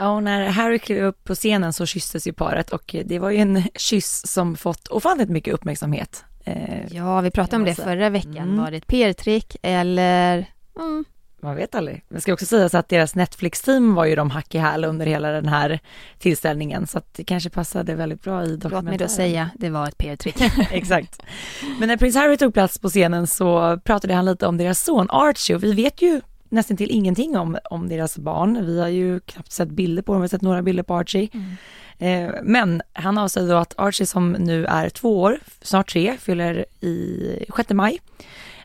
Ja, 0.00 0.08
och 0.10 0.22
när 0.22 0.46
Harry 0.48 0.78
klev 0.78 1.04
upp 1.04 1.24
på 1.24 1.34
scenen 1.34 1.72
så 1.72 1.86
kysstes 1.86 2.26
ju 2.26 2.32
paret 2.32 2.70
och 2.70 2.94
det 3.04 3.18
var 3.18 3.30
ju 3.30 3.36
en 3.38 3.62
kyss 3.74 4.26
som 4.26 4.56
fått 4.56 4.88
ofantligt 4.88 5.30
mycket 5.30 5.54
uppmärksamhet. 5.54 6.24
Eh, 6.44 6.86
Ja, 6.90 7.20
vi 7.20 7.30
pratade 7.30 7.56
om 7.56 7.64
det 7.64 7.70
måste- 7.70 7.82
förra 7.82 8.10
veckan. 8.10 8.36
Mm. 8.36 8.58
Var 8.58 8.70
det 8.70 8.76
ett 8.76 8.86
PR-trick 8.86 9.56
eller? 9.62 10.46
Mm. 10.78 11.04
man 11.42 11.56
vet 11.56 11.74
aldrig. 11.74 12.04
Det 12.08 12.20
ska 12.20 12.32
också 12.32 12.46
sägas 12.46 12.74
att 12.74 12.88
deras 12.88 13.14
Netflix-team 13.14 13.94
var 13.94 14.04
ju 14.04 14.14
de 14.16 14.30
hack 14.30 14.54
i 14.54 14.58
häl 14.58 14.84
under 14.84 15.06
hela 15.06 15.28
den 15.30 15.48
här 15.48 15.80
tillställningen 16.18 16.86
så 16.86 16.98
att 16.98 17.14
det 17.14 17.24
kanske 17.24 17.50
passade 17.50 17.94
väldigt 17.94 18.22
bra 18.22 18.44
i 18.44 18.46
dokumentären. 18.56 18.70
Låt 18.84 18.84
mig 18.84 18.98
då 18.98 19.08
säga, 19.08 19.50
det 19.58 19.70
var 19.70 19.88
ett 19.88 19.98
PR-trick. 19.98 20.36
Exakt. 20.70 21.22
Men 21.78 21.88
när 21.88 21.96
prins 21.96 22.16
Harry 22.16 22.36
tog 22.36 22.54
plats 22.54 22.78
på 22.78 22.88
scenen 22.88 23.26
så 23.26 23.78
pratade 23.84 24.14
han 24.14 24.24
lite 24.24 24.46
om 24.46 24.56
deras 24.56 24.84
son 24.84 25.06
Archie 25.10 25.56
och 25.56 25.64
vi 25.64 25.72
vet 25.72 26.02
ju 26.02 26.20
nästan 26.50 26.76
till 26.76 26.90
ingenting 26.90 27.38
om, 27.38 27.58
om 27.70 27.88
deras 27.88 28.18
barn. 28.18 28.66
Vi 28.66 28.80
har 28.80 28.88
ju 28.88 29.20
knappt 29.20 29.52
sett 29.52 29.68
bilder 29.68 30.02
på 30.02 30.12
dem, 30.12 30.20
vi 30.20 30.24
har 30.24 30.28
sett 30.28 30.42
några 30.42 30.62
bilder 30.62 30.82
på 30.82 30.94
Archie. 30.94 31.28
Eh, 31.98 32.30
men 32.42 32.82
han 32.92 33.18
avslöjade 33.18 33.52
då 33.52 33.58
att 33.58 33.74
Archie 33.78 34.06
som 34.06 34.32
nu 34.32 34.66
är 34.66 34.88
två 34.88 35.20
år, 35.20 35.38
snart 35.62 35.92
tre, 35.92 36.16
fyller 36.18 36.64
i 36.80 37.44
6 37.56 37.70
maj. 37.70 38.00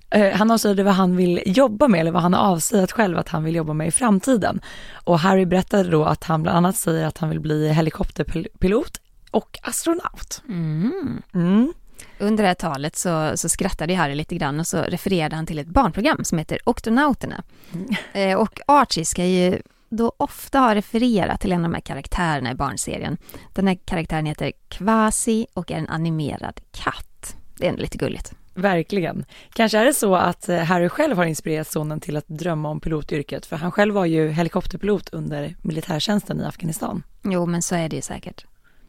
Eh, 0.09 0.33
han 0.33 0.51
avslöjade 0.51 0.83
vad 0.83 0.93
han 0.93 1.15
vill 1.15 1.43
jobba 1.45 1.87
med 1.87 1.99
eller 1.99 2.11
vad 2.11 2.21
han 2.21 2.33
har 2.33 2.41
avslöjat 2.41 2.91
själv 2.91 3.17
att 3.17 3.29
han 3.29 3.43
vill 3.43 3.55
jobba 3.55 3.73
med 3.73 3.87
i 3.87 3.91
framtiden. 3.91 4.61
Och 4.93 5.19
Harry 5.19 5.45
berättade 5.45 5.89
då 5.89 6.05
att 6.05 6.23
han 6.23 6.43
bland 6.43 6.57
annat 6.57 6.75
säger 6.75 7.07
att 7.07 7.17
han 7.17 7.29
vill 7.29 7.39
bli 7.39 7.73
helikopterpilot 7.73 9.01
och 9.31 9.59
astronaut. 9.61 10.41
Mm. 10.47 11.21
Mm. 11.33 11.73
Under 12.19 12.43
det 12.43 12.47
här 12.47 12.55
talet 12.55 12.95
så, 12.95 13.37
så 13.37 13.49
skrattade 13.49 13.95
Harry 13.95 14.15
lite 14.15 14.35
grann 14.35 14.59
och 14.59 14.67
så 14.67 14.81
refererade 14.81 15.35
han 15.35 15.45
till 15.45 15.59
ett 15.59 15.67
barnprogram 15.67 16.23
som 16.23 16.37
heter 16.37 16.59
Oktonauterna. 16.63 17.43
Eh, 18.13 18.37
och 18.37 18.59
Archie 18.67 19.05
ska 19.05 19.25
ju 19.25 19.61
då 19.89 20.11
ofta 20.17 20.59
ha 20.59 20.75
refererat 20.75 21.41
till 21.41 21.51
en 21.51 21.65
av 21.65 21.71
de 21.71 21.73
här 21.73 21.81
karaktärerna 21.81 22.51
i 22.51 22.55
barnserien. 22.55 23.17
Den 23.53 23.67
här 23.67 23.77
karaktären 23.85 24.25
heter 24.25 24.51
Kvasi 24.67 25.47
och 25.53 25.71
är 25.71 25.75
en 25.75 25.89
animerad 25.89 26.61
katt. 26.71 27.35
Det 27.57 27.65
är 27.65 27.69
ändå 27.69 27.81
lite 27.81 27.97
gulligt. 27.97 28.33
Verkligen. 28.53 29.25
Kanske 29.53 29.77
är 29.77 29.85
det 29.85 29.93
så 29.93 30.15
att 30.15 30.49
eh, 30.49 30.57
Harry 30.57 30.89
själv 30.89 31.17
har 31.17 31.25
inspirerat 31.25 31.67
sonen 31.67 31.99
till 31.99 32.17
att 32.17 32.27
drömma 32.27 32.69
om 32.69 32.79
pilotyrket, 32.79 33.45
för 33.45 33.55
han 33.55 33.71
själv 33.71 33.93
var 33.93 34.05
ju 34.05 34.29
helikopterpilot 34.29 35.09
under 35.09 35.55
militärtjänsten 35.61 36.41
i 36.41 36.45
Afghanistan. 36.45 37.03
Jo, 37.23 37.45
men 37.45 37.61
så 37.61 37.75
är 37.75 37.89
det 37.89 37.95
ju 37.95 38.01
säkert. 38.01 38.45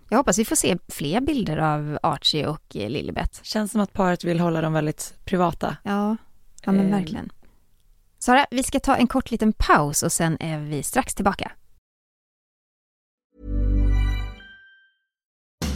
Jag 0.09 0.19
hoppas 0.19 0.39
vi 0.39 0.45
får 0.45 0.57
se 0.57 0.77
fler 0.89 1.21
bilder 1.21 1.57
av 1.57 1.99
Archie 2.03 2.47
och 2.47 2.77
eh, 2.77 2.91
Lilibet. 2.91 3.41
Känns 3.43 3.73
som 3.73 3.81
att 3.81 3.93
paret 3.93 4.25
vill 4.25 4.41
hålla 4.41 4.61
dem 4.61 4.73
väldigt 4.73 5.15
privata. 5.25 5.77
Ja, 5.83 6.17
ja 6.65 6.73
men 6.73 6.87
Eh. 6.87 6.99
verkligen. 6.99 7.33
Sara, 8.19 8.47
vi 8.51 8.63
ska 8.63 8.81
ta 8.81 8.97
en 8.97 9.07
kort 9.07 9.31
liten 9.31 9.53
paus 9.53 10.03
och 10.03 10.13
sen 10.13 10.37
är 10.41 10.59
vi 10.59 10.83
strax 10.83 11.15
tillbaka. 11.15 11.53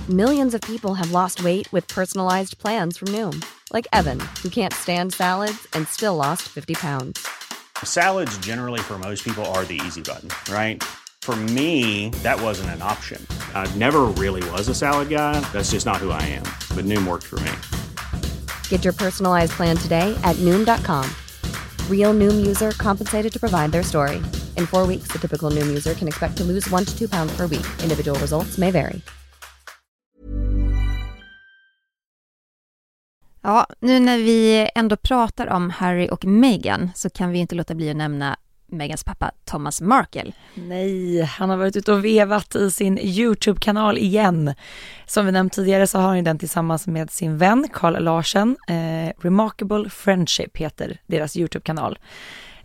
Millions 0.09 0.55
of 0.55 0.61
people 0.61 0.95
have 0.95 1.12
lost 1.12 1.41
weight 1.41 1.72
with 1.72 1.95
personalized 1.95 2.59
plans 2.59 2.99
from 2.99 3.09
Noom, 3.12 3.43
like 3.72 3.87
Evan, 3.93 4.18
who 4.43 4.49
can't 4.51 4.72
stand 4.72 5.14
salads 5.14 5.66
and 5.76 5.87
still 5.89 6.16
lost 6.16 6.43
50 6.43 6.74
pounds. 6.74 7.20
Salads, 7.85 8.39
generally, 8.39 8.81
for 8.81 8.99
most 8.99 9.24
people, 9.24 9.45
are 9.55 9.64
the 9.64 9.81
easy 9.87 10.03
button, 10.03 10.28
right? 10.53 10.83
For 11.23 11.37
me, 11.37 12.09
that 12.25 12.41
wasn't 12.41 12.71
an 12.71 12.83
option. 12.83 13.25
I 13.55 13.73
never 13.77 14.03
really 14.18 14.43
was 14.51 14.68
a 14.68 14.75
salad 14.75 15.09
guy. 15.11 15.39
That's 15.53 15.71
just 15.71 15.87
not 15.87 15.99
who 15.99 16.11
I 16.11 16.23
am. 16.23 16.43
But 16.75 16.87
Noom 16.87 17.07
worked 17.07 17.27
for 17.27 17.39
me. 17.41 17.53
Get 18.68 18.85
your 18.85 18.95
personalized 18.95 19.53
plan 19.53 19.77
today 19.77 20.18
at 20.25 20.37
Noom.com. 20.37 21.09
Real 21.89 22.14
Noom 22.14 22.47
user 22.47 22.73
compensated 22.73 23.33
to 23.33 23.39
provide 23.39 23.71
their 23.71 23.85
story. 23.85 24.16
In 24.57 24.66
four 24.66 24.87
weeks, 24.87 25.12
the 25.12 25.18
typical 25.18 25.51
Noom 25.53 25.68
user 25.68 25.95
can 25.95 26.09
expect 26.09 26.37
to 26.39 26.45
lose 26.45 26.68
one 26.68 26.85
to 26.85 26.99
two 26.99 27.09
pounds 27.09 27.33
per 27.37 27.47
week. 27.47 27.66
Individual 27.83 28.18
results 28.18 28.59
may 28.59 28.71
vary. 28.71 29.01
Ja, 33.43 33.66
nu 33.81 34.01
när 34.01 34.18
vi 34.18 34.68
ändå 34.75 34.97
pratar 34.97 35.47
om 35.47 35.71
Harry 35.71 36.09
och 36.11 36.25
Meghan 36.25 36.91
så 36.95 37.11
kan 37.11 37.31
vi 37.31 37.39
inte 37.39 37.55
låta 37.55 37.75
bli 37.75 37.91
att 37.91 37.97
nämna 37.97 38.37
Megans 38.73 39.05
pappa 39.05 39.31
Thomas 39.45 39.81
Markle. 39.81 40.33
Nej, 40.55 41.23
han 41.23 41.51
har 41.51 41.57
varit 41.57 41.77
ute 41.77 41.93
och 41.93 42.05
vevat 42.05 42.57
i 42.57 42.71
sin 42.71 42.99
YouTube-kanal 42.99 43.99
igen. 43.99 44.55
Som 45.07 45.27
vi 45.27 45.33
nämnt 45.33 45.53
tidigare 45.53 45.87
så 45.87 45.99
har 45.99 46.09
han 46.09 46.25
den 46.25 46.39
tillsammans 46.39 46.87
med 46.87 47.11
sin 47.11 47.39
vän 47.39 47.68
Carl 47.73 48.05
Larsen. 48.05 48.57
Eh, 48.68 49.12
Remarkable 49.23 49.91
Friendship 49.91 50.57
heter 50.57 51.01
deras 51.07 51.37
YouTube-kanal. 51.37 51.99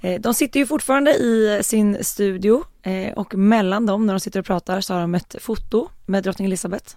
Eh, 0.02 0.22
de 0.22 0.34
sitter 0.34 0.60
ju 0.60 0.66
fortfarande 0.66 1.12
i 1.12 1.60
sin 1.64 2.04
studio 2.04 2.64
eh, 2.84 3.14
och 3.14 3.36
mellan 3.36 3.86
dem 3.86 4.06
när 4.06 4.14
de 4.14 4.20
sitter 4.20 4.40
och 4.40 4.46
pratar 4.46 4.82
så 4.82 4.94
har 4.94 5.02
de 5.02 5.16
ett 5.16 5.36
foto 5.40 5.90
med 6.06 6.24
drottning 6.24 6.46
Elizabeth. 6.46 6.96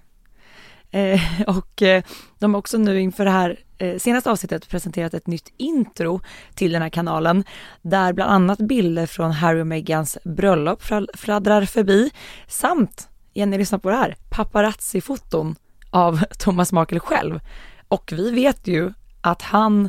Eh, 0.90 1.20
och 1.58 1.82
eh, 1.82 2.02
de 2.38 2.54
har 2.54 2.58
också 2.58 2.78
nu 2.78 3.00
inför 3.00 3.24
det 3.24 3.30
här 3.30 3.58
Eh, 3.78 3.98
senaste 3.98 4.30
avsnittet 4.30 4.68
presenterat 4.68 5.14
ett 5.14 5.26
nytt 5.26 5.52
intro 5.56 6.20
till 6.54 6.72
den 6.72 6.82
här 6.82 6.88
kanalen 6.88 7.44
där 7.82 8.12
bland 8.12 8.30
annat 8.30 8.58
bilder 8.58 9.06
från 9.06 9.32
Harry 9.32 9.60
och 9.60 9.66
Meghans 9.66 10.18
bröllop 10.24 10.82
fladdrar 11.14 11.64
förbi 11.64 12.10
samt, 12.46 13.08
Jenny 13.34 13.58
lyssna 13.58 13.78
på 13.78 13.90
det 13.90 13.96
här, 13.96 14.16
paparazzi-foton 14.30 15.56
av 15.90 16.24
Thomas 16.38 16.72
Markle 16.72 17.00
själv. 17.00 17.40
Och 17.88 18.12
vi 18.16 18.30
vet 18.30 18.66
ju 18.66 18.92
att 19.20 19.42
han 19.42 19.88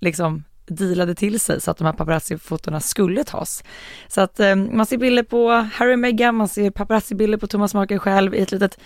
liksom 0.00 0.44
dealade 0.66 1.14
till 1.14 1.40
sig 1.40 1.60
så 1.60 1.70
att 1.70 1.78
de 1.78 1.84
här 1.84 1.92
paparazzi-fotona 1.92 2.80
skulle 2.80 3.24
tas. 3.24 3.64
Så 4.08 4.20
att 4.20 4.40
eh, 4.40 4.56
man 4.56 4.86
ser 4.86 4.98
bilder 4.98 5.22
på 5.22 5.50
Harry 5.50 5.94
och 5.94 5.98
Meghan, 5.98 6.34
man 6.34 6.48
ser 6.48 6.70
paparazzi-bilder 6.70 7.38
på 7.38 7.46
Thomas 7.46 7.74
Markle 7.74 7.98
själv 7.98 8.34
i 8.34 8.38
ett 8.38 8.52
litet 8.52 8.78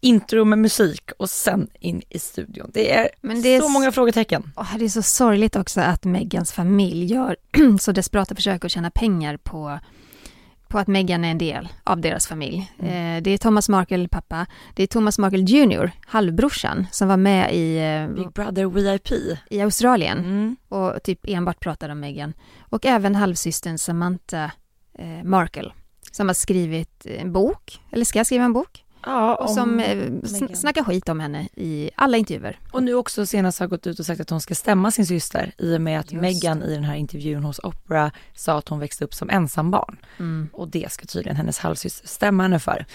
intro 0.00 0.44
med 0.44 0.58
musik 0.58 1.10
och 1.18 1.30
sen 1.30 1.68
in 1.80 2.02
i 2.08 2.18
studion. 2.18 2.70
Det 2.74 2.92
är, 2.92 3.08
Men 3.20 3.42
det 3.42 3.48
är 3.48 3.60
så 3.60 3.68
många 3.68 3.92
frågetecken. 3.92 4.52
Oh, 4.56 4.76
det 4.78 4.84
är 4.84 4.88
så 4.88 5.02
sorgligt 5.02 5.56
också 5.56 5.80
att 5.80 6.04
Megans 6.04 6.52
familj 6.52 7.04
gör 7.04 7.36
så 7.80 7.92
desperata 7.92 8.34
försök 8.34 8.64
att 8.64 8.70
tjäna 8.70 8.90
pengar 8.90 9.36
på 9.36 9.78
på 10.68 10.78
att 10.78 10.88
Meghan 10.88 11.24
är 11.24 11.30
en 11.30 11.38
del 11.38 11.68
av 11.84 12.00
deras 12.00 12.26
familj. 12.26 12.72
Mm. 12.78 13.16
Eh, 13.16 13.22
det 13.22 13.30
är 13.30 13.38
Thomas 13.38 13.68
Markle 13.68 14.08
pappa, 14.08 14.46
det 14.74 14.82
är 14.82 14.86
Thomas 14.86 15.18
Markle 15.18 15.38
Jr, 15.38 15.90
halvbrorsan, 16.06 16.86
som 16.92 17.08
var 17.08 17.16
med 17.16 17.54
i 17.54 17.76
eh, 17.76 18.14
Big 18.14 18.32
Brother 18.32 18.66
VIP 18.66 19.12
i 19.50 19.60
Australien 19.60 20.18
mm. 20.18 20.56
och 20.68 21.02
typ 21.02 21.20
enbart 21.28 21.60
pratade 21.60 21.92
om 21.92 22.00
Meghan. 22.00 22.32
Och 22.60 22.86
även 22.86 23.14
halvsystern 23.14 23.78
Samantha 23.78 24.50
eh, 24.98 25.24
Markle, 25.24 25.72
som 26.12 26.28
har 26.28 26.34
skrivit 26.34 27.06
en 27.06 27.32
bok, 27.32 27.80
eller 27.90 28.04
ska 28.04 28.24
skriva 28.24 28.44
en 28.44 28.52
bok, 28.52 28.84
Ja, 29.06 29.34
och 29.34 29.50
som 29.50 29.80
eh, 29.80 30.08
snackar 30.54 30.84
skit 30.84 31.08
om 31.08 31.20
henne 31.20 31.48
i 31.54 31.90
alla 31.94 32.16
intervjuer. 32.16 32.58
Och 32.72 32.82
nu 32.82 32.94
också 32.94 33.26
senast 33.26 33.60
har 33.60 33.66
gått 33.66 33.86
ut 33.86 33.98
och 33.98 34.06
sagt 34.06 34.20
att 34.20 34.30
hon 34.30 34.40
ska 34.40 34.54
stämma 34.54 34.90
sin 34.90 35.06
syster 35.06 35.52
i 35.58 35.76
och 35.76 35.80
med 35.80 36.00
att 36.00 36.12
Meghan 36.12 36.62
i 36.62 36.74
den 36.74 36.84
här 36.84 36.94
intervjun 36.94 37.44
hos 37.44 37.58
Oprah 37.58 38.10
sa 38.34 38.58
att 38.58 38.68
hon 38.68 38.78
växte 38.78 39.04
upp 39.04 39.14
som 39.14 39.30
ensambarn. 39.30 39.96
Mm. 40.18 40.48
Och 40.52 40.68
det 40.68 40.92
ska 40.92 41.06
tydligen 41.06 41.36
hennes 41.36 41.58
halvsyster 41.58 42.08
stämma 42.08 42.42
henne 42.42 42.58
för. 42.58 42.86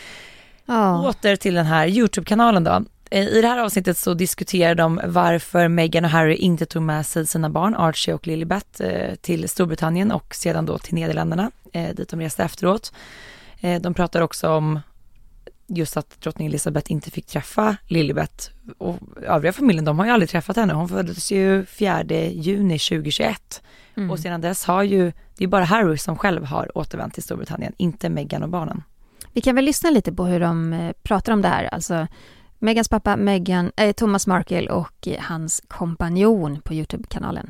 Ja. 0.66 1.09
Åter 1.09 1.36
till 1.36 1.53
den 1.53 1.66
här 1.66 1.88
YouTube-kanalen 1.88 2.64
då. 2.64 2.86
Eh, 3.12 3.28
I 3.28 3.41
det 3.41 3.47
här 3.47 3.57
avsnittet 3.57 3.97
så 3.97 4.14
diskuterar 4.14 4.76
de 4.76 5.01
varför 5.05 5.68
Meghan 5.68 6.05
och 6.05 6.12
Harry 6.12 6.36
inte 6.36 6.66
tog 6.66 6.82
med 6.82 7.05
sig 7.05 7.28
sina 7.28 7.49
barn, 7.49 7.76
Archie 7.76 8.14
och 8.14 8.28
Lilibet, 8.28 8.82
eh, 8.82 9.16
till 9.16 9.49
Storbritannien 9.49 10.12
och 10.12 10.36
sedan 10.36 10.66
då 10.66 10.78
till 10.78 10.93
Nederländerna, 10.93 11.51
dit 11.93 12.09
de 12.09 12.20
reste 12.20 12.43
efteråt. 12.43 12.93
De 13.82 13.93
pratar 13.93 14.22
också 14.22 14.49
om 14.49 14.80
just 15.76 15.97
att 15.97 16.22
drottning 16.22 16.47
Elizabeth 16.47 16.91
inte 16.91 17.11
fick 17.11 17.26
träffa 17.26 17.76
Lilibet 17.88 18.51
och 18.78 18.97
övriga 19.22 19.53
familjen, 19.53 19.86
de 19.86 19.99
har 19.99 20.05
ju 20.05 20.11
aldrig 20.11 20.30
träffat 20.30 20.55
henne. 20.55 20.74
Hon 20.74 20.89
föddes 20.89 21.32
ju 21.32 21.65
4 21.65 22.03
juni 22.03 22.80
2021 22.80 23.63
mm. 23.95 24.11
och 24.11 24.19
sedan 24.19 24.41
dess 24.41 24.65
har 24.65 24.84
ju, 24.84 25.11
det 25.38 25.43
är 25.43 25.47
bara 25.47 25.63
Harry 25.63 25.97
som 25.97 26.17
själv 26.17 26.45
har 26.45 26.78
återvänt 26.78 27.13
till 27.13 27.24
Storbritannien, 27.24 27.74
inte 27.78 28.09
Meghan 28.09 28.43
och 28.43 28.49
barnen. 28.49 28.84
Vi 29.34 29.41
kan 29.41 29.55
väl 29.55 29.65
lyssna 29.65 29.89
lite 29.89 30.13
på 30.13 30.26
hur 30.26 30.39
de 30.39 30.74
eh, 30.74 30.91
pratar 31.03 31.34
om 31.34 31.41
det 31.41 31.47
här, 31.47 31.63
alltså 31.63 32.07
Megans 32.59 32.89
pappa, 32.89 33.15
Meghan, 33.15 33.72
eh, 33.78 33.91
Thomas 33.91 34.28
Markle 34.28 34.69
och 34.69 35.07
hans 35.19 35.63
kompanjon 35.67 36.61
på 36.61 36.74
Youtube-kanalen. 36.74 37.49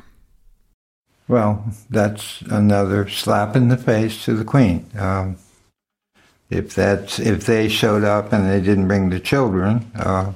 Well, 1.26 1.56
that's 1.88 2.54
another 2.56 3.06
slap 3.06 3.56
in 3.56 3.70
the 3.70 3.76
face 3.76 4.24
to 4.24 4.38
the 4.38 4.44
Queen. 4.44 4.84
Um... 5.00 5.36
if 6.52 6.74
that's 6.74 7.18
if 7.18 7.46
they 7.46 7.68
showed 7.68 8.04
up 8.04 8.32
and 8.32 8.48
they 8.48 8.60
didn't 8.60 8.86
bring 8.86 9.08
the 9.08 9.20
children, 9.20 9.90
uh, 9.96 10.32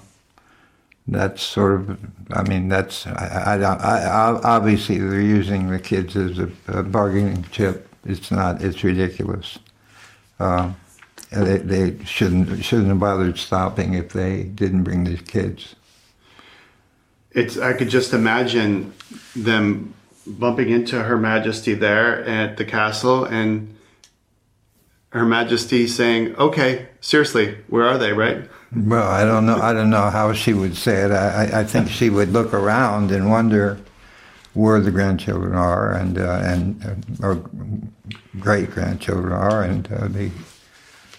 that's 1.06 1.42
sort 1.42 1.74
of. 1.74 1.98
I 2.32 2.42
mean, 2.42 2.68
that's 2.68 3.06
I, 3.06 3.54
I, 3.54 3.58
don't 3.58 3.80
I, 3.80 4.40
obviously 4.42 4.98
they're 4.98 5.20
using 5.20 5.70
the 5.70 5.78
kids 5.78 6.16
as 6.16 6.38
a, 6.38 6.50
a 6.68 6.82
bargaining 6.82 7.44
chip. 7.52 7.88
It's 8.04 8.30
not. 8.30 8.62
It's 8.62 8.82
ridiculous. 8.82 9.58
Uh, 10.40 10.72
they, 11.30 11.58
they 11.58 12.04
shouldn't 12.04 12.64
shouldn't 12.64 12.88
have 12.88 13.00
bothered 13.00 13.38
stopping 13.38 13.94
if 13.94 14.12
they 14.12 14.44
didn't 14.44 14.84
bring 14.84 15.04
the 15.04 15.18
kids. 15.18 15.76
It's. 17.32 17.58
I 17.58 17.74
could 17.74 17.90
just 17.90 18.14
imagine 18.14 18.94
them 19.34 19.94
bumping 20.26 20.70
into 20.70 21.02
Her 21.02 21.18
Majesty 21.18 21.74
there 21.74 22.24
at 22.24 22.56
the 22.56 22.64
castle 22.64 23.24
and 23.24 23.75
her 25.10 25.24
Majesty 25.24 25.86
saying, 25.86 26.34
"Okay, 26.36 26.88
seriously, 27.00 27.58
where 27.68 27.86
are 27.86 27.98
they?" 27.98 28.12
Right? 28.12 28.48
Well, 28.74 29.08
I 29.08 29.24
don't 29.24 29.46
know. 29.46 29.56
I 29.56 29.72
don't 29.72 29.90
know 29.90 30.10
how 30.10 30.32
she 30.32 30.52
would 30.52 30.76
say 30.76 31.02
it. 31.02 31.10
I, 31.10 31.60
I 31.60 31.64
think 31.64 31.88
she 31.88 32.10
would 32.10 32.30
look 32.32 32.52
around 32.52 33.10
and 33.10 33.30
wonder 33.30 33.78
where 34.54 34.80
the 34.80 34.90
grandchildren 34.90 35.54
are 35.54 35.92
and 35.92 36.18
uh, 36.18 36.40
and 36.42 36.84
uh, 37.22 37.26
or 37.26 37.42
great 38.40 38.70
grandchildren 38.70 39.32
are, 39.32 39.62
and 39.62 39.88
uh, 39.92 40.08
be 40.08 40.32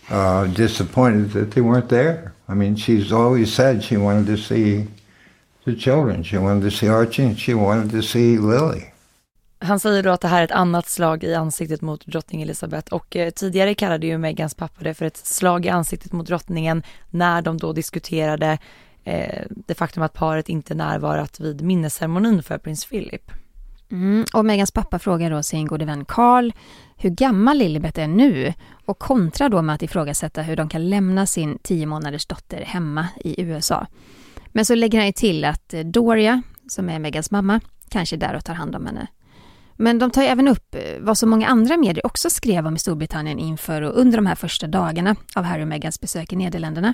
uh, 0.10 0.48
disappointed 0.48 1.32
that 1.32 1.52
they 1.52 1.62
weren't 1.62 1.90
there. 1.90 2.34
I 2.50 2.54
mean, 2.54 2.76
she's 2.76 3.12
always 3.12 3.54
said 3.54 3.84
she 3.84 3.98
wanted 3.98 4.26
to 4.28 4.38
see 4.38 4.88
the 5.66 5.76
children. 5.76 6.24
She 6.24 6.38
wanted 6.38 6.62
to 6.62 6.72
see 6.72 6.88
Archie. 6.88 7.24
and 7.24 7.40
She 7.40 7.54
wanted 7.54 7.92
to 7.92 8.02
see 8.02 8.38
Lily. 8.38 8.92
Han 9.60 9.80
säger 9.80 10.04
då 10.04 10.10
att 10.10 10.22
det 10.22 10.28
här 10.28 10.40
är 10.40 10.44
ett 10.44 10.52
annat 10.52 10.88
slag 10.88 11.24
i 11.24 11.36
ansiktet 11.36 11.82
mot 11.82 12.06
drottning 12.06 12.42
Elizabeth 12.42 12.94
och 12.94 13.16
eh, 13.16 13.30
tidigare 13.30 13.74
kallade 13.74 14.08
ju 14.08 14.18
Megans 14.18 14.56
pappa 14.56 14.84
det 14.84 14.94
för 14.94 15.06
ett 15.06 15.18
slag 15.18 15.66
i 15.66 15.70
ansiktet 15.70 16.12
mot 16.12 16.28
drottningen 16.28 16.84
när 17.10 17.42
de 17.42 17.58
då 17.58 17.74
diskuterade 17.74 18.58
eh, 19.04 19.46
det 19.50 19.76
faktum 19.76 20.04
att 20.04 20.14
paret 20.14 20.50
inte 20.50 20.76
närvarat 20.76 21.40
vid 21.40 21.62
minnesceremonin 21.62 22.44
för 22.44 22.58
prins 22.58 22.86
Philip. 22.86 23.32
Mm, 23.92 24.26
och 24.34 24.46
Megans 24.46 24.72
pappa 24.72 25.00
frågar 25.00 25.32
då 25.32 25.44
sin 25.44 25.68
gode 25.68 25.86
vän 25.86 26.06
Carl 26.06 26.54
hur 26.98 27.10
gammal 27.10 27.58
Lilibet 27.58 27.98
är 27.98 28.08
nu 28.08 28.54
och 28.86 29.00
kontrar 29.00 29.50
då 29.50 29.62
med 29.62 29.76
att 29.76 29.82
ifrågasätta 29.82 30.42
hur 30.42 30.56
de 30.56 30.70
kan 30.70 30.90
lämna 30.90 31.26
sin 31.26 31.60
tio 31.64 31.86
månaders 31.86 32.26
dotter 32.26 32.62
hemma 32.62 33.08
i 33.24 33.42
USA. 33.42 33.88
Men 34.48 34.66
så 34.66 34.76
lägger 34.76 35.00
han 35.00 35.06
ju 35.06 35.14
till 35.14 35.46
att 35.46 35.74
eh, 35.74 35.80
Doria, 35.80 36.42
som 36.68 36.90
är 36.90 37.00
Megans 37.00 37.32
mamma, 37.32 37.60
kanske 37.90 38.16
är 38.16 38.18
där 38.18 38.36
och 38.36 38.46
tar 38.46 38.54
hand 38.54 38.76
om 38.76 38.86
henne. 38.86 39.08
Men 39.78 40.00
de 40.00 40.12
tar 40.12 40.22
ju 40.22 40.28
även 40.28 40.48
upp 40.48 40.76
eh, 40.76 40.82
vad 41.00 41.18
så 41.18 41.28
många 41.28 41.48
andra 41.48 41.78
medier 41.78 42.06
också 42.06 42.30
skrev 42.30 42.68
om 42.68 42.76
i 42.76 42.80
Storbritannien 42.80 43.40
inför 43.40 43.82
och 43.82 44.00
under 44.00 44.18
de 44.18 44.26
här 44.26 44.36
första 44.36 44.68
dagarna 44.68 45.16
av 45.36 45.44
Harry 45.44 45.64
och 45.64 45.68
Meghans 45.68 46.02
besök 46.02 46.34
i 46.34 46.36
Nederländerna. 46.36 46.94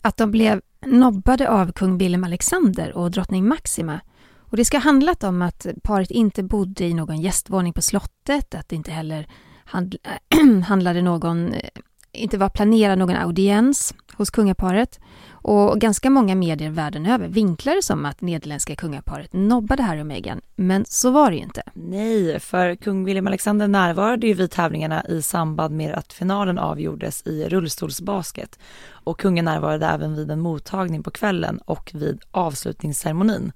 Att 0.00 0.16
de 0.16 0.30
blev 0.30 0.60
nobbade 0.86 1.50
av 1.50 1.72
kung 1.72 1.98
Willem 1.98 2.24
Alexander 2.24 2.96
och 2.96 3.10
drottning 3.10 3.48
Maxima. 3.48 4.00
Och 4.38 4.56
det 4.56 4.64
ska 4.64 4.76
ha 4.76 4.82
handlat 4.82 5.24
om 5.24 5.42
att 5.42 5.66
paret 5.82 6.10
inte 6.10 6.42
bodde 6.42 6.84
i 6.84 6.94
någon 6.94 7.20
gästvåning 7.20 7.72
på 7.72 7.82
slottet, 7.82 8.54
att 8.54 8.68
det 8.68 8.76
inte 8.76 8.90
heller 8.90 9.28
handlade 10.66 11.02
någon, 11.02 11.52
eh, 11.52 11.68
inte 12.12 12.38
var 12.38 12.48
planerad 12.48 12.98
någon 12.98 13.16
audiens 13.16 13.94
hos 14.12 14.30
kungaparet. 14.30 15.00
Och 15.48 15.80
ganska 15.80 16.10
många 16.10 16.34
medier 16.34 16.70
världen 16.70 17.06
över 17.06 17.28
vinklar 17.28 17.74
det 17.74 17.82
som 17.82 18.06
att 18.06 18.20
nederländska 18.20 18.76
kungaparet 18.76 19.32
nobbade 19.32 19.82
Harry 19.82 20.02
och 20.02 20.06
Meghan, 20.06 20.40
men 20.56 20.84
så 20.88 21.10
var 21.10 21.30
det 21.30 21.36
ju 21.36 21.42
inte. 21.42 21.62
Nej, 21.74 22.40
för 22.40 22.74
kung 22.74 23.04
William 23.04 23.26
Alexander 23.26 23.68
närvarade 23.68 24.26
ju 24.26 24.34
vid 24.34 24.50
tävlingarna 24.50 25.04
i 25.08 25.22
samband 25.22 25.76
med 25.76 25.94
att 25.94 26.12
finalen 26.12 26.58
avgjordes 26.58 27.26
i 27.26 27.48
rullstolsbasket. 27.48 28.58
Och 28.88 29.20
kungen 29.20 29.44
närvarade 29.44 29.86
även 29.86 30.16
vid 30.16 30.30
en 30.30 30.40
mottagning 30.40 31.02
på 31.02 31.10
kvällen 31.10 31.58
och 31.64 31.90
vid 31.94 32.22
avslutningsceremonin. 32.30 33.52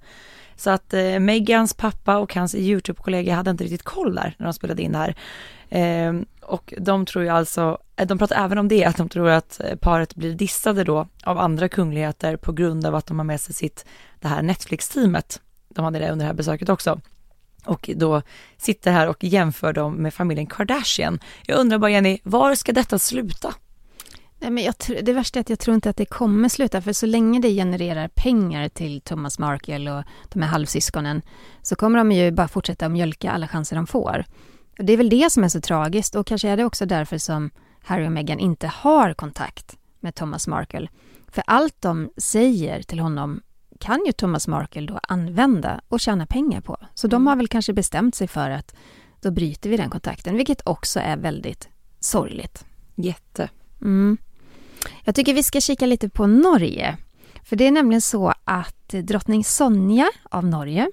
Så 0.61 0.69
att 0.69 0.93
eh, 0.93 1.19
Megans 1.19 1.73
pappa 1.73 2.17
och 2.17 2.35
hans 2.35 2.55
YouTube-kollega 2.55 3.35
hade 3.35 3.51
inte 3.51 3.63
riktigt 3.63 3.83
koll 3.83 4.15
där 4.15 4.35
när 4.37 4.45
de 4.45 4.53
spelade 4.53 4.81
in 4.81 4.91
det 4.91 4.97
här. 4.97 5.15
Eh, 5.69 6.13
och 6.41 6.73
de 6.77 7.05
tror 7.05 7.23
ju 7.23 7.29
alltså, 7.29 7.77
eh, 7.95 8.07
de 8.07 8.17
pratar 8.17 8.45
även 8.45 8.57
om 8.57 8.67
det, 8.67 8.85
att 8.85 8.97
de 8.97 9.09
tror 9.09 9.29
att 9.29 9.59
eh, 9.59 9.75
paret 9.75 10.15
blir 10.15 10.35
dissade 10.35 10.83
då 10.83 11.07
av 11.23 11.37
andra 11.37 11.69
kungligheter 11.69 12.37
på 12.37 12.51
grund 12.51 12.85
av 12.85 12.95
att 12.95 13.05
de 13.05 13.19
har 13.19 13.23
med 13.23 13.41
sig 13.41 13.55
sitt, 13.55 13.85
det 14.19 14.27
här 14.27 14.41
Netflix-teamet. 14.41 15.41
De 15.69 15.85
hade 15.85 15.99
det 15.99 16.11
under 16.11 16.25
det 16.25 16.27
här 16.27 16.33
besöket 16.33 16.69
också. 16.69 16.99
Och 17.65 17.89
då 17.95 18.21
sitter 18.57 18.91
här 18.91 19.07
och 19.07 19.23
jämför 19.23 19.73
dem 19.73 19.93
med 19.93 20.13
familjen 20.13 20.47
Kardashian. 20.47 21.19
Jag 21.45 21.59
undrar 21.59 21.77
bara 21.77 21.91
Jenny, 21.91 22.19
var 22.23 22.55
ska 22.55 22.71
detta 22.71 22.99
sluta? 22.99 23.53
Nej, 24.41 24.51
men 24.51 24.63
jag, 24.63 24.75
det 25.03 25.13
värsta 25.13 25.39
är 25.39 25.41
att 25.41 25.49
jag 25.49 25.59
tror 25.59 25.75
inte 25.75 25.89
att 25.89 25.97
det 25.97 26.05
kommer 26.05 26.49
sluta, 26.49 26.81
för 26.81 26.93
så 26.93 27.05
länge 27.05 27.39
det 27.39 27.55
genererar 27.55 28.07
pengar 28.07 28.69
till 28.69 29.01
Thomas 29.01 29.39
Markle 29.39 29.91
och 29.91 30.03
de 30.29 30.41
här 30.41 30.49
halvsyskonen, 30.49 31.21
så 31.61 31.75
kommer 31.75 31.97
de 31.97 32.11
ju 32.11 32.31
bara 32.31 32.47
fortsätta 32.47 32.85
att 32.85 32.91
mjölka 32.91 33.31
alla 33.31 33.47
chanser 33.47 33.75
de 33.75 33.87
får. 33.87 34.25
Och 34.77 34.85
det 34.85 34.93
är 34.93 34.97
väl 34.97 35.09
det 35.09 35.31
som 35.31 35.43
är 35.43 35.49
så 35.49 35.61
tragiskt, 35.61 36.15
och 36.15 36.27
kanske 36.27 36.49
är 36.49 36.57
det 36.57 36.65
också 36.65 36.85
därför 36.85 37.17
som 37.17 37.49
Harry 37.83 38.07
och 38.07 38.11
Meghan 38.11 38.39
inte 38.39 38.67
har 38.67 39.13
kontakt 39.13 39.77
med 39.99 40.15
Thomas 40.15 40.47
Markle. 40.47 40.87
För 41.27 41.43
allt 41.47 41.81
de 41.81 42.09
säger 42.17 42.81
till 42.81 42.99
honom 42.99 43.41
kan 43.79 44.05
ju 44.05 44.11
Thomas 44.11 44.47
Markle 44.47 44.87
då 44.87 44.99
använda 45.03 45.81
och 45.87 45.99
tjäna 45.99 46.25
pengar 46.25 46.61
på. 46.61 46.77
Så 46.93 47.07
de 47.07 47.27
har 47.27 47.35
väl 47.35 47.47
kanske 47.47 47.73
bestämt 47.73 48.15
sig 48.15 48.27
för 48.27 48.49
att 48.49 48.75
då 49.21 49.31
bryter 49.31 49.69
vi 49.69 49.77
den 49.77 49.89
kontakten, 49.89 50.37
vilket 50.37 50.67
också 50.67 50.99
är 50.99 51.17
väldigt 51.17 51.69
sorgligt. 51.99 52.65
Jätte. 52.95 53.49
Mm. 53.81 54.17
Jag 55.03 55.15
tycker 55.15 55.33
vi 55.33 55.43
ska 55.43 55.61
kika 55.61 55.85
lite 55.85 56.09
på 56.09 56.27
Norge. 56.27 56.97
För 57.43 57.55
det 57.55 57.67
är 57.67 57.71
nämligen 57.71 58.01
så 58.01 58.33
att 58.45 58.87
drottning 58.87 59.43
Sonja 59.43 60.09
av 60.23 60.45
Norge 60.45 60.91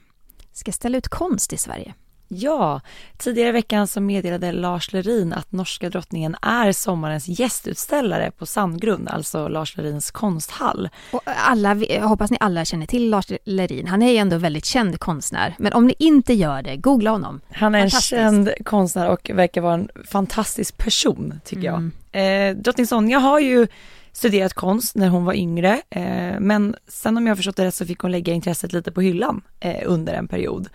ska 0.53 0.73
ställa 0.73 0.99
ut 0.99 1.09
konst 1.09 1.53
i 1.53 1.57
Sverige. 1.57 1.95
Ja, 2.29 2.81
tidigare 3.17 3.49
i 3.49 3.53
veckan 3.53 3.87
så 3.87 4.01
meddelade 4.01 4.53
Lars 4.53 4.93
Lerin 4.93 5.33
att 5.33 5.53
norska 5.53 5.91
drottningen 5.91 6.37
är 6.43 6.73
sommarens 6.73 7.29
gästutställare 7.29 8.31
på 8.31 8.47
Sandgrund, 8.47 9.09
alltså 9.09 9.49
Lars 9.49 9.77
Lerins 9.77 10.11
konsthall. 10.11 10.89
Och 11.11 11.23
alla, 11.25 11.77
hoppas 12.01 12.31
ni 12.31 12.37
alla 12.41 12.65
känner 12.65 12.87
till 12.87 13.11
Lars 13.11 13.27
Lerin. 13.45 13.87
Han 13.87 14.03
är 14.03 14.13
ju 14.13 14.17
ändå 14.17 14.37
väldigt 14.37 14.65
känd 14.65 15.01
konstnär. 15.01 15.55
Men 15.59 15.73
om 15.73 15.87
ni 15.87 15.95
inte 15.99 16.35
gör 16.35 16.63
det, 16.63 16.77
googla 16.77 17.11
honom. 17.11 17.41
Han 17.51 17.75
är 17.75 17.79
en 17.79 17.91
känd 17.91 18.51
konstnär 18.65 19.09
och 19.09 19.31
verkar 19.35 19.61
vara 19.61 19.75
en 19.75 19.89
fantastisk 20.05 20.79
person, 20.79 21.41
tycker 21.45 21.69
mm. 21.69 21.93
jag. 22.13 22.49
Eh, 22.49 22.57
drottning 22.57 22.87
Sonja 22.87 23.19
har 23.19 23.41
ju 23.41 23.67
studerat 24.13 24.55
konst 24.55 24.95
när 24.97 25.09
hon 25.09 25.25
var 25.25 25.35
yngre, 25.35 25.83
eh, 25.91 26.41
men 26.41 26.77
sen 26.89 27.17
om 27.17 27.27
jag 27.27 27.37
förstått 27.37 27.57
det 27.57 27.65
rätt 27.65 27.75
så 27.75 27.87
fick 27.87 27.99
hon 27.99 28.11
lägga 28.11 28.33
intresset 28.33 28.73
lite 28.73 28.93
på 28.93 29.01
hyllan 29.01 29.41
eh, 29.61 29.83
under 29.85 30.15
en 30.15 30.29
period. 30.29 30.69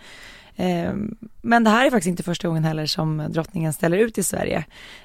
Ehm, 0.56 1.16
men 1.42 1.64
det 1.64 1.70
här 1.70 1.86
är 1.86 1.90
faktiskt 1.90 2.08
inte 2.08 2.22
första 2.22 2.48
gången 2.48 2.64
heller 2.64 2.86
som 2.86 3.26
drottningen 3.28 3.72
ställer 3.72 3.98
ut 3.98 4.18
i 4.18 4.22
Sverige. 4.22 4.64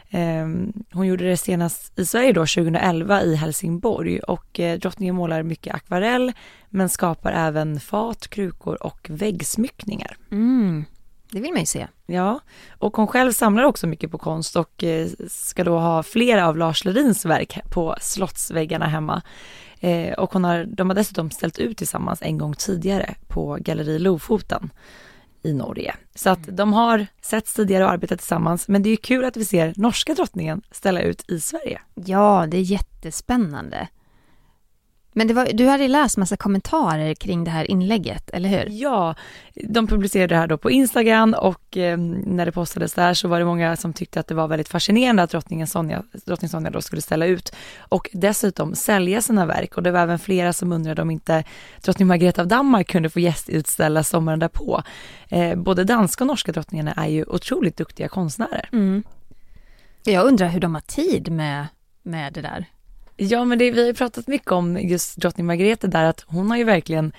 Ehm, 0.09 0.73
hon 0.91 1.07
gjorde 1.07 1.29
det 1.29 1.37
senast 1.37 1.99
i 1.99 2.05
Sverige 2.05 2.33
då 2.33 2.41
2011 2.41 3.23
i 3.23 3.35
Helsingborg 3.35 4.19
och 4.19 4.59
eh, 4.59 4.79
drottningen 4.79 5.15
målar 5.15 5.43
mycket 5.43 5.75
akvarell 5.75 6.31
men 6.69 6.89
skapar 6.89 7.31
även 7.31 7.79
fat, 7.79 8.27
krukor 8.27 8.83
och 8.83 9.07
väggsmyckningar. 9.09 10.17
Mm. 10.31 10.85
Det 11.31 11.39
vill 11.39 11.51
man 11.51 11.59
ju 11.59 11.65
se. 11.65 11.87
Ja, 12.05 12.39
och 12.69 12.97
hon 12.97 13.07
själv 13.07 13.31
samlar 13.31 13.63
också 13.63 13.87
mycket 13.87 14.11
på 14.11 14.17
konst 14.17 14.55
och 14.55 14.83
eh, 14.83 15.07
ska 15.27 15.63
då 15.63 15.79
ha 15.79 16.03
flera 16.03 16.47
av 16.47 16.57
Lars 16.57 16.85
Lerins 16.85 17.25
verk 17.25 17.59
på 17.69 17.95
slottsväggarna 18.01 18.85
hemma. 18.85 19.21
Eh, 19.79 20.13
och 20.13 20.33
hon 20.33 20.43
har, 20.43 20.65
de 20.65 20.89
har 20.89 20.95
dessutom 20.95 21.31
ställt 21.31 21.59
ut 21.59 21.77
tillsammans 21.77 22.21
en 22.21 22.37
gång 22.37 22.53
tidigare 22.53 23.15
på 23.27 23.57
Galleri 23.61 23.99
Lofoten 23.99 24.69
i 25.43 25.53
Norge. 25.53 25.95
Så 26.15 26.29
att 26.29 26.57
de 26.57 26.73
har 26.73 27.07
setts 27.21 27.53
tidigare 27.53 27.83
och 27.83 27.91
arbetat 27.91 28.19
tillsammans, 28.19 28.67
men 28.67 28.83
det 28.83 28.89
är 28.89 28.91
ju 28.91 28.97
kul 28.97 29.25
att 29.25 29.37
vi 29.37 29.45
ser 29.45 29.73
norska 29.75 30.13
drottningen 30.13 30.61
ställa 30.71 31.01
ut 31.01 31.31
i 31.31 31.39
Sverige. 31.39 31.81
Ja, 31.95 32.45
det 32.47 32.57
är 32.57 32.61
jättespännande. 32.61 33.87
Men 35.19 35.35
var, 35.35 35.47
du 35.53 35.67
hade 35.67 35.87
läst 35.87 36.17
massa 36.17 36.37
kommentarer 36.37 37.13
kring 37.13 37.43
det 37.43 37.51
här 37.51 37.71
inlägget, 37.71 38.29
eller 38.29 38.49
hur? 38.49 38.67
Ja, 38.69 39.15
de 39.53 39.87
publicerade 39.87 40.35
det 40.35 40.39
här 40.39 40.47
då 40.47 40.57
på 40.57 40.71
Instagram 40.71 41.33
och 41.33 41.77
eh, 41.77 41.97
när 41.97 42.45
det 42.45 42.51
postades 42.51 42.93
där 42.93 43.13
så 43.13 43.27
var 43.27 43.39
det 43.39 43.45
många 43.45 43.75
som 43.75 43.93
tyckte 43.93 44.19
att 44.19 44.27
det 44.27 44.35
var 44.35 44.47
väldigt 44.47 44.69
fascinerande 44.69 45.23
att 45.23 45.29
drottningen 45.29 45.67
Sonja, 45.67 46.03
drottning 46.25 46.49
Sonja 46.49 46.69
då 46.69 46.81
skulle 46.81 47.01
ställa 47.01 47.25
ut 47.25 47.55
och 47.79 48.09
dessutom 48.13 48.75
sälja 48.75 49.21
sina 49.21 49.45
verk 49.45 49.77
och 49.77 49.83
det 49.83 49.91
var 49.91 49.99
även 49.99 50.19
flera 50.19 50.53
som 50.53 50.71
undrade 50.71 51.01
om 51.01 51.11
inte 51.11 51.43
drottning 51.81 52.07
Margrethe 52.07 52.41
av 52.41 52.47
Danmark 52.47 52.87
kunde 52.87 53.09
få 53.09 53.19
gästutställa 53.19 54.03
sommaren 54.03 54.39
därpå. 54.39 54.83
Eh, 55.29 55.55
både 55.55 55.83
danska 55.83 56.23
och 56.23 56.27
norska 56.27 56.51
drottningarna 56.51 56.93
är 56.93 57.07
ju 57.07 57.25
otroligt 57.25 57.77
duktiga 57.77 58.07
konstnärer. 58.07 58.69
Mm. 58.71 59.03
Jag 60.03 60.25
undrar 60.25 60.47
hur 60.47 60.59
de 60.59 60.75
har 60.75 60.81
tid 60.81 61.31
med, 61.31 61.67
med 62.03 62.33
det 62.33 62.41
där. 62.41 62.65
Ja, 63.21 63.45
men 63.45 63.57
det, 63.57 63.71
vi 63.71 63.79
har 63.79 63.87
ju 63.87 63.93
pratat 63.93 64.27
mycket 64.27 64.51
om 64.51 64.77
just 64.77 65.17
drottning 65.17 65.45
Margrethe 65.45 65.87
där 65.87 66.03
att 66.03 66.25
hon 66.27 66.51
har 66.51 66.57
ju 66.57 66.63
verkligen 66.63 67.11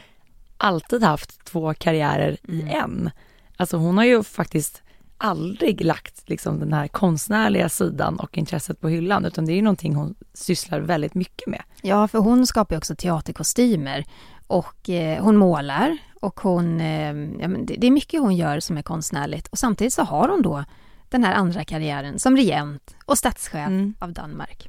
alltid 0.57 1.03
haft 1.03 1.45
två 1.45 1.75
karriärer 1.75 2.37
i 2.49 2.63
mm. 2.63 2.75
en. 2.75 3.11
Alltså 3.57 3.77
hon 3.77 3.99
har 3.99 4.05
ju 4.05 4.23
faktiskt 4.23 4.83
aldrig 5.19 5.85
lagt 5.85 6.29
liksom 6.29 6.59
den 6.59 6.73
här 6.73 6.89
konstnärliga 6.89 7.69
sidan 7.69 8.21
och 8.21 8.39
intresset 8.39 8.81
på 8.81 8.89
hyllan 8.89 9.25
utan 9.25 9.47
det 9.47 9.53
är 9.53 9.55
ju 9.55 9.63
någonting 9.63 9.95
hon 9.95 10.15
sysslar 10.35 10.81
väldigt 10.81 11.15
mycket 11.15 11.49
med. 11.49 11.63
Ja, 11.83 12.09
för 12.09 12.19
hon 12.19 12.47
skapar 12.47 12.75
ju 12.75 12.79
också 12.79 12.95
teaterkostymer 12.97 14.05
och 14.47 14.91
eh, 14.91 15.25
hon 15.25 15.37
målar 15.37 15.99
och 16.21 16.41
hon, 16.41 16.81
eh, 16.81 17.07
ja, 17.41 17.49
men 17.49 17.67
det, 17.67 17.75
det, 17.79 17.87
är 17.87 17.91
mycket 17.91 18.21
hon 18.21 18.37
gör 18.37 18.61
som 18.61 18.79
är 18.79 18.83
konstnärligt 18.83 19.49
och 19.49 19.59
samtidigt 19.59 19.93
så 19.93 20.03
har 20.03 20.29
hon 20.29 20.43
då 20.43 20.65
den 21.09 21.25
här 21.25 21.35
andra 21.35 21.65
karriären 21.65 22.19
som 22.19 22.37
regent 22.37 22.97
och 23.05 23.19
statschef 23.19 23.67
mm. 23.67 23.95
av 23.99 24.13
Danmark. 24.13 24.69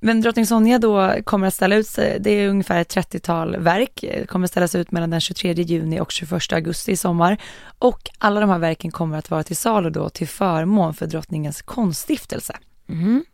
Men 0.00 0.20
drottning 0.20 0.46
Sonja 0.46 0.78
då 0.78 1.14
kommer 1.24 1.46
att 1.46 1.54
ställa 1.54 1.76
ut 1.76 1.86
sig, 1.86 2.18
det 2.20 2.30
är 2.30 2.48
ungefär 2.48 2.80
ett 2.80 2.96
30-tal 2.96 3.56
verk, 3.56 4.04
kommer 4.28 4.44
att 4.44 4.50
ställas 4.50 4.74
ut 4.74 4.90
mellan 4.90 5.10
den 5.10 5.20
23 5.20 5.52
juni 5.52 6.00
och 6.00 6.10
21 6.10 6.52
augusti 6.52 6.92
i 6.92 6.96
sommar. 6.96 7.36
Och 7.78 8.10
alla 8.18 8.40
de 8.40 8.50
här 8.50 8.58
verken 8.58 8.90
kommer 8.90 9.18
att 9.18 9.30
vara 9.30 9.42
till 9.42 9.56
salu 9.56 9.90
då 9.90 10.08
till 10.08 10.28
förmån 10.28 10.94
för 10.94 11.06
drottningens 11.06 11.62
konststiftelse. 11.62 12.56
Mm. 12.88 13.24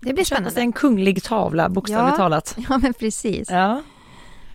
Det 0.00 0.12
blir 0.12 0.24
spännande. 0.24 0.50
Det 0.50 0.60
en 0.60 0.72
kunglig 0.72 1.22
tavla, 1.22 1.68
bokstavligt 1.68 2.12
ja, 2.12 2.16
talat. 2.16 2.56
Ja, 2.68 2.78
men 2.78 2.94
precis. 2.94 3.50
Ja. 3.50 3.82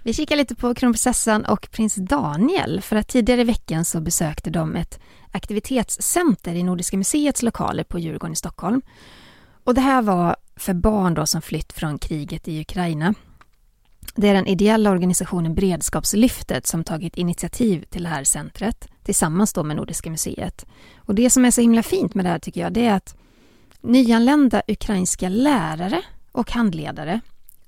Vi 0.04 0.14
kikar 0.14 0.36
lite 0.36 0.56
på 0.56 0.76
kronprinsessan 0.76 1.45
och 1.45 1.68
prins 1.72 1.95
Daniel 1.95 2.82
för 2.82 2.95
att 2.95 3.08
tidigare 3.08 3.41
i 3.41 3.43
veckan 3.43 3.86
så 3.86 4.01
besökte 4.01 4.49
de 4.49 4.76
ett 4.76 4.99
aktivitetscenter 5.32 6.54
i 6.54 6.64
Nordiska 6.64 6.97
museets 6.97 7.43
lokaler 7.43 7.84
på 7.84 7.99
Djurgården 7.99 8.34
i 8.34 8.36
Stockholm. 8.36 8.82
Och 9.64 9.74
det 9.74 9.82
här 9.82 10.01
var 10.01 10.36
för 10.56 10.74
barn 10.74 11.14
då 11.14 11.26
som 11.26 11.41
flytt 11.41 11.74
från 11.74 11.99
kriget 11.99 12.47
i 12.47 12.62
Ukraina. 12.62 13.14
Det 14.16 14.30
är 14.30 14.34
den 14.34 14.47
ideella 14.47 14.91
organisationen 14.91 15.56
Beredskapslyftet 15.56 16.68
som 16.68 16.84
tagit 16.84 17.18
initiativ 17.18 17.86
till 17.89 18.04
det 18.04 18.10
här 18.10 18.24
centret 18.24 18.88
tillsammans 19.04 19.54
då 19.54 19.64
med 19.64 19.76
Nordiska 19.76 20.10
museet. 20.10 20.66
Och 20.97 21.16
det 21.16 21.30
som 21.30 21.45
är 21.45 21.51
så 21.51 21.62
himla 21.62 21.84
fint 21.84 22.16
med 22.16 22.26
det 22.26 22.30
här 22.30 22.39
tycker 22.39 22.62
jag, 22.62 22.74
det 22.74 22.86
är 22.86 22.93
att 22.93 23.16
nyanlända 23.82 24.62
ukrainska 24.68 25.30
lärare 25.30 26.01
och 26.32 26.51
handledare 26.51 27.22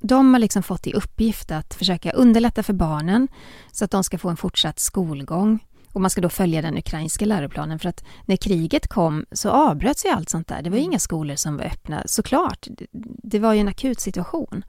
de 0.08 0.34
har 0.34 0.40
liksom 0.40 0.64
fått 0.64 0.88
i 0.88 0.94
uppgift 0.94 1.52
att 1.52 1.74
försöka 1.74 2.12
underlätta 2.12 2.64
för 2.64 2.74
barnen 2.74 3.28
så 3.72 3.86
att 3.86 3.92
de 3.92 4.04
ska 4.04 4.18
få 4.18 4.30
en 4.30 4.38
fortsatt 4.38 4.80
skolgång 4.80 5.60
och 5.96 6.02
man 6.02 6.10
ska 6.10 6.22
då 6.22 6.30
följa 6.30 6.62
den 6.62 6.78
ukrainska 6.78 7.26
läroplanen 7.26 7.80
för 7.80 7.90
att 7.90 8.04
när 8.26 8.36
kriget 8.36 8.88
kom 8.88 9.26
så 9.32 9.50
avbröts 9.50 10.06
ju 10.06 10.10
allt 10.10 10.30
sånt 10.30 10.48
där. 10.48 10.62
Det 10.62 10.70
var 10.70 10.78
ju 10.78 10.82
mm. 10.82 10.92
inga 10.92 11.00
skolor 11.00 11.36
som 11.36 11.58
var 11.58 11.66
öppna, 11.66 12.04
såklart. 12.06 12.68
Det 13.24 13.40
var 13.40 13.54
ju 13.54 13.60
en 13.60 13.68
akut 13.68 14.00
situation. 14.00 14.66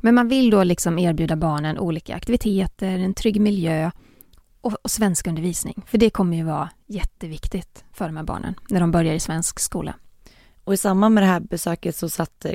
Men 0.00 0.14
man 0.14 0.28
vill 0.28 0.50
då 0.50 0.64
liksom 0.64 0.98
erbjuda 0.98 1.36
barnen 1.36 1.78
olika 1.78 2.14
aktiviteter, 2.14 2.98
en 2.98 3.14
trygg 3.14 3.40
miljö 3.40 3.90
och, 4.60 4.72
och 4.82 4.90
svensk 4.90 5.26
undervisning. 5.26 5.82
För 5.86 5.98
det 5.98 6.10
kommer 6.10 6.36
ju 6.36 6.42
vara 6.42 6.70
jätteviktigt 6.86 7.84
för 7.92 8.06
de 8.06 8.16
här 8.16 8.24
barnen 8.24 8.54
när 8.68 8.80
de 8.80 8.90
börjar 8.90 9.14
i 9.14 9.20
svensk 9.20 9.60
skola. 9.60 9.94
Och 10.64 10.74
i 10.74 10.76
samband 10.76 11.14
med 11.14 11.22
det 11.22 11.28
här 11.28 11.40
besöket 11.40 11.96
så 11.96 12.08
satt 12.08 12.46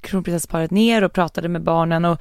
kronprinsessparet 0.00 0.70
ner 0.70 1.04
och 1.04 1.12
pratade 1.12 1.48
med 1.48 1.62
barnen 1.62 2.04
och 2.04 2.20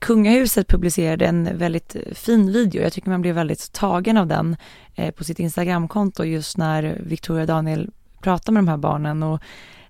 kungahuset 0.00 0.68
publicerade 0.68 1.26
en 1.26 1.58
väldigt 1.58 1.96
fin 2.12 2.52
video. 2.52 2.82
Jag 2.82 2.92
tycker 2.92 3.10
man 3.10 3.22
blev 3.22 3.34
väldigt 3.34 3.72
tagen 3.72 4.16
av 4.16 4.26
den 4.26 4.56
eh, 4.94 5.10
på 5.10 5.24
sitt 5.24 5.38
Instagramkonto 5.38 6.24
just 6.24 6.56
när 6.56 6.98
Victoria 7.00 7.42
och 7.42 7.46
Daniel 7.46 7.90
pratar 8.22 8.52
med 8.52 8.62
de 8.62 8.68
här 8.68 8.76
barnen. 8.76 9.22
Och, 9.22 9.40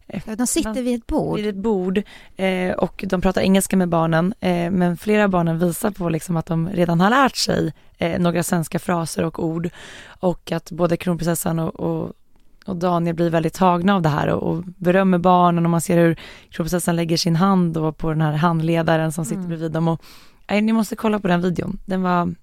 eh, 0.07 0.22
de 0.37 0.47
sitter 0.47 0.83
vid 0.83 0.99
ett 0.99 1.07
bord. 1.07 1.37
Vid 1.37 1.49
ett 1.49 1.62
bord 1.62 2.03
och 2.76 3.05
de 3.09 3.20
pratar 3.20 3.41
engelska 3.41 3.76
med 3.76 3.89
barnen 3.89 4.35
men 4.70 4.97
flera 4.97 5.24
av 5.24 5.31
barnen 5.31 5.59
visar 5.59 5.91
på 5.91 6.09
liksom 6.09 6.37
att 6.37 6.47
de 6.47 6.68
redan 6.68 7.01
har 7.01 7.11
lärt 7.11 7.37
sig 7.37 7.72
några 8.18 8.43
svenska 8.43 8.78
fraser 8.78 9.24
och 9.24 9.45
ord 9.45 9.70
och 10.07 10.53
att 10.53 10.70
både 10.70 10.97
kronprinsessan 10.97 11.59
och, 11.59 11.81
och 11.81 12.12
och 12.71 12.77
Daniel 12.77 13.16
blir 13.16 13.31
väldigt 13.31 13.55
tagna 13.55 13.95
av 13.95 14.03
det 14.03 14.09
här 14.09 14.29
och, 14.29 14.43
och 14.43 14.64
berömmer 14.64 15.18
barnen 15.18 15.64
och 15.64 15.71
man 15.71 15.81
ser 15.81 15.99
hur 15.99 16.18
kronprinsessan 16.51 16.97
lägger 16.97 17.16
sin 17.16 17.37
hand 17.37 17.75
då 17.75 17.93
på 17.93 18.11
den 18.11 18.21
här 18.21 18.33
handledaren 18.33 19.12
som 19.12 19.25
sitter 19.25 19.37
mm. 19.37 19.49
bredvid 19.49 19.73
dem. 19.73 19.89
Och, 19.89 20.03
nej, 20.51 20.61
ni 20.61 20.73
måste 20.73 20.97
kolla 20.97 21.18
på 21.18 21.29
den 21.29 21.41
videon. 21.41 21.79
Den 21.87 22.03
var 22.03 22.35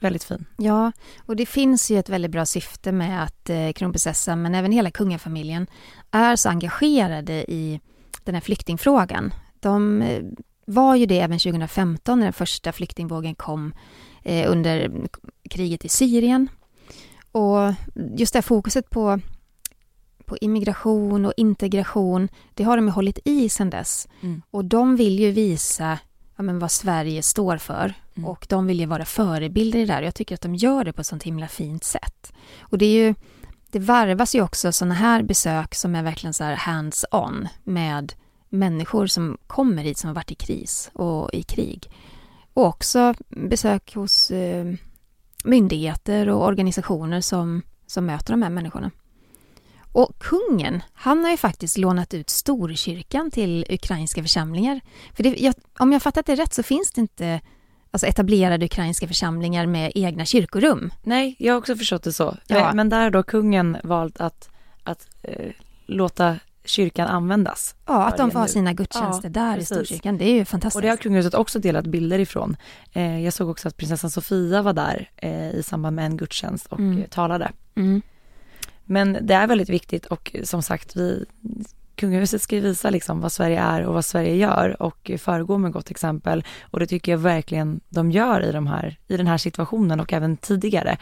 väldigt 0.00 0.24
fin. 0.24 0.44
Ja, 0.56 0.92
och 1.26 1.36
det 1.36 1.46
finns 1.46 1.90
ju 1.90 1.98
ett 1.98 2.08
väldigt 2.08 2.30
bra 2.30 2.46
syfte 2.46 2.92
med 2.92 3.22
att 3.22 3.50
eh, 3.50 3.72
kronprinsessan, 3.72 4.42
men 4.42 4.54
även 4.54 4.72
hela 4.72 4.90
kungafamiljen, 4.90 5.66
är 6.10 6.36
så 6.36 6.48
engagerade 6.48 7.52
i 7.52 7.80
den 8.24 8.34
här 8.34 8.42
flyktingfrågan. 8.42 9.34
De 9.60 10.02
eh, 10.02 10.22
var 10.66 10.96
ju 10.96 11.06
det 11.06 11.20
även 11.20 11.38
2015 11.38 12.18
när 12.18 12.26
den 12.26 12.32
första 12.32 12.72
flyktingvågen 12.72 13.34
kom 13.34 13.74
eh, 14.22 14.50
under 14.50 14.90
kriget 15.50 15.84
i 15.84 15.88
Syrien. 15.88 16.48
Och 17.32 17.74
just 18.16 18.32
det 18.32 18.36
här 18.36 18.42
fokuset 18.42 18.90
på 18.90 19.20
på 20.26 20.36
immigration 20.36 21.26
och 21.26 21.32
integration. 21.36 22.28
Det 22.54 22.64
har 22.64 22.76
de 22.76 22.86
ju 22.86 22.92
hållit 22.92 23.18
i 23.24 23.48
sedan 23.48 23.70
dess. 23.70 24.08
Mm. 24.20 24.42
Och 24.50 24.64
de 24.64 24.96
vill 24.96 25.20
ju 25.20 25.30
visa 25.30 25.98
ja, 26.36 26.42
men 26.42 26.58
vad 26.58 26.70
Sverige 26.70 27.22
står 27.22 27.56
för. 27.56 27.94
Mm. 28.14 28.28
Och 28.28 28.46
de 28.48 28.66
vill 28.66 28.80
ju 28.80 28.86
vara 28.86 29.04
förebilder 29.04 29.78
i 29.78 29.84
det 29.84 29.92
där. 29.92 30.02
Jag 30.02 30.14
tycker 30.14 30.34
att 30.34 30.40
de 30.40 30.54
gör 30.54 30.84
det 30.84 30.92
på 30.92 31.00
ett 31.00 31.06
sånt 31.06 31.22
himla 31.22 31.48
fint 31.48 31.84
sätt. 31.84 32.32
Och 32.60 32.78
det 32.78 32.86
är 32.86 33.06
ju, 33.06 33.14
det 33.70 33.78
varvas 33.78 34.34
ju 34.34 34.42
också 34.42 34.72
sådana 34.72 34.94
här 34.94 35.22
besök 35.22 35.74
som 35.74 35.94
är 35.94 36.02
verkligen 36.02 36.34
så 36.34 36.44
här 36.44 36.56
hands-on 36.56 37.48
med 37.64 38.14
människor 38.48 39.06
som 39.06 39.38
kommer 39.46 39.82
hit 39.82 39.98
som 39.98 40.08
har 40.08 40.14
varit 40.14 40.30
i 40.30 40.34
kris 40.34 40.90
och 40.92 41.34
i 41.34 41.42
krig. 41.42 41.90
Och 42.54 42.66
också 42.66 43.14
besök 43.28 43.94
hos 43.94 44.30
eh, 44.30 44.74
myndigheter 45.44 46.28
och 46.28 46.44
organisationer 46.44 47.20
som, 47.20 47.62
som 47.86 48.06
möter 48.06 48.32
de 48.32 48.42
här 48.42 48.50
människorna. 48.50 48.90
Och 49.94 50.18
kungen, 50.18 50.82
han 50.92 51.24
har 51.24 51.30
ju 51.30 51.36
faktiskt 51.36 51.78
lånat 51.78 52.14
ut 52.14 52.30
Storkyrkan 52.30 53.30
till 53.30 53.66
ukrainska 53.68 54.22
församlingar. 54.22 54.80
För 55.16 55.22
det, 55.22 55.36
jag, 55.40 55.54
om 55.78 55.92
jag 55.92 56.02
fattat 56.02 56.26
det 56.26 56.34
rätt 56.34 56.54
så 56.54 56.62
finns 56.62 56.92
det 56.92 57.00
inte 57.00 57.40
alltså 57.90 58.06
etablerade 58.06 58.64
ukrainska 58.66 59.08
församlingar 59.08 59.66
med 59.66 59.92
egna 59.94 60.24
kyrkorum. 60.24 60.90
Nej, 61.02 61.36
jag 61.38 61.52
har 61.54 61.58
också 61.58 61.76
förstått 61.76 62.02
det 62.02 62.12
så. 62.12 62.36
Ja. 62.46 62.56
Eh, 62.56 62.74
Men 62.74 62.88
där 62.88 63.02
har 63.02 63.10
då 63.10 63.22
kungen 63.22 63.76
valt 63.84 64.20
att, 64.20 64.50
att 64.82 65.06
eh, 65.22 65.50
låta 65.86 66.36
kyrkan 66.64 67.08
användas. 67.08 67.74
Ja, 67.86 68.04
att 68.04 68.16
de 68.16 68.30
får 68.30 68.38
ha 68.40 68.46
sina 68.46 68.72
gudstjänster 68.72 69.28
Ja, 69.28 69.32
där 69.40 69.54
precis. 69.56 69.70
i 69.70 69.74
Storkyrkan. 69.74 70.18
Det 70.18 70.24
är 70.24 70.34
ju 70.34 70.44
fantastiskt. 70.44 70.76
Och 70.76 70.82
det 70.82 70.88
har 70.88 70.96
kungahuset 70.96 71.34
också 71.34 71.58
delat 71.58 71.86
bilder 71.86 72.18
ifrån. 72.18 72.56
Eh, 72.92 73.20
jag 73.24 73.32
såg 73.32 73.48
också 73.48 73.68
att 73.68 73.76
prinsessan 73.76 74.10
Sofia 74.10 74.62
var 74.62 74.72
där 74.72 75.10
eh, 75.16 75.50
i 75.50 75.62
samband 75.62 75.96
med 75.96 76.06
en 76.06 76.16
gudstjänst 76.16 76.66
och 76.66 76.78
Mm. 76.78 77.04
talade. 77.10 77.52
mm. 77.76 78.02
Men 78.84 79.18
det 79.20 79.34
är 79.34 79.46
väldigt 79.46 79.68
viktigt 79.68 80.06
och 80.06 80.36
som 80.44 80.62
sagt, 80.62 80.96
vi, 80.96 81.24
kungahuset 81.96 82.42
ska 82.42 82.56
ju 82.56 82.62
visa 82.62 82.90
liksom 82.90 83.20
vad 83.20 83.32
Sverige 83.32 83.60
är 83.60 83.86
och 83.86 83.94
vad 83.94 84.04
Sverige 84.04 84.34
gör 84.34 84.82
och 84.82 85.10
föregå 85.18 85.58
med 85.58 85.72
gott 85.72 85.90
exempel. 85.90 86.44
Och 86.62 86.80
det 86.80 86.86
tycker 86.86 87.12
jag 87.12 87.18
verkligen 87.18 87.80
de 87.88 88.10
gör 88.10 88.40
i, 88.40 88.52
de 88.52 88.66
här, 88.66 88.96
i 89.08 89.16
den 89.16 89.26
här 89.26 89.38
situationen 89.38 90.00
och 90.00 90.12
även 90.12 90.36
tidigare. 90.36 90.96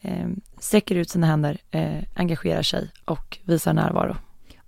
Eh, 0.00 0.28
sträcker 0.58 0.94
ut 0.94 1.10
sina 1.10 1.26
händer, 1.26 1.58
eh, 1.70 2.02
engagerar 2.14 2.62
sig 2.62 2.90
och 3.04 3.38
visar 3.44 3.72
närvaro. 3.72 4.16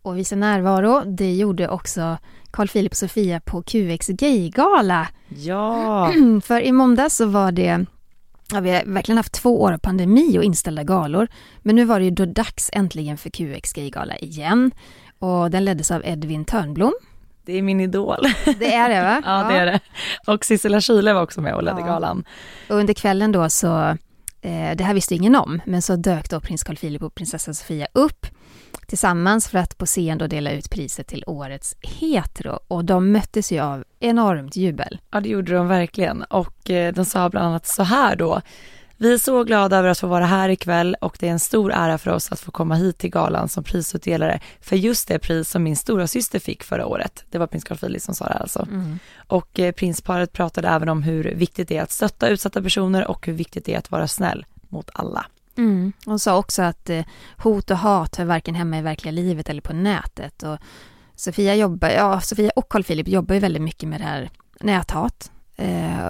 Och 0.03 0.19
visa 0.19 0.37
närvaro, 0.37 1.03
det 1.05 1.35
gjorde 1.35 1.69
också 1.69 2.19
Carl 2.51 2.69
Philip 2.69 2.93
och 2.93 2.97
Sofia 2.97 3.41
på 3.41 3.63
QX 3.63 4.09
Gaygala. 4.09 5.09
Ja, 5.29 6.13
För 6.45 6.61
i 6.61 6.73
måndag 6.73 7.11
så 7.11 7.27
var 7.27 7.53
det, 7.53 7.87
ja, 8.53 8.61
vi 8.61 8.71
har 8.71 8.83
verkligen 8.87 9.17
haft 9.17 9.33
två 9.33 9.63
år 9.63 9.73
av 9.73 9.79
pandemi 9.79 10.39
och 10.39 10.45
inställda 10.45 10.83
galor. 10.85 11.29
Men 11.63 11.77
nu 11.77 11.85
var 11.85 11.99
det 11.99 12.05
ju 12.05 12.11
då 12.11 12.25
dags 12.25 12.71
äntligen 12.73 13.17
för 13.19 13.31
QX 13.31 13.73
Gaygala 13.73 14.17
igen. 14.19 14.71
Och 15.19 15.51
den 15.51 15.65
leddes 15.65 15.91
av 15.91 16.03
Edvin 16.05 16.45
Törnblom. 16.45 16.93
det 17.45 17.53
är 17.59 17.63
min 17.63 17.81
idol. 17.81 18.25
Det 18.59 18.75
är 18.75 18.89
det 18.89 19.03
va? 19.03 19.23
Ja, 19.27 19.49
det 19.49 19.59
är 19.59 19.67
det. 19.67 19.81
Och 20.27 20.45
Sissela 20.45 20.81
Kyle 20.81 21.13
var 21.15 21.23
också 21.23 21.41
med 21.41 21.55
och 21.55 21.63
ledde 21.63 21.81
Ja. 21.81 21.87
galan. 21.87 22.25
Och 22.69 22.77
under 22.77 22.95
kvällen 22.95 23.33
då 23.33 23.49
så, 23.51 23.79
eh, 24.43 24.77
det 24.77 24.85
här 24.85 24.95
visste 24.95 25.15
ingen 25.15 25.37
om, 25.37 25.61
men 25.67 25.83
så 25.83 25.97
dök 25.97 26.31
då 26.31 26.41
prins 26.41 26.63
Carl 26.65 26.77
Philip 26.77 27.03
och 27.03 27.15
prinsessa 27.15 27.55
Sofia 27.55 27.87
upp 27.93 28.27
tillsammans 28.91 29.49
för 29.49 29.59
att 29.59 29.79
på 29.79 29.87
scen 29.87 30.19
då 30.19 30.27
dela 30.27 30.51
ut 30.51 30.71
priset 30.71 31.07
till 31.07 31.25
årets 31.27 31.77
hetero. 31.81 32.59
Och 32.69 32.85
de 32.85 33.13
möttes 33.13 33.53
ju 33.53 33.61
av 33.61 33.85
enormt 34.01 34.57
jubel. 34.57 35.01
Ja, 35.11 35.21
det 35.21 35.29
gjorde 35.29 35.53
de 35.53 35.69
verkligen. 35.69 36.23
Och 36.23 36.71
eh, 36.71 36.95
de 36.95 37.05
sa 37.05 37.29
bland 37.29 37.47
annat 37.47 37.67
så 37.67 37.83
här 37.83 38.17
då. 38.17 38.41
Vi 38.97 39.13
är 39.15 39.19
så 39.19 39.45
glada 39.45 39.77
över 39.77 39.89
att 39.89 39.99
få 39.99 40.07
vara 40.07 40.27
här 40.27 40.49
ikväll 40.49 40.97
och 41.01 41.17
det 41.21 41.29
är 41.29 41.33
en 41.33 41.41
stor 41.41 41.73
ära 41.73 41.99
för 41.99 42.11
oss 42.11 42.33
att 42.33 42.41
få 42.41 42.51
komma 42.51 42.75
hit 42.75 42.99
till 42.99 43.11
galan 43.11 43.49
som 43.49 43.65
prisutdelare 43.65 44.41
för 44.61 44.77
just 44.77 45.09
det 45.09 45.19
pris 45.19 45.51
som 45.51 45.63
min 45.63 45.77
stora 45.77 46.07
syster 46.07 46.39
fick 46.39 46.63
förra 46.63 46.87
året. 46.87 47.25
Det 47.31 47.39
var 47.39 47.47
prins 47.47 47.65
Carl 47.65 47.79
Philip 47.79 48.03
som 48.03 48.15
sa 48.15 48.25
det 48.25 48.35
alltså. 48.35 48.69
Och 49.17 49.59
eh, 49.59 49.73
prinsparet 49.73 50.33
pratade 50.33 50.69
även 50.69 50.89
om 50.89 51.03
hur 51.03 51.25
viktigt 51.25 51.69
det 51.69 51.77
är 51.77 51.83
att 51.83 51.91
stötta 51.91 52.29
utsatta 52.29 52.63
personer 52.63 53.07
och 53.07 53.27
hur 53.27 53.33
viktigt 53.33 53.65
det 53.65 53.75
är 53.75 53.79
att 53.79 53.91
vara 53.91 54.09
snäll 54.09 54.47
mot 54.69 54.91
alla. 54.95 55.27
Mm. 55.61 55.93
Hon 56.05 56.19
sa 56.19 56.39
också 56.39 56.63
att 56.63 56.91
eh, 56.91 57.05
hot 57.37 57.71
och 57.71 57.77
hat 57.77 58.17
hör 58.17 58.25
varken 58.25 58.55
hemma 58.55 58.79
i 58.79 58.83
verkliga 58.83 59.13
livet 59.13 59.49
eller 59.49 59.63
på 59.63 59.73
nätet. 59.73 60.43
Och 60.43 60.59
Sofia, 61.15 61.55
jobbar, 61.55 61.89
ja, 61.89 62.21
Sofia 62.21 62.51
och 62.57 62.69
Carl 62.69 62.85
Philip 62.85 63.09
jobbar 63.09 63.35
ju 63.35 63.41
väldigt 63.41 63.63
mycket 63.63 63.89
med 63.89 64.01
det 64.01 64.05
här 64.05 64.31
näthat. 64.61 65.31
Eh, 65.57 66.09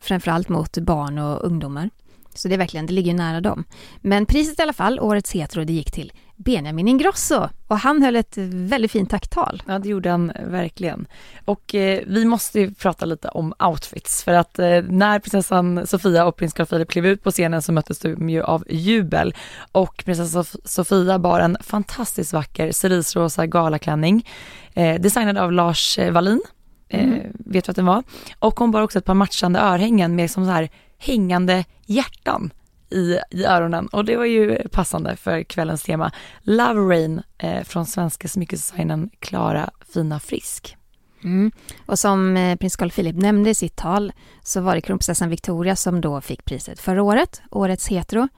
framförallt 0.00 0.48
mot 0.48 0.78
barn 0.78 1.18
och 1.18 1.44
ungdomar. 1.44 1.90
Så 2.34 2.48
det 2.48 2.54
är 2.54 2.58
verkligen, 2.58 2.86
det 2.86 2.92
ligger 2.92 3.12
ju 3.12 3.16
nära 3.16 3.40
dem. 3.40 3.64
Men 4.00 4.26
priset 4.26 4.58
i 4.58 4.62
alla 4.62 4.72
fall, 4.72 5.00
årets 5.00 5.32
hetero, 5.32 5.64
det 5.64 5.72
gick 5.72 5.92
till 5.92 6.12
Benjamin 6.38 6.88
Ingrosso. 6.88 7.48
Och 7.66 7.78
han 7.78 8.02
höll 8.02 8.16
ett 8.16 8.34
väldigt 8.38 8.90
fint 8.92 9.10
tacktal. 9.10 9.62
Ja, 9.66 9.78
det 9.78 9.88
gjorde 9.88 10.10
han 10.10 10.32
verkligen. 10.44 11.06
Och 11.44 11.74
eh, 11.74 12.02
vi 12.06 12.24
måste 12.24 12.60
ju 12.60 12.74
prata 12.74 13.06
lite 13.06 13.28
om 13.28 13.54
outfits 13.58 14.24
för 14.24 14.32
att 14.32 14.58
eh, 14.58 14.82
när 14.88 15.18
prinsessan 15.18 15.86
Sofia 15.86 16.26
och 16.26 16.36
prins 16.36 16.52
Carl 16.52 16.66
Philip 16.66 16.90
klev 16.90 17.06
ut 17.06 17.22
på 17.22 17.30
scenen 17.30 17.62
så 17.62 17.72
möttes 17.72 17.98
de 17.98 18.30
ju 18.30 18.42
av 18.42 18.64
jubel 18.68 19.34
och 19.72 20.02
prinsessan 20.04 20.42
Sof- 20.42 20.60
Sofia 20.64 21.18
bar 21.18 21.40
en 21.40 21.56
fantastiskt 21.60 22.32
vacker 22.32 22.72
cerisrosa 22.72 23.46
galaklänning 23.46 24.28
eh, 24.74 25.00
designad 25.00 25.38
av 25.38 25.52
Lars 25.52 25.98
eh, 25.98 26.12
Wallin. 26.12 26.40
Eh, 26.88 27.08
vet 27.32 27.64
du 27.64 27.70
att 27.70 27.76
den 27.76 27.86
var? 27.86 28.02
Och 28.38 28.58
hon 28.60 28.70
bar 28.70 28.82
också 28.82 28.98
ett 28.98 29.04
par 29.04 29.14
matchande 29.14 29.60
örhängen 29.60 30.16
med 30.16 30.30
som 30.30 30.44
så 30.44 30.50
här 30.50 30.68
hängande 30.98 31.64
hjärtan 31.86 32.50
i, 32.90 33.18
i 33.30 33.44
öronen 33.44 33.86
och 33.86 34.04
det 34.04 34.16
var 34.16 34.24
ju 34.24 34.68
passande 34.68 35.16
för 35.16 35.42
kvällens 35.42 35.82
tema 35.82 36.12
Love 36.42 36.80
Rain 36.80 37.22
eh, 37.38 37.64
från 37.64 37.86
svenska 37.86 38.28
smyckesdesignen 38.28 39.10
Klara 39.20 39.70
Fina 39.94 40.20
Frisk. 40.20 40.76
Mm. 41.24 41.52
Och 41.86 41.98
som 41.98 42.36
eh, 42.36 42.56
prins 42.56 42.76
Carl 42.76 42.90
Philip 42.90 43.16
nämnde 43.16 43.50
i 43.50 43.54
sitt 43.54 43.76
tal 43.76 44.12
så 44.42 44.60
var 44.60 44.74
det 44.74 44.80
kronprinsessan 44.80 45.30
Victoria 45.30 45.76
som 45.76 46.00
då 46.00 46.20
fick 46.20 46.44
priset 46.44 46.80
förra 46.80 47.02
året, 47.02 47.42
årets 47.50 47.88
hetero. 47.88 48.28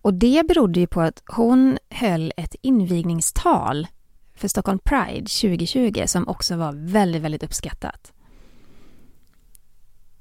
Och 0.00 0.14
det 0.14 0.46
berodde 0.48 0.80
ju 0.80 0.86
på 0.86 1.00
att 1.00 1.22
hon 1.26 1.78
höll 1.90 2.32
ett 2.36 2.54
invigningstal 2.62 3.86
för 4.34 4.48
Stockholm 4.48 4.78
Pride 4.78 5.26
2020 5.26 6.02
som 6.06 6.28
också 6.28 6.56
var 6.56 6.72
väldigt, 6.72 7.22
väldigt 7.22 7.42
uppskattat. 7.42 8.12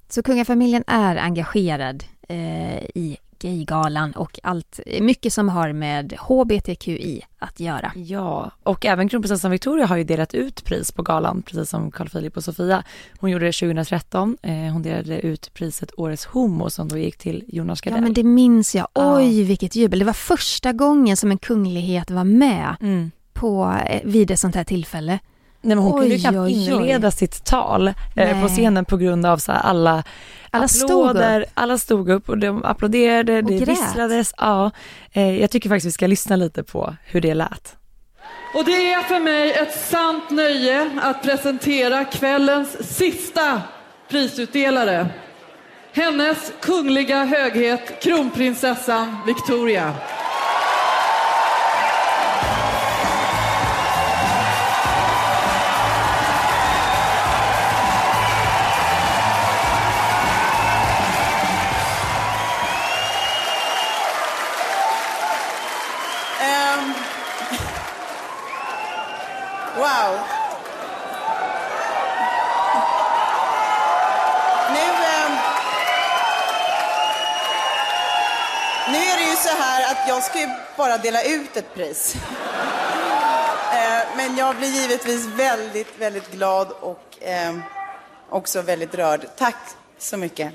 Så 0.10 0.24
kungafamiljen 0.24 0.84
är 0.88 1.16
engagerad 1.16 2.04
eh, 2.30 2.78
i 2.78 3.18
Gaygalan 3.42 4.12
och 4.12 4.40
allt, 4.44 4.80
mycket 5.02 5.34
som 5.34 5.50
har 5.50 5.74
med 5.74 6.14
HBTQI 6.20 7.22
att 7.40 7.60
göra. 7.60 7.92
Ja, 7.96 8.52
och 8.64 8.86
även 8.86 9.10
kronprinsessan 9.10 9.52
Victoria 9.52 9.86
har 9.86 9.98
ju 9.98 10.04
delat 10.04 10.34
ut 10.34 10.64
pris 10.66 10.92
på 10.92 11.02
galan, 11.04 11.42
precis 11.42 11.70
som 11.70 11.92
Carl 11.92 12.10
Philip 12.10 12.38
och 12.38 12.44
Sofia. 12.44 12.84
Hon 13.20 13.30
gjorde 13.30 13.46
det 13.46 13.52
2013. 13.52 14.38
Eh, 14.42 14.54
hon 14.54 14.82
delade 14.82 15.20
ut 15.22 15.54
priset 15.54 15.92
Årets 15.98 16.26
Homo 16.26 16.70
som 16.70 16.88
då 16.88 16.98
gick 16.98 17.18
till 17.18 17.44
Jonas 17.48 17.82
Gardell. 17.82 17.98
Ja 17.98 18.04
men 18.04 18.14
det 18.14 18.24
minns 18.24 18.76
jag. 18.76 18.88
Ja. 18.94 19.18
Oj 19.18 19.44
vilket 19.44 19.76
jubel. 19.76 20.00
Det 20.00 20.06
var 20.06 20.14
första 20.14 20.74
gången 20.74 21.18
som 21.18 21.32
en 21.32 21.38
kunglighet 21.38 22.12
var 22.12 22.24
med 22.24 22.76
Mm. 22.82 23.12
på, 23.34 23.76
eh, 23.88 24.02
vid 24.04 24.32
ett 24.32 24.40
sånt 24.40 24.56
här 24.56 24.64
tillfälle. 24.64 25.20
Nej, 25.64 25.76
men 25.76 25.84
hon 25.86 25.92
kunde 25.92 26.08
ju 26.08 26.14
Oj, 26.16 26.20
knappt 26.22 26.36
oj, 26.38 26.44
oj. 26.74 26.82
inleda 26.82 27.12
sitt 27.12 27.46
tal 27.46 27.88
eh, 28.16 28.42
på 28.42 28.48
scenen 28.48 28.86
på 28.86 28.98
grund 28.98 29.26
av 29.26 29.38
så 29.38 29.52
här 29.52 30.04
alla 30.52 30.62
Alla 30.62 30.68
stod 30.68 31.10
applåder. 31.10 31.46
Alla 31.54 31.78
stod 31.78 32.10
upp 32.10 32.30
och 32.30 32.38
de 32.38 32.66
applåderade, 32.66 33.38
Och 33.38 33.44
det 33.44 33.58
grät. 33.58 33.70
visslades. 33.70 34.34
Ja, 34.38 34.72
eh, 35.14 35.42
jag 35.42 35.52
tycker 35.52 35.70
faktiskt 35.70 35.86
vi 35.88 35.92
ska 35.92 36.08
lyssna 36.08 36.36
lite 36.36 36.64
på 36.64 36.96
hur 37.06 37.22
det 37.22 37.34
lät. 37.34 37.76
Och 38.56 38.66
det 38.66 38.92
är 38.94 39.02
för 39.02 39.20
mig 39.20 39.52
ett 39.52 39.80
sant 39.80 40.30
nöje 40.30 40.92
att 41.02 41.24
presentera 41.24 42.06
kvällens 42.06 42.98
sista 42.98 43.62
prisutdelare. 44.10 45.08
Hennes 45.94 46.54
kungliga 46.62 47.26
höghet 47.26 48.04
kronprinsessan 48.04 49.18
Victoria. 49.28 49.94
Wow. 69.82 70.20
Nu, 74.74 74.80
eh, 74.80 75.30
nu 78.92 78.98
är 78.98 79.18
det 79.18 79.24
ju 79.30 79.36
så 79.36 79.50
här 79.64 79.92
att 79.92 80.08
jag 80.08 80.24
ska 80.24 80.40
ju 80.40 80.48
bara 80.78 80.98
dela 80.98 81.24
ut 81.24 81.58
ett 81.58 81.74
pris. 81.74 82.16
Eh, 83.74 84.04
Men 84.18 84.38
jag 84.38 84.56
blir 84.56 84.68
givetvis 84.68 85.26
väldigt, 85.26 86.00
väldigt 86.00 86.32
glad 86.32 86.72
och 86.72 87.24
eh, 87.24 87.56
också 88.30 88.62
väldigt 88.62 88.96
rörd. 88.96 89.26
Tack 89.38 89.56
så 89.98 90.18
mycket. 90.18 90.54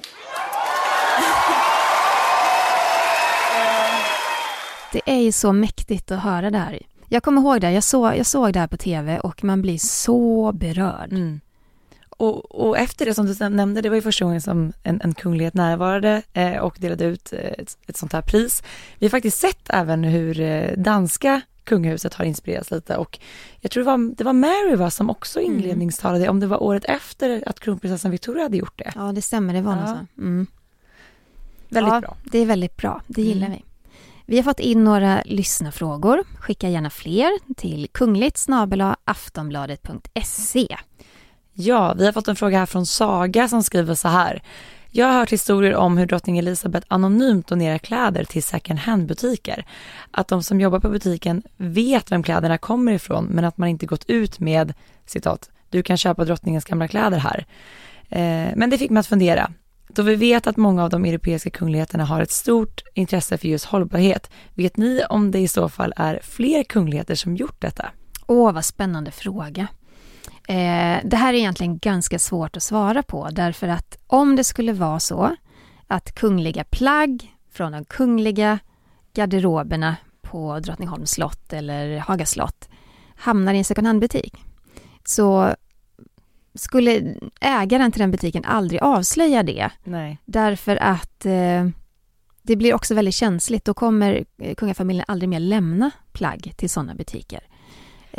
Det 4.93 5.03
är 5.07 5.16
ju 5.20 5.33
så 5.33 5.53
mäktigt 5.53 6.11
att 6.11 6.22
höra 6.22 6.51
det 6.51 6.59
här. 6.59 6.81
Jag 7.09 7.22
kommer 7.22 7.40
ihåg 7.40 7.61
det, 7.61 7.72
jag 7.72 7.84
såg, 7.84 8.16
jag 8.16 8.26
såg 8.26 8.52
det 8.52 8.61
här 8.61 8.66
på 8.66 8.76
tv 8.76 9.18
och 9.18 9.44
man 9.44 9.62
blir 9.62 9.78
så 9.78 10.52
berörd. 10.52 11.12
Mm. 11.12 11.40
Och, 12.18 12.66
och, 12.66 12.78
efter 12.78 13.07
det 13.07 13.14
som 13.14 13.26
du 13.26 13.48
nämnde, 13.48 13.80
det 13.80 13.88
var 13.88 13.96
ju 13.96 14.02
första 14.02 14.24
gången 14.24 14.40
som 14.40 14.72
en, 14.82 15.00
en 15.00 15.14
kunglighet 15.14 15.54
närvarade 15.54 16.22
eh, 16.32 16.57
och 16.57 16.76
delade 16.78 17.04
ut 17.04 17.32
eh, 17.32 17.38
ett, 17.38 17.78
ett, 17.86 17.96
sånt 17.96 18.12
här 18.12 18.22
pris. 18.22 18.62
Vi 18.98 19.07
har 19.07 19.11
faktiskt 19.11 19.38
sett 19.38 19.70
även 19.70 20.04
hur 20.04 20.40
eh, 20.40 20.72
danska 20.76 21.40
kungahuset 21.64 22.14
har 22.14 22.24
inspirerats 22.24 22.70
lite 22.70 22.96
och 22.96 23.18
jag 23.61 23.70
tror 23.70 23.84
det 23.84 23.90
var, 23.90 24.14
det 24.16 24.24
var 24.24 24.32
Mary 24.32 24.76
va, 24.76 24.90
som 24.90 25.11
också 25.11 25.40
mm. 25.40 25.52
inledningstalade, 25.52 26.24
mm. 26.24 26.30
om 26.30 26.40
det 26.40 26.46
var 26.46 26.62
året 26.62 26.84
efter 26.84 27.42
att 27.46 27.61
kronprinsessan 27.61 28.11
Victoria 28.11 28.42
hade 28.42 28.57
gjort 28.57 28.78
det. 28.78 28.92
Ja, 28.94 29.12
det 29.12 29.22
stämmer, 29.22 29.54
det 29.54 29.62
var 29.62 29.72
ja. 29.72 29.80
något 29.80 29.88
så. 29.88 30.20
Mm. 30.20 30.46
Väldigt 31.68 31.94
ja, 31.94 32.00
bra. 32.00 32.16
Det 32.24 32.38
är 32.38 32.46
väldigt 32.46 32.76
bra, 32.76 33.02
det 33.07 33.22
gillar 33.22 33.46
mm. 33.46 33.59
vi. 33.59 33.64
Vi 34.29 34.37
har 34.37 34.45
fått 34.45 34.61
in 34.61 34.85
några 34.85 35.22
lyssnarfrågor. 35.24 36.24
Skicka 36.39 36.68
gärna 36.68 36.91
fler 36.91 37.55
till 37.57 37.89
kungligt 37.93 38.47
aftonbladet.se. 39.05 40.77
Ja, 41.53 41.95
vi 41.99 42.07
har 42.07 42.12
fått 42.12 42.29
en 42.29 42.37
fråga 42.37 42.59
här 42.59 42.66
från 42.66 42.87
Saga 42.87 43.49
som 43.49 43.62
skriver 43.62 43.95
så 43.95 44.09
här. 44.09 44.43
Jag 44.91 45.07
har 45.07 45.12
hört 45.12 45.33
historier 45.33 45.74
om 45.74 45.99
hur 45.99 46.07
drottning 46.07 46.39
Elizabeth 46.39 46.87
anonymt 46.91 47.47
donerar 47.47 47.79
kläder 47.79 48.24
till 48.24 48.43
second 48.43 48.79
hand-butiker. 48.79 49.66
Att 50.11 50.29
de 50.29 50.43
som 50.43 50.61
jobbar 50.61 50.81
på 50.81 50.89
butiken 50.89 51.43
vet 51.57 52.12
vem 52.12 52.22
kläderna 52.22 52.59
kommer 52.59 52.93
ifrån 52.93 53.24
men 53.24 53.45
att 53.45 53.59
man 53.59 53.68
inte 53.68 53.87
gått 53.87 54.05
ut 54.11 54.41
med 54.41 54.74
citat, 55.05 55.51
du 55.70 55.83
kan 55.83 55.97
köpa 55.97 56.24
drottningens 56.24 56.64
gamla 56.64 56.89
kläder 56.89 57.18
här. 57.18 57.47
Eh, 58.09 58.53
men 58.57 58.70
det 58.70 58.79
fick 58.79 58.91
mig 58.91 59.01
att 59.01 59.07
fundera. 59.07 59.51
Då 59.89 60.03
vi 60.03 60.14
vet 60.14 60.47
att 60.47 60.57
många 60.57 60.84
av 60.84 60.91
de 60.91 61.05
europeiska 61.05 61.51
kungligheterna 61.51 62.05
har 62.05 62.20
ett 62.20 62.30
stort 62.30 62.82
intresse 62.95 63.39
för 63.39 63.49
just 63.49 63.64
hållbarhet, 63.64 64.30
vet 64.55 64.76
ni 64.76 65.03
om 65.11 65.30
det 65.30 65.39
i 65.39 65.49
så 65.49 65.68
fall 65.68 65.93
är 65.97 66.20
fler 66.22 66.64
kungligheter 66.64 67.14
som 67.14 67.37
gjort 67.37 67.61
detta? 67.61 67.91
Åh, 68.26 68.53
vad 68.53 68.64
spännande 68.64 69.11
fråga. 69.11 69.68
Eh, 70.49 70.99
det 71.05 71.16
här 71.16 71.34
är 71.34 71.39
egentligen 71.39 71.78
ganska 71.78 72.18
svårt 72.18 72.57
att 72.57 72.62
svara 72.62 73.03
på 73.03 73.28
därför 73.32 73.68
att 73.68 73.99
om 74.07 74.37
det 74.37 74.45
skulle 74.45 74.72
vara 74.72 75.01
så 75.01 75.37
att 75.87 76.14
kungliga 76.14 76.64
plagg 76.64 77.34
från 77.53 77.72
de 77.72 77.84
kungliga 77.84 78.59
garderoberna 79.14 79.97
på 80.22 80.61
Drottningholms 80.61 81.11
slott 81.11 81.53
eller 81.53 81.99
Haga 81.99 82.26
slott 82.26 82.68
hamnar 83.16 83.55
i 83.55 83.59
en 83.59 83.64
second 83.64 83.87
hand-butik 83.87 84.34
så 85.05 85.55
skulle 86.57 87.16
ägaren 87.40 87.92
till 87.92 88.00
den 88.00 88.11
butiken 88.11 88.44
aldrig 88.44 88.82
avslöja 88.82 89.42
det. 89.42 89.70
Nej. 89.84 90.18
Därför 90.24 90.76
att 90.76 91.26
eh, 91.26 91.66
det 92.42 92.57
blir 92.57 92.74
också 92.74 92.94
väldigt 92.94 93.14
känsligt. 93.14 93.64
Då 93.64 93.74
kommer 93.74 94.24
kungafamiljen 94.57 95.04
aldrig 95.09 95.28
mer 95.28 95.40
lämna 95.40 95.90
plagg 96.12 96.52
till 96.57 96.70
sådana 96.70 96.94
butiker. 96.94 97.40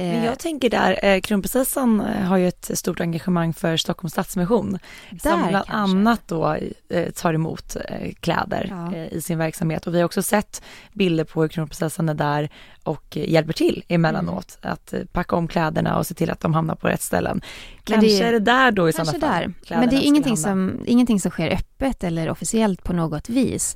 Men 0.03 0.23
jag 0.23 0.39
tänker 0.39 0.69
där, 0.69 1.05
eh, 1.05 1.21
kronprinsessan 1.21 2.01
eh, 2.01 2.21
har 2.23 2.37
ju 2.37 2.47
ett 2.47 2.71
stort 2.73 2.99
engagemang 2.99 3.53
för 3.53 3.77
Stockholms 3.77 4.13
Stadsmission. 4.13 4.79
Där, 5.09 5.29
som 5.29 5.47
bland 5.47 5.65
kanske. 5.65 5.73
annat 5.73 6.21
då 6.27 6.57
eh, 6.89 7.11
tar 7.11 7.33
emot 7.33 7.75
eh, 7.75 8.13
kläder 8.19 8.67
ja. 8.69 8.95
Eh, 8.95 9.13
i 9.13 9.21
sin 9.21 9.37
verksamhet. 9.37 9.87
Och 9.87 9.93
vi 9.93 9.97
har 9.97 10.05
också 10.05 10.23
sett 10.23 10.61
bilder 10.93 11.23
på 11.23 11.41
hur 11.41 11.47
kronprinsessan 11.47 12.09
är 12.09 12.13
där 12.13 12.49
och 12.83 13.17
hjälper 13.17 13.53
till 13.53 13.83
emellanåt. 13.87 14.59
Mm. 14.61 14.73
Att 14.73 14.93
eh, 14.93 14.99
packa 15.11 15.35
om 15.35 15.47
kläderna 15.47 15.97
och 15.97 16.07
se 16.07 16.13
till 16.13 16.31
att 16.31 16.39
de 16.39 16.53
hamnar 16.53 16.75
på 16.75 16.87
rätt 16.87 17.01
ställen. 17.01 17.41
Kanske 17.83 18.07
det, 18.07 18.21
är 18.23 18.31
det 18.31 18.39
där 18.39 18.71
då 18.71 18.89
i 18.89 18.93
sådana 18.93 19.11
fall. 19.11 19.21
Där. 19.21 19.53
Men 19.79 19.89
det 19.89 19.95
är 19.95 20.01
ingenting 20.01 20.37
som, 20.37 20.79
ingenting 20.85 21.19
som 21.19 21.31
sker 21.31 21.53
öppet 21.53 22.03
eller 22.03 22.29
officiellt 22.29 22.83
på 22.83 22.93
något 22.93 23.29
vis. 23.29 23.75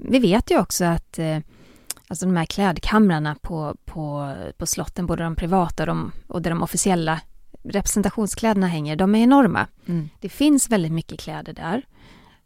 vi 0.00 0.18
vet 0.18 0.50
ju 0.50 0.58
också 0.58 0.84
att 0.84 1.18
alltså 2.08 2.26
de 2.26 2.36
här 2.36 2.44
klädkamrarna 2.44 3.36
på, 3.40 3.76
på, 3.84 4.34
på 4.56 4.66
slotten, 4.66 5.06
både 5.06 5.22
de 5.22 5.36
privata 5.36 5.82
och, 5.82 5.86
de, 5.86 6.12
och 6.26 6.42
där 6.42 6.50
de 6.50 6.62
officiella 6.62 7.20
representationskläderna 7.62 8.66
hänger, 8.66 8.96
de 8.96 9.14
är 9.14 9.22
enorma. 9.22 9.66
Mm. 9.86 10.08
Det 10.20 10.28
finns 10.28 10.70
väldigt 10.70 10.92
mycket 10.92 11.20
kläder 11.20 11.52
där. 11.52 11.82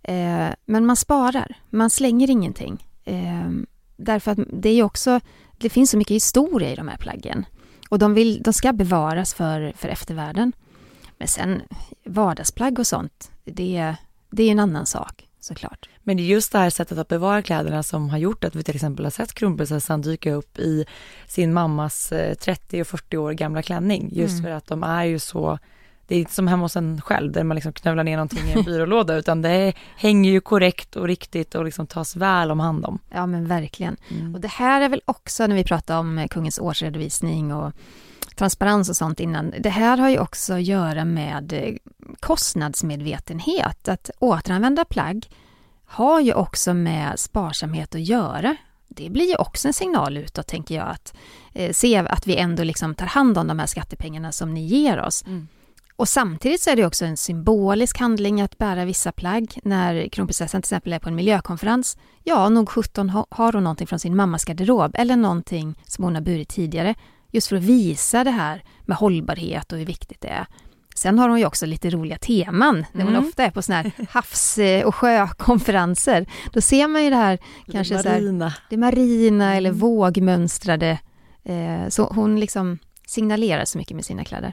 Eh, 0.02 0.54
men 0.64 0.86
man 0.86 0.96
sparar, 0.96 1.56
man 1.70 1.90
slänger 1.90 2.30
ingenting. 2.30 2.86
Eh, 3.04 3.50
därför 3.96 4.30
att 4.30 4.38
det 4.52 4.68
är 4.68 4.82
också, 4.82 5.20
det 5.58 5.70
finns 5.70 5.90
så 5.90 5.96
mycket 5.96 6.14
historia 6.14 6.72
i 6.72 6.76
de 6.76 6.88
här 6.88 6.96
plaggen. 6.96 7.46
Och 7.88 7.98
de, 7.98 8.14
vill, 8.14 8.42
de 8.42 8.52
ska 8.52 8.72
bevaras 8.72 9.34
för, 9.34 9.72
för 9.76 9.88
eftervärlden. 9.88 10.52
Men 11.18 11.28
sen 11.28 11.62
vardagsplagg 12.04 12.78
och 12.78 12.86
sånt, 12.86 13.30
det, 13.44 13.94
det 14.30 14.42
är 14.42 14.50
en 14.52 14.58
annan 14.58 14.86
sak 14.86 15.27
såklart. 15.48 15.88
Men 16.02 16.16
det 16.16 16.22
är 16.22 16.24
just 16.24 16.52
det 16.52 16.58
här 16.58 16.70
sättet 16.70 16.98
att 16.98 17.08
bevara 17.08 17.42
kläderna 17.42 17.82
som 17.82 18.10
har 18.10 18.18
gjort 18.18 18.44
att 18.44 18.54
vi 18.54 18.62
till 18.62 18.74
exempel 18.74 19.06
har 19.06 19.10
sett 19.10 19.34
kronprinsessan 19.34 20.02
dyka 20.02 20.32
upp 20.32 20.58
i 20.58 20.86
sin 21.26 21.52
mammas 21.52 22.12
30 22.40 22.76
eh, 22.76 22.80
och 22.80 22.86
40 22.86 23.16
år 23.16 23.32
gamla 23.32 23.62
klänning. 23.62 24.10
Just 24.12 24.32
mm. 24.32 24.42
för 24.42 24.50
att 24.50 24.66
de 24.66 24.82
är 24.82 25.04
ju 25.04 25.18
så 25.18 25.58
det 26.08 26.14
är 26.14 26.18
inte 26.18 26.34
som 26.34 26.48
hemma 26.48 26.64
hos 26.64 26.76
en 26.76 27.00
själv 27.00 27.32
där 27.32 27.44
man 27.44 27.54
liksom 27.54 27.72
knövlar 27.72 28.04
ner 28.04 28.16
någonting 28.16 28.48
i 28.48 28.52
en 28.52 28.62
byrålåda 28.64 29.16
utan 29.16 29.42
det 29.42 29.72
hänger 29.96 30.30
ju 30.30 30.40
korrekt 30.40 30.96
och 30.96 31.06
riktigt 31.06 31.54
och 31.54 31.64
liksom 31.64 31.86
tas 31.86 32.16
väl 32.16 32.50
om 32.50 32.60
hand 32.60 32.84
om. 32.84 32.98
Ja 33.10 33.26
men 33.26 33.48
verkligen. 33.48 33.96
Mm. 34.10 34.34
Och 34.34 34.40
det 34.40 34.48
här 34.48 34.80
är 34.80 34.88
väl 34.88 35.02
också 35.04 35.46
när 35.46 35.56
vi 35.56 35.64
pratar 35.64 35.98
om 35.98 36.26
kungens 36.30 36.58
årsredovisning 36.58 37.54
och 37.54 37.72
transparens 38.38 38.88
och 38.88 38.96
sånt 38.96 39.20
innan. 39.20 39.54
Det 39.60 39.68
här 39.68 39.98
har 39.98 40.08
ju 40.08 40.18
också 40.18 40.54
att 40.54 40.62
göra 40.62 41.04
med 41.04 41.52
eh, 41.52 41.74
kostnadsmedvetenhet. 42.20 43.88
Att 43.88 44.10
återanvända 44.18 44.84
plagg 44.84 45.28
har 45.84 46.20
ju 46.20 46.32
också 46.32 46.74
med 46.74 47.18
sparsamhet 47.18 47.94
att 47.94 48.00
göra. 48.00 48.56
Det 48.88 49.10
blir 49.10 49.28
ju 49.28 49.36
också 49.36 49.68
en 49.68 49.74
signal 49.74 50.16
utåt, 50.16 50.46
tänker 50.46 50.74
jag, 50.74 50.88
att 50.88 51.14
eh, 51.52 51.72
se 51.72 51.96
att 51.96 52.26
vi 52.26 52.36
ändå 52.36 52.62
liksom 52.62 52.94
tar 52.94 53.06
hand 53.06 53.38
om 53.38 53.46
de 53.46 53.58
här 53.58 53.66
skattepengarna 53.66 54.32
som 54.32 54.54
ni 54.54 54.66
ger 54.66 55.00
oss. 55.00 55.24
Mm. 55.26 55.48
Och 55.96 56.08
samtidigt 56.08 56.60
så 56.60 56.70
är 56.70 56.76
det 56.76 56.86
också 56.86 57.04
en 57.04 57.16
symbolisk 57.16 57.98
handling 57.98 58.40
att 58.40 58.58
bära 58.58 58.84
vissa 58.84 59.12
plagg. 59.12 59.58
När 59.62 60.08
kronprinsessan 60.08 60.62
till 60.62 60.66
exempel 60.66 60.92
är 60.92 60.98
på 60.98 61.08
en 61.08 61.14
miljökonferens, 61.14 61.96
ja, 62.24 62.48
nog 62.48 62.68
17 62.68 63.10
har 63.10 63.52
hon 63.52 63.64
någonting 63.64 63.86
från 63.86 63.98
sin 63.98 64.16
mammas 64.16 64.44
garderob 64.44 64.94
eller 64.94 65.16
någonting 65.16 65.74
som 65.86 66.04
hon 66.04 66.14
har 66.14 66.22
burit 66.22 66.48
tidigare. 66.48 66.94
Just 67.32 67.48
för 67.48 67.56
att 67.56 67.62
visa 67.62 68.24
det 68.24 68.30
här 68.30 68.62
med 68.84 68.96
hållbarhet 68.96 69.72
och 69.72 69.78
hur 69.78 69.86
viktigt 69.86 70.20
det 70.20 70.28
är. 70.28 70.46
Sen 70.94 71.18
har 71.18 71.28
hon 71.28 71.38
ju 71.38 71.46
också 71.46 71.66
lite 71.66 71.90
roliga 71.90 72.18
teman 72.18 72.86
när 72.92 73.04
hon 73.04 73.14
mm. 73.14 73.28
ofta 73.28 73.44
är 73.44 73.50
på 73.50 73.62
såna 73.62 73.76
här 73.76 73.92
havs 74.10 74.58
och 74.84 74.94
sjökonferenser. 74.94 76.26
Då 76.52 76.60
ser 76.60 76.88
man 76.88 77.04
ju 77.04 77.10
det 77.10 77.16
här 77.16 77.38
kanske 77.72 77.94
det 77.94 78.10
marina, 78.10 78.50
så 78.50 78.54
här, 78.54 78.62
det 78.70 78.76
marina 78.76 79.44
mm. 79.44 79.56
eller 79.56 79.70
vågmönstrade. 79.70 80.98
Eh, 81.44 81.88
så 81.88 82.04
hon 82.04 82.40
liksom 82.40 82.78
signalerar 83.06 83.64
så 83.64 83.78
mycket 83.78 83.94
med 83.94 84.04
sina 84.04 84.24
kläder. 84.24 84.52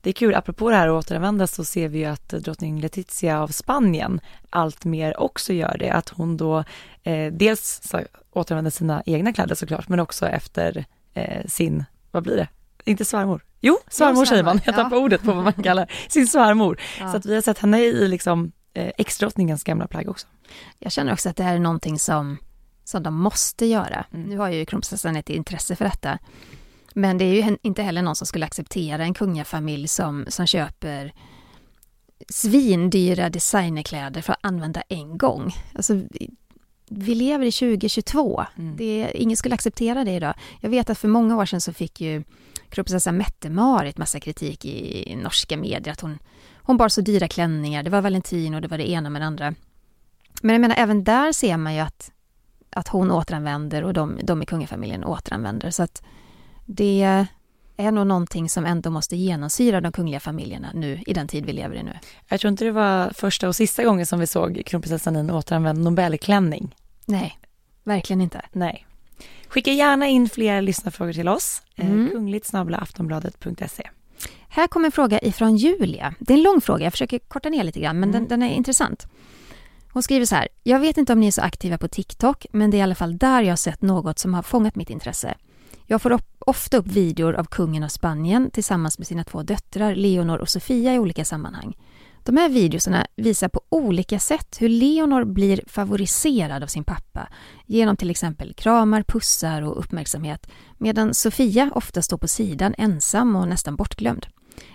Det 0.00 0.10
är 0.10 0.14
kul, 0.14 0.34
apropå 0.34 0.70
det 0.70 0.76
här 0.76 0.88
att 0.88 1.04
återvända 1.04 1.46
så 1.46 1.64
ser 1.64 1.88
vi 1.88 1.98
ju 1.98 2.04
att 2.04 2.28
drottning 2.28 2.80
Letizia 2.80 3.40
av 3.40 3.48
Spanien 3.48 4.20
allt 4.50 4.84
mer 4.84 5.20
också 5.20 5.52
gör 5.52 5.76
det. 5.78 5.90
Att 5.90 6.08
hon 6.08 6.36
då 6.36 6.64
eh, 7.02 7.32
dels 7.32 7.92
återanvänder 8.32 8.70
sina 8.70 9.02
egna 9.06 9.32
kläder 9.32 9.54
såklart, 9.54 9.88
men 9.88 10.00
också 10.00 10.26
efter 10.26 10.84
eh, 11.14 11.46
sin 11.46 11.84
vad 12.14 12.22
blir 12.22 12.36
det? 12.36 12.48
Inte 12.84 13.04
svärmor? 13.04 13.44
Jo, 13.60 13.78
svärmor, 13.88 14.22
jo, 14.22 14.26
säger 14.26 14.42
man. 14.42 14.60
Jag 14.64 14.74
tappar 14.74 14.96
ja. 14.96 15.02
ordet 15.02 15.22
på 15.22 15.32
vad 15.32 15.44
man 15.44 15.52
kallar 15.52 15.92
sin 16.08 16.26
svärmor. 16.26 16.80
Ja. 17.00 17.10
Så 17.10 17.16
att 17.16 17.26
vi 17.26 17.34
har 17.34 17.42
sett 17.42 17.58
henne 17.58 17.80
i 17.80 18.08
liksom 18.08 18.52
eh, 18.74 18.92
exdrottningens 18.98 19.64
gamla 19.64 19.86
plagg 19.86 20.08
också. 20.08 20.26
Jag 20.78 20.92
känner 20.92 21.12
också 21.12 21.28
att 21.28 21.36
det 21.36 21.42
här 21.42 21.54
är 21.54 21.58
någonting 21.58 21.98
som, 21.98 22.38
som 22.84 23.02
de 23.02 23.14
måste 23.14 23.66
göra. 23.66 24.04
Mm. 24.12 24.28
Nu 24.28 24.38
har 24.38 24.48
ju 24.48 24.66
kronprinsessan 24.66 25.16
ett 25.16 25.30
intresse 25.30 25.76
för 25.76 25.84
detta. 25.84 26.18
Men 26.94 27.18
det 27.18 27.24
är 27.24 27.34
ju 27.34 27.56
inte 27.62 27.82
heller 27.82 28.02
någon 28.02 28.16
som 28.16 28.26
skulle 28.26 28.46
acceptera 28.46 29.02
en 29.02 29.14
kungafamilj 29.14 29.88
som, 29.88 30.24
som 30.28 30.46
köper 30.46 31.12
svindyra 32.28 33.30
designerkläder 33.30 34.20
för 34.20 34.32
att 34.32 34.38
använda 34.42 34.82
en 34.88 35.18
gång. 35.18 35.54
Alltså, 35.74 36.00
vi 36.88 37.14
lever 37.14 37.46
i 37.46 37.52
2022. 37.52 38.44
Mm. 38.56 38.76
Det, 38.76 39.10
ingen 39.14 39.36
skulle 39.36 39.54
acceptera 39.54 40.04
det 40.04 40.12
idag. 40.12 40.34
Jag 40.60 40.70
vet 40.70 40.90
att 40.90 40.98
för 40.98 41.08
många 41.08 41.36
år 41.36 41.46
sedan 41.46 41.60
så 41.60 41.72
fick 41.72 42.00
ju 42.00 42.24
kronprinsessan 42.68 43.16
Mette-Marit 43.16 43.98
massa 43.98 44.20
kritik 44.20 44.64
i 44.64 45.16
norska 45.16 45.56
medier 45.56 45.92
att 45.92 46.00
hon, 46.00 46.18
hon 46.56 46.76
bar 46.76 46.88
så 46.88 47.00
dyra 47.00 47.28
klänningar. 47.28 47.82
Det 47.82 47.90
var 47.90 48.00
Valentino 48.00 48.56
och 48.56 48.62
det 48.62 48.68
var 48.68 48.78
det 48.78 48.90
ena 48.90 49.10
med 49.10 49.22
det 49.22 49.26
andra. 49.26 49.54
Men 50.42 50.52
jag 50.54 50.60
menar, 50.60 50.76
även 50.78 51.04
där 51.04 51.32
ser 51.32 51.56
man 51.56 51.74
ju 51.74 51.80
att, 51.80 52.12
att 52.70 52.88
hon 52.88 53.10
återanvänder 53.10 53.84
och 53.84 53.92
de, 53.92 54.18
de 54.22 54.42
i 54.42 54.46
kungafamiljen 54.46 55.04
återanvänder. 55.04 55.70
Så 55.70 55.82
att 55.82 56.02
det 56.64 57.26
är 57.76 57.92
nog 57.92 58.06
någonting 58.06 58.48
som 58.48 58.66
ändå 58.66 58.90
måste 58.90 59.16
genomsyra 59.16 59.80
de 59.80 59.92
kungliga 59.92 60.20
familjerna 60.20 60.70
nu 60.74 61.02
i 61.06 61.12
den 61.12 61.28
tid 61.28 61.46
vi 61.46 61.52
lever 61.52 61.76
i 61.76 61.82
nu. 61.82 61.98
Jag 62.28 62.40
tror 62.40 62.48
inte 62.48 62.64
det 62.64 62.72
var 62.72 63.10
första 63.10 63.48
och 63.48 63.56
sista 63.56 63.84
gången 63.84 64.06
som 64.06 64.20
vi 64.20 64.26
såg 64.26 64.62
kronprinsessan 64.66 65.16
i 65.16 65.18
en 65.18 65.30
återanvänd 65.30 65.84
Nobelklänning. 65.84 66.74
Nej, 67.06 67.38
verkligen 67.84 68.20
inte. 68.20 68.42
Nej. 68.52 68.86
Skicka 69.48 69.72
gärna 69.72 70.06
in 70.06 70.28
fler 70.28 70.62
lyssnarfrågor 70.62 71.12
till 71.12 71.28
oss. 71.28 71.62
Eh, 71.74 71.86
mm. 71.86 72.10
Kungligt 72.10 72.54
aftonbladet.se. 72.54 73.90
Här 74.48 74.66
kommer 74.66 74.86
en 74.86 74.92
fråga 74.92 75.20
ifrån 75.20 75.56
Julia. 75.56 76.14
Det 76.18 76.32
är 76.32 76.38
en 76.38 76.42
lång 76.42 76.60
fråga, 76.60 76.84
jag 76.84 76.92
försöker 76.92 77.18
korta 77.18 77.48
ner 77.48 77.64
lite 77.64 77.80
grann, 77.80 78.00
men 78.00 78.08
mm. 78.08 78.28
den, 78.28 78.40
den, 78.40 78.50
är 78.50 78.54
intressant. 78.54 79.06
Hon 79.92 80.02
skriver 80.02 80.26
så 80.26 80.34
här. 80.34 80.48
Jag 80.62 80.80
vet 80.80 80.98
inte 80.98 81.12
om 81.12 81.20
ni 81.20 81.26
är 81.26 81.30
så 81.30 81.42
aktiva 81.42 81.78
på 81.78 81.88
TikTok, 81.88 82.46
men 82.52 82.70
det 82.70 82.76
är 82.76 82.78
i 82.78 82.82
alla 82.82 82.94
fall 82.94 83.18
där 83.18 83.42
jag 83.42 83.50
har 83.50 83.56
sett 83.56 83.82
något 83.82 84.18
som 84.18 84.34
har 84.34 84.42
fångat 84.42 84.76
mitt 84.76 84.90
intresse. 84.90 85.34
Jag 85.86 86.02
får 86.02 86.12
ofta 86.46 86.76
upp 86.76 86.86
videor 86.86 87.34
av 87.34 87.44
kungen 87.44 87.84
av 87.84 87.88
Spanien 87.88 88.50
tillsammans 88.50 88.98
med 88.98 89.06
sina 89.06 89.24
två 89.24 89.42
döttrar 89.42 89.94
Leonor 89.94 90.38
och 90.38 90.48
Sofia 90.48 90.94
i 90.94 90.98
olika 90.98 91.24
sammanhang. 91.24 91.74
De 92.24 92.36
här 92.36 92.48
videorna 92.48 93.06
visar 93.16 93.48
på 93.48 93.60
olika 93.68 94.18
sätt 94.18 94.56
hur 94.60 94.68
Leonor 94.68 95.24
blir 95.24 95.60
favoriserad 95.66 96.62
av 96.62 96.66
sin 96.66 96.84
pappa 96.84 97.28
genom 97.66 97.96
till 97.96 98.10
exempel 98.10 98.54
kramar, 98.54 99.02
pussar 99.02 99.62
och 99.62 99.78
uppmärksamhet 99.78 100.46
medan 100.78 101.14
Sofia 101.14 101.70
ofta 101.74 102.02
står 102.02 102.18
på 102.18 102.28
sidan 102.28 102.74
ensam 102.78 103.36
och 103.36 103.48
nästan 103.48 103.76
bortglömd. 103.76 104.26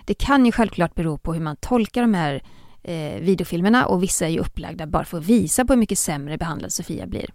Det 0.04 0.14
kan 0.14 0.46
ju 0.46 0.52
självklart 0.52 0.94
bero 0.94 1.18
på 1.18 1.34
hur 1.34 1.40
man 1.40 1.56
tolkar 1.56 2.02
de 2.02 2.14
här 2.14 2.42
eh, 2.82 3.20
videofilmerna 3.20 3.86
och 3.86 4.02
vissa 4.02 4.26
är 4.26 4.30
ju 4.30 4.38
upplagda 4.38 4.86
bara 4.86 5.04
för 5.04 5.18
att 5.18 5.24
visa 5.24 5.64
på 5.64 5.72
hur 5.72 5.80
mycket 5.80 5.98
sämre 5.98 6.38
behandlad 6.38 6.72
Sofia 6.72 7.06
blir. 7.06 7.30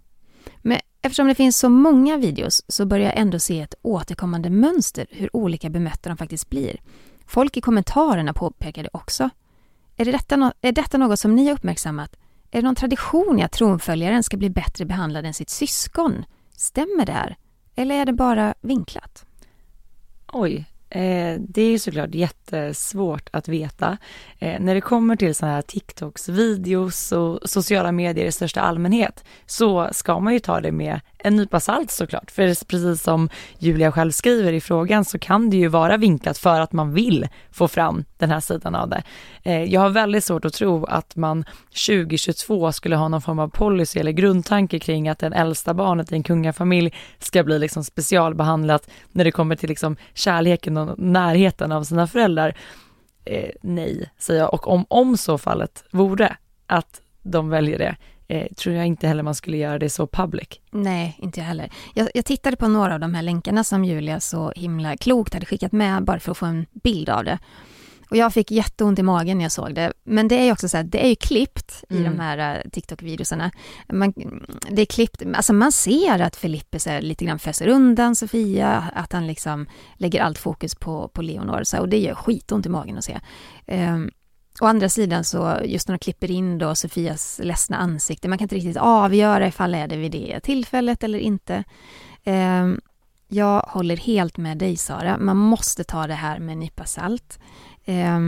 Eftersom 1.06 1.26
det 1.28 1.34
finns 1.34 1.58
så 1.58 1.68
många 1.68 2.16
videos 2.16 2.62
så 2.68 2.86
börjar 2.86 3.06
jag 3.06 3.18
ändå 3.18 3.38
se 3.38 3.60
ett 3.60 3.74
återkommande 3.82 4.50
mönster 4.50 5.06
hur 5.10 5.36
olika 5.36 5.70
bemötta 5.70 6.08
de 6.08 6.16
faktiskt 6.16 6.50
blir. 6.50 6.80
Folk 7.26 7.56
i 7.56 7.60
kommentarerna 7.60 8.32
påpekar 8.32 8.82
det 8.82 8.88
också. 8.92 9.30
Är, 9.96 10.04
det 10.04 10.12
detta 10.12 10.36
no 10.36 10.52
är 10.60 10.72
detta 10.72 10.98
något 10.98 11.20
som 11.20 11.34
ni 11.34 11.46
har 11.46 11.54
uppmärksammat? 11.54 12.16
Är 12.50 12.62
det 12.62 12.62
någon 12.62 12.74
tradition 12.74 13.38
i 13.38 13.42
att 13.42 13.52
tronföljaren 13.52 14.22
ska 14.22 14.36
bli 14.36 14.50
bättre 14.50 14.84
behandlad 14.84 15.26
än 15.26 15.34
sitt 15.34 15.50
syskon? 15.50 16.24
Stämmer 16.52 17.06
det 17.06 17.12
här? 17.12 17.36
Eller 17.74 17.94
är 17.94 18.04
det 18.04 18.12
bara 18.12 18.54
vinklat? 18.60 19.26
Oj, 20.32 20.64
Eh, 20.90 21.40
det 21.40 21.62
är 21.62 21.78
såklart 21.78 22.14
jättesvårt 22.14 23.28
att 23.32 23.48
veta. 23.48 23.96
Eh, 24.38 24.60
när 24.60 24.74
det 24.74 24.80
kommer 24.80 25.16
till 25.16 25.34
sådana 25.34 25.54
här 25.54 25.62
TikToks, 25.62 26.28
videos 26.28 27.12
och 27.12 27.40
sociala 27.44 27.92
medier 27.92 28.26
i 28.26 28.32
största 28.32 28.60
allmänhet 28.60 29.24
så 29.46 29.88
ska 29.92 30.20
man 30.20 30.32
ju 30.32 30.38
ta 30.38 30.60
det 30.60 30.72
med 30.72 31.00
en 31.18 31.36
nypa 31.36 31.60
salt 31.60 31.90
såklart. 31.90 32.30
För 32.30 32.64
precis 32.64 33.02
som 33.02 33.28
Julia 33.58 33.92
själv 33.92 34.10
skriver 34.10 34.52
i 34.52 34.60
frågan 34.60 35.04
så 35.04 35.18
kan 35.18 35.50
det 35.50 35.56
ju 35.56 35.68
vara 35.68 35.96
vinklat 35.96 36.38
för 36.38 36.60
att 36.60 36.72
man 36.72 36.94
vill 36.94 37.28
få 37.50 37.68
fram 37.68 38.04
den 38.18 38.30
här 38.30 38.40
sidan 38.40 38.74
av 38.74 38.88
det. 38.88 39.02
Eh, 39.42 39.64
jag 39.64 39.80
har 39.80 39.90
väldigt 39.90 40.24
svårt 40.24 40.44
att 40.44 40.52
tro 40.52 40.84
att 40.84 41.16
man 41.16 41.44
2022 41.86 42.72
skulle 42.72 42.96
ha 42.96 43.08
någon 43.08 43.22
form 43.22 43.38
av 43.38 43.48
policy 43.48 44.00
eller 44.00 44.12
grundtanke 44.12 44.78
kring 44.78 45.08
att 45.08 45.18
den 45.18 45.32
äldsta 45.32 45.74
barnet 45.74 46.12
i 46.12 46.14
en 46.14 46.22
kungafamilj 46.22 46.94
ska 47.18 47.44
bli 47.44 47.58
liksom 47.58 47.84
specialbehandlat 47.84 48.88
när 49.12 49.24
det 49.24 49.32
kommer 49.32 49.56
till 49.56 49.68
liksom 49.68 49.96
kärleken 50.14 50.75
och 50.76 50.98
närheten 50.98 51.72
av 51.72 51.84
sina 51.84 52.06
föräldrar. 52.06 52.54
Eh, 53.24 53.50
nej, 53.62 54.10
säger 54.18 54.40
jag. 54.40 54.54
Och 54.54 54.68
om, 54.68 54.84
om 54.88 55.16
så 55.16 55.38
fallet 55.38 55.84
vore 55.90 56.36
att 56.66 57.00
de 57.22 57.48
väljer 57.48 57.78
det, 57.78 57.96
eh, 58.28 58.52
tror 58.52 58.74
jag 58.74 58.86
inte 58.86 59.08
heller 59.08 59.22
man 59.22 59.34
skulle 59.34 59.56
göra 59.56 59.78
det 59.78 59.90
så 59.90 60.06
public. 60.06 60.48
Nej, 60.70 61.16
inte 61.18 61.40
jag 61.40 61.46
heller. 61.46 61.70
Jag, 61.94 62.08
jag, 62.14 62.24
tittade 62.24 62.56
på 62.56 62.68
några 62.68 62.94
av 62.94 63.00
de 63.00 63.14
här 63.14 63.22
länkarna 63.22 63.64
som 63.64 63.84
Julia 63.84 64.20
så 64.20 64.52
himla 64.56 64.96
klokt 64.96 65.34
hade 65.34 65.46
skickat 65.46 65.72
med 65.72 66.04
bara 66.04 66.20
för 66.20 66.30
att 66.30 66.38
få 66.38 66.46
en 66.46 66.66
bild 66.72 67.08
av 67.08 67.24
det. 67.24 67.38
Och 68.10 68.16
jag 68.16 68.32
fick 68.32 68.50
jätteont 68.50 68.98
i 68.98 69.02
magen 69.02 69.38
när 69.38 69.44
jag 69.44 69.52
såg 69.52 69.74
det. 69.74 69.92
Men 70.04 70.28
det 70.28 70.38
är 70.38 70.44
ju 70.44 70.52
också 70.52 70.68
så 70.68 70.76
här, 70.76 70.84
det 70.84 71.04
är 71.04 71.08
ju 71.08 71.16
klippt 71.16 71.84
i 71.88 71.98
mm. 71.98 72.12
de 72.12 72.22
här 72.22 72.56
uh, 72.56 72.70
TikTok-videosarna. 72.70 73.50
det 74.70 74.82
är 74.82 74.86
klippt, 74.86 75.22
alltså 75.34 75.52
man 75.52 75.72
ser 75.72 76.20
att 76.20 76.36
Filippe 76.36 76.78
så 76.78 76.90
här, 76.90 77.00
lite 77.00 77.24
grann 77.24 77.38
föser 77.38 77.68
undan 77.68 78.16
Sofia, 78.16 78.84
att 78.94 79.12
han 79.12 79.26
liksom 79.26 79.66
lägger 79.94 80.22
allt 80.22 80.38
fokus 80.38 80.74
på, 80.74 81.08
på 81.08 81.22
Leonor, 81.22 81.64
så, 81.64 81.78
och 81.78 81.88
det 81.88 81.98
gör 81.98 82.14
skitont 82.14 82.66
i 82.66 82.68
magen 82.68 82.98
att 82.98 83.04
se. 83.04 83.20
Um, 83.66 84.10
Å 84.60 84.66
andra 84.66 84.88
sidan 84.88 85.24
så, 85.24 85.60
just 85.64 85.88
när 85.88 85.96
de 85.96 85.98
klipper 85.98 86.30
in 86.30 86.58
då 86.58 86.74
Sofias 86.74 87.40
ledsna 87.42 87.76
ansikte, 87.76 88.28
man 88.28 88.38
kan 88.38 88.44
inte 88.44 88.54
riktigt 88.54 88.76
avgöra 88.76 89.46
ifall 89.46 89.74
är 89.74 89.88
det 89.88 89.96
vid 89.96 90.12
det 90.12 90.40
tillfället 90.40 91.04
eller 91.04 91.18
inte. 91.18 91.64
Eh, 92.24 92.66
jag 93.28 93.60
håller 93.60 93.96
helt 93.96 94.36
med 94.36 94.58
dig 94.58 94.76
Sara, 94.76 95.18
man 95.18 95.36
måste 95.36 95.84
ta 95.84 96.06
det 96.06 96.14
här 96.14 96.38
med 96.38 96.52
en 96.52 96.58
nypa 96.58 96.84
salt. 96.84 97.38
Eh, 97.86 98.18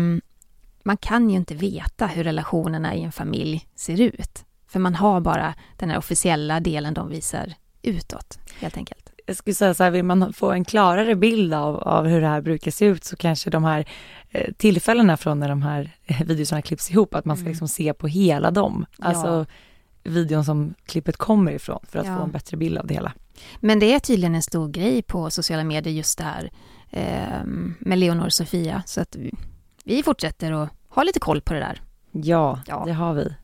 man 0.83 0.97
kan 0.97 1.31
ju 1.31 1.37
inte 1.37 1.55
veta 1.55 2.07
hur 2.07 2.25
relationerna 2.25 2.95
i 2.95 3.03
en 3.03 3.13
familj 3.13 3.69
ser 3.75 4.01
ut, 4.01 4.45
för 4.69 4.81
man 4.81 4.95
har 4.95 5.21
bara 5.21 5.55
den 5.77 5.91
här 5.91 5.99
officiella 5.99 6.61
delen 6.61 6.95
de 6.95 7.09
visar 7.09 7.55
utåt, 7.83 8.39
helt 8.61 8.77
enkelt 8.77 9.09
jag 9.29 9.37
skulle 9.37 9.55
säga 9.55 9.75
så 9.75 9.85
här, 9.85 9.91
vill 9.91 10.05
man 10.05 10.33
få 10.33 10.53
en 10.53 10.65
klarare 10.65 11.17
bild 11.17 11.55
av, 11.55 11.77
av 11.77 12.07
hur 12.07 12.21
det 12.21 12.27
här 12.27 12.41
brukar 12.41 12.71
se 12.71 12.85
ut 12.85 13.05
så 13.05 13.17
kanske 13.17 13.51
de 13.51 13.65
här 13.65 13.89
eh, 14.31 14.53
tillfällena 14.57 15.17
från 15.17 15.41
när 15.41 15.49
de 15.49 15.63
här 15.63 15.97
eh, 16.05 16.23
videorna 16.23 16.63
klipps 16.63 16.91
ihop, 16.91 17.15
att 17.15 17.25
man 17.25 17.37
ska 17.37 17.43
mm. 17.43 17.51
liksom 17.51 17.69
se 17.69 17.95
på 17.95 18.07
hela 18.07 18.51
dem. 18.51 18.87
Alltså 18.99 19.47
ja. 20.03 20.11
videon 20.11 20.45
som 20.45 20.75
klippet 20.87 21.17
kommer 21.17 21.53
ifrån 21.53 21.81
för 21.89 21.99
att 21.99 22.07
ja. 22.07 22.17
få 22.17 22.23
en 22.23 22.31
bättre 22.31 22.57
bild 22.57 22.79
av 22.79 22.87
det 22.87 22.95
hela. 22.95 23.13
Men 23.61 23.79
det 23.79 23.95
är 23.95 23.99
tydligen 23.99 24.35
en 24.35 24.43
stor 24.43 24.69
grej 24.69 25.03
på 25.03 25.31
sociala 25.31 25.65
medier 25.65 25.95
just 25.95 26.19
det 26.19 26.25
här 26.25 26.51
med 27.79 27.99
Leonor 27.99 28.27
och 28.27 28.33
Sofia, 28.33 28.83
så 28.87 29.01
att 29.01 29.17
vi, 29.17 29.33
vi 29.85 30.03
fortsätter 30.03 30.53
att 30.53 30.71
ha 30.89 31.03
lite 31.03 31.21
koll 31.21 31.41
på 31.41 31.55
det 31.55 31.61
där. 31.61 31.83
Ja, 32.13 32.61
ja. 32.67 32.83
det 32.87 32.93
har 32.93 33.15
vi. 33.15 33.35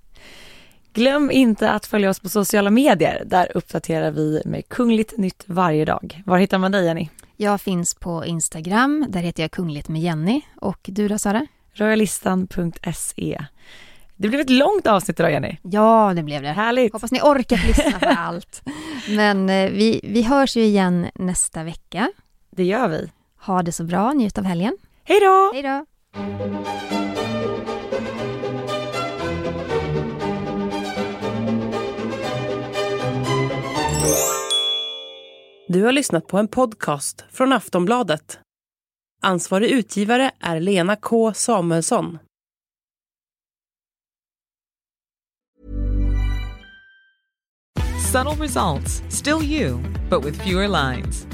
Glöm 0.93 1.31
inte 1.31 1.71
att 1.71 1.87
följa 1.87 2.11
oss 2.11 2.21
på 2.21 2.29
sociala 2.29 2.71
medier. 2.71 3.23
Där 3.27 3.57
uppdaterar 3.57 4.11
vi 4.11 4.43
med 4.45 4.69
Kungligt 4.69 5.19
Nytt 5.19 5.45
varje 5.47 5.85
dag. 5.85 6.23
Var 6.27 6.39
hittar 6.39 6.59
man 6.59 6.73
dig 6.73 6.85
Jenny? 6.85 7.09
Jag 7.37 7.61
finns 7.61 7.95
på 7.95 8.25
Instagram. 8.25 9.07
Där 9.09 9.21
heter 9.21 9.43
jag 9.43 9.51
Kungligt 9.51 9.89
med 9.89 10.03
Jenny. 10.03 10.41
Och 10.61 10.79
du 10.83 11.09
då 11.09 11.19
Sara? 11.19 11.47
Royalistan.se. 11.73 13.45
Det 14.17 14.29
blev 14.29 14.41
ett 14.41 14.51
långt 14.51 14.87
avsnitt 14.87 15.21
idag 15.21 15.33
Jenny. 15.33 15.57
Ja, 15.63 16.13
det 16.17 16.23
blev 16.23 16.43
det. 16.43 16.49
Härligt. 16.49 16.93
Hoppas 16.93 17.13
ni 17.13 17.21
orkat 17.21 17.67
lyssna 17.67 17.99
på 17.99 18.09
allt. 18.19 18.63
Men 19.09 19.51
eh, 19.51 19.71
vi, 19.71 20.01
vi 20.05 20.23
hörs 20.23 20.57
ju 20.57 20.63
igen 20.65 21.07
nästa 21.15 21.65
vecka. 21.65 22.11
Det 22.51 22.65
gör 22.65 22.89
vi. 22.89 23.11
Ha 23.47 23.63
det 23.63 23.73
så 23.73 23.85
bra, 23.85 24.13
njut 24.13 24.39
av 24.39 24.45
helgen. 24.45 24.77
Hej 25.05 25.21
då! 25.21 25.51
Hej 25.53 25.63
då! 25.63 25.85
Du 35.69 35.83
har 35.83 35.93
lyssnat 35.93 36.27
på 36.27 36.39
en 36.39 36.49
podcast 36.49 37.25
från 37.31 37.53
Aftonbladet. 37.53 38.39
Ansvarig 39.23 39.71
utgivare 39.71 40.31
är 40.41 40.61
Lena 40.61 40.97
K 40.97 41.35
Samuelsson. 41.35 42.19
Subtle 48.13 48.45
results, 48.45 49.03
still 49.09 49.43
you, 49.43 49.79
but 50.11 50.25
with 50.25 50.45
fewer 50.45 50.69
lines. 50.69 51.34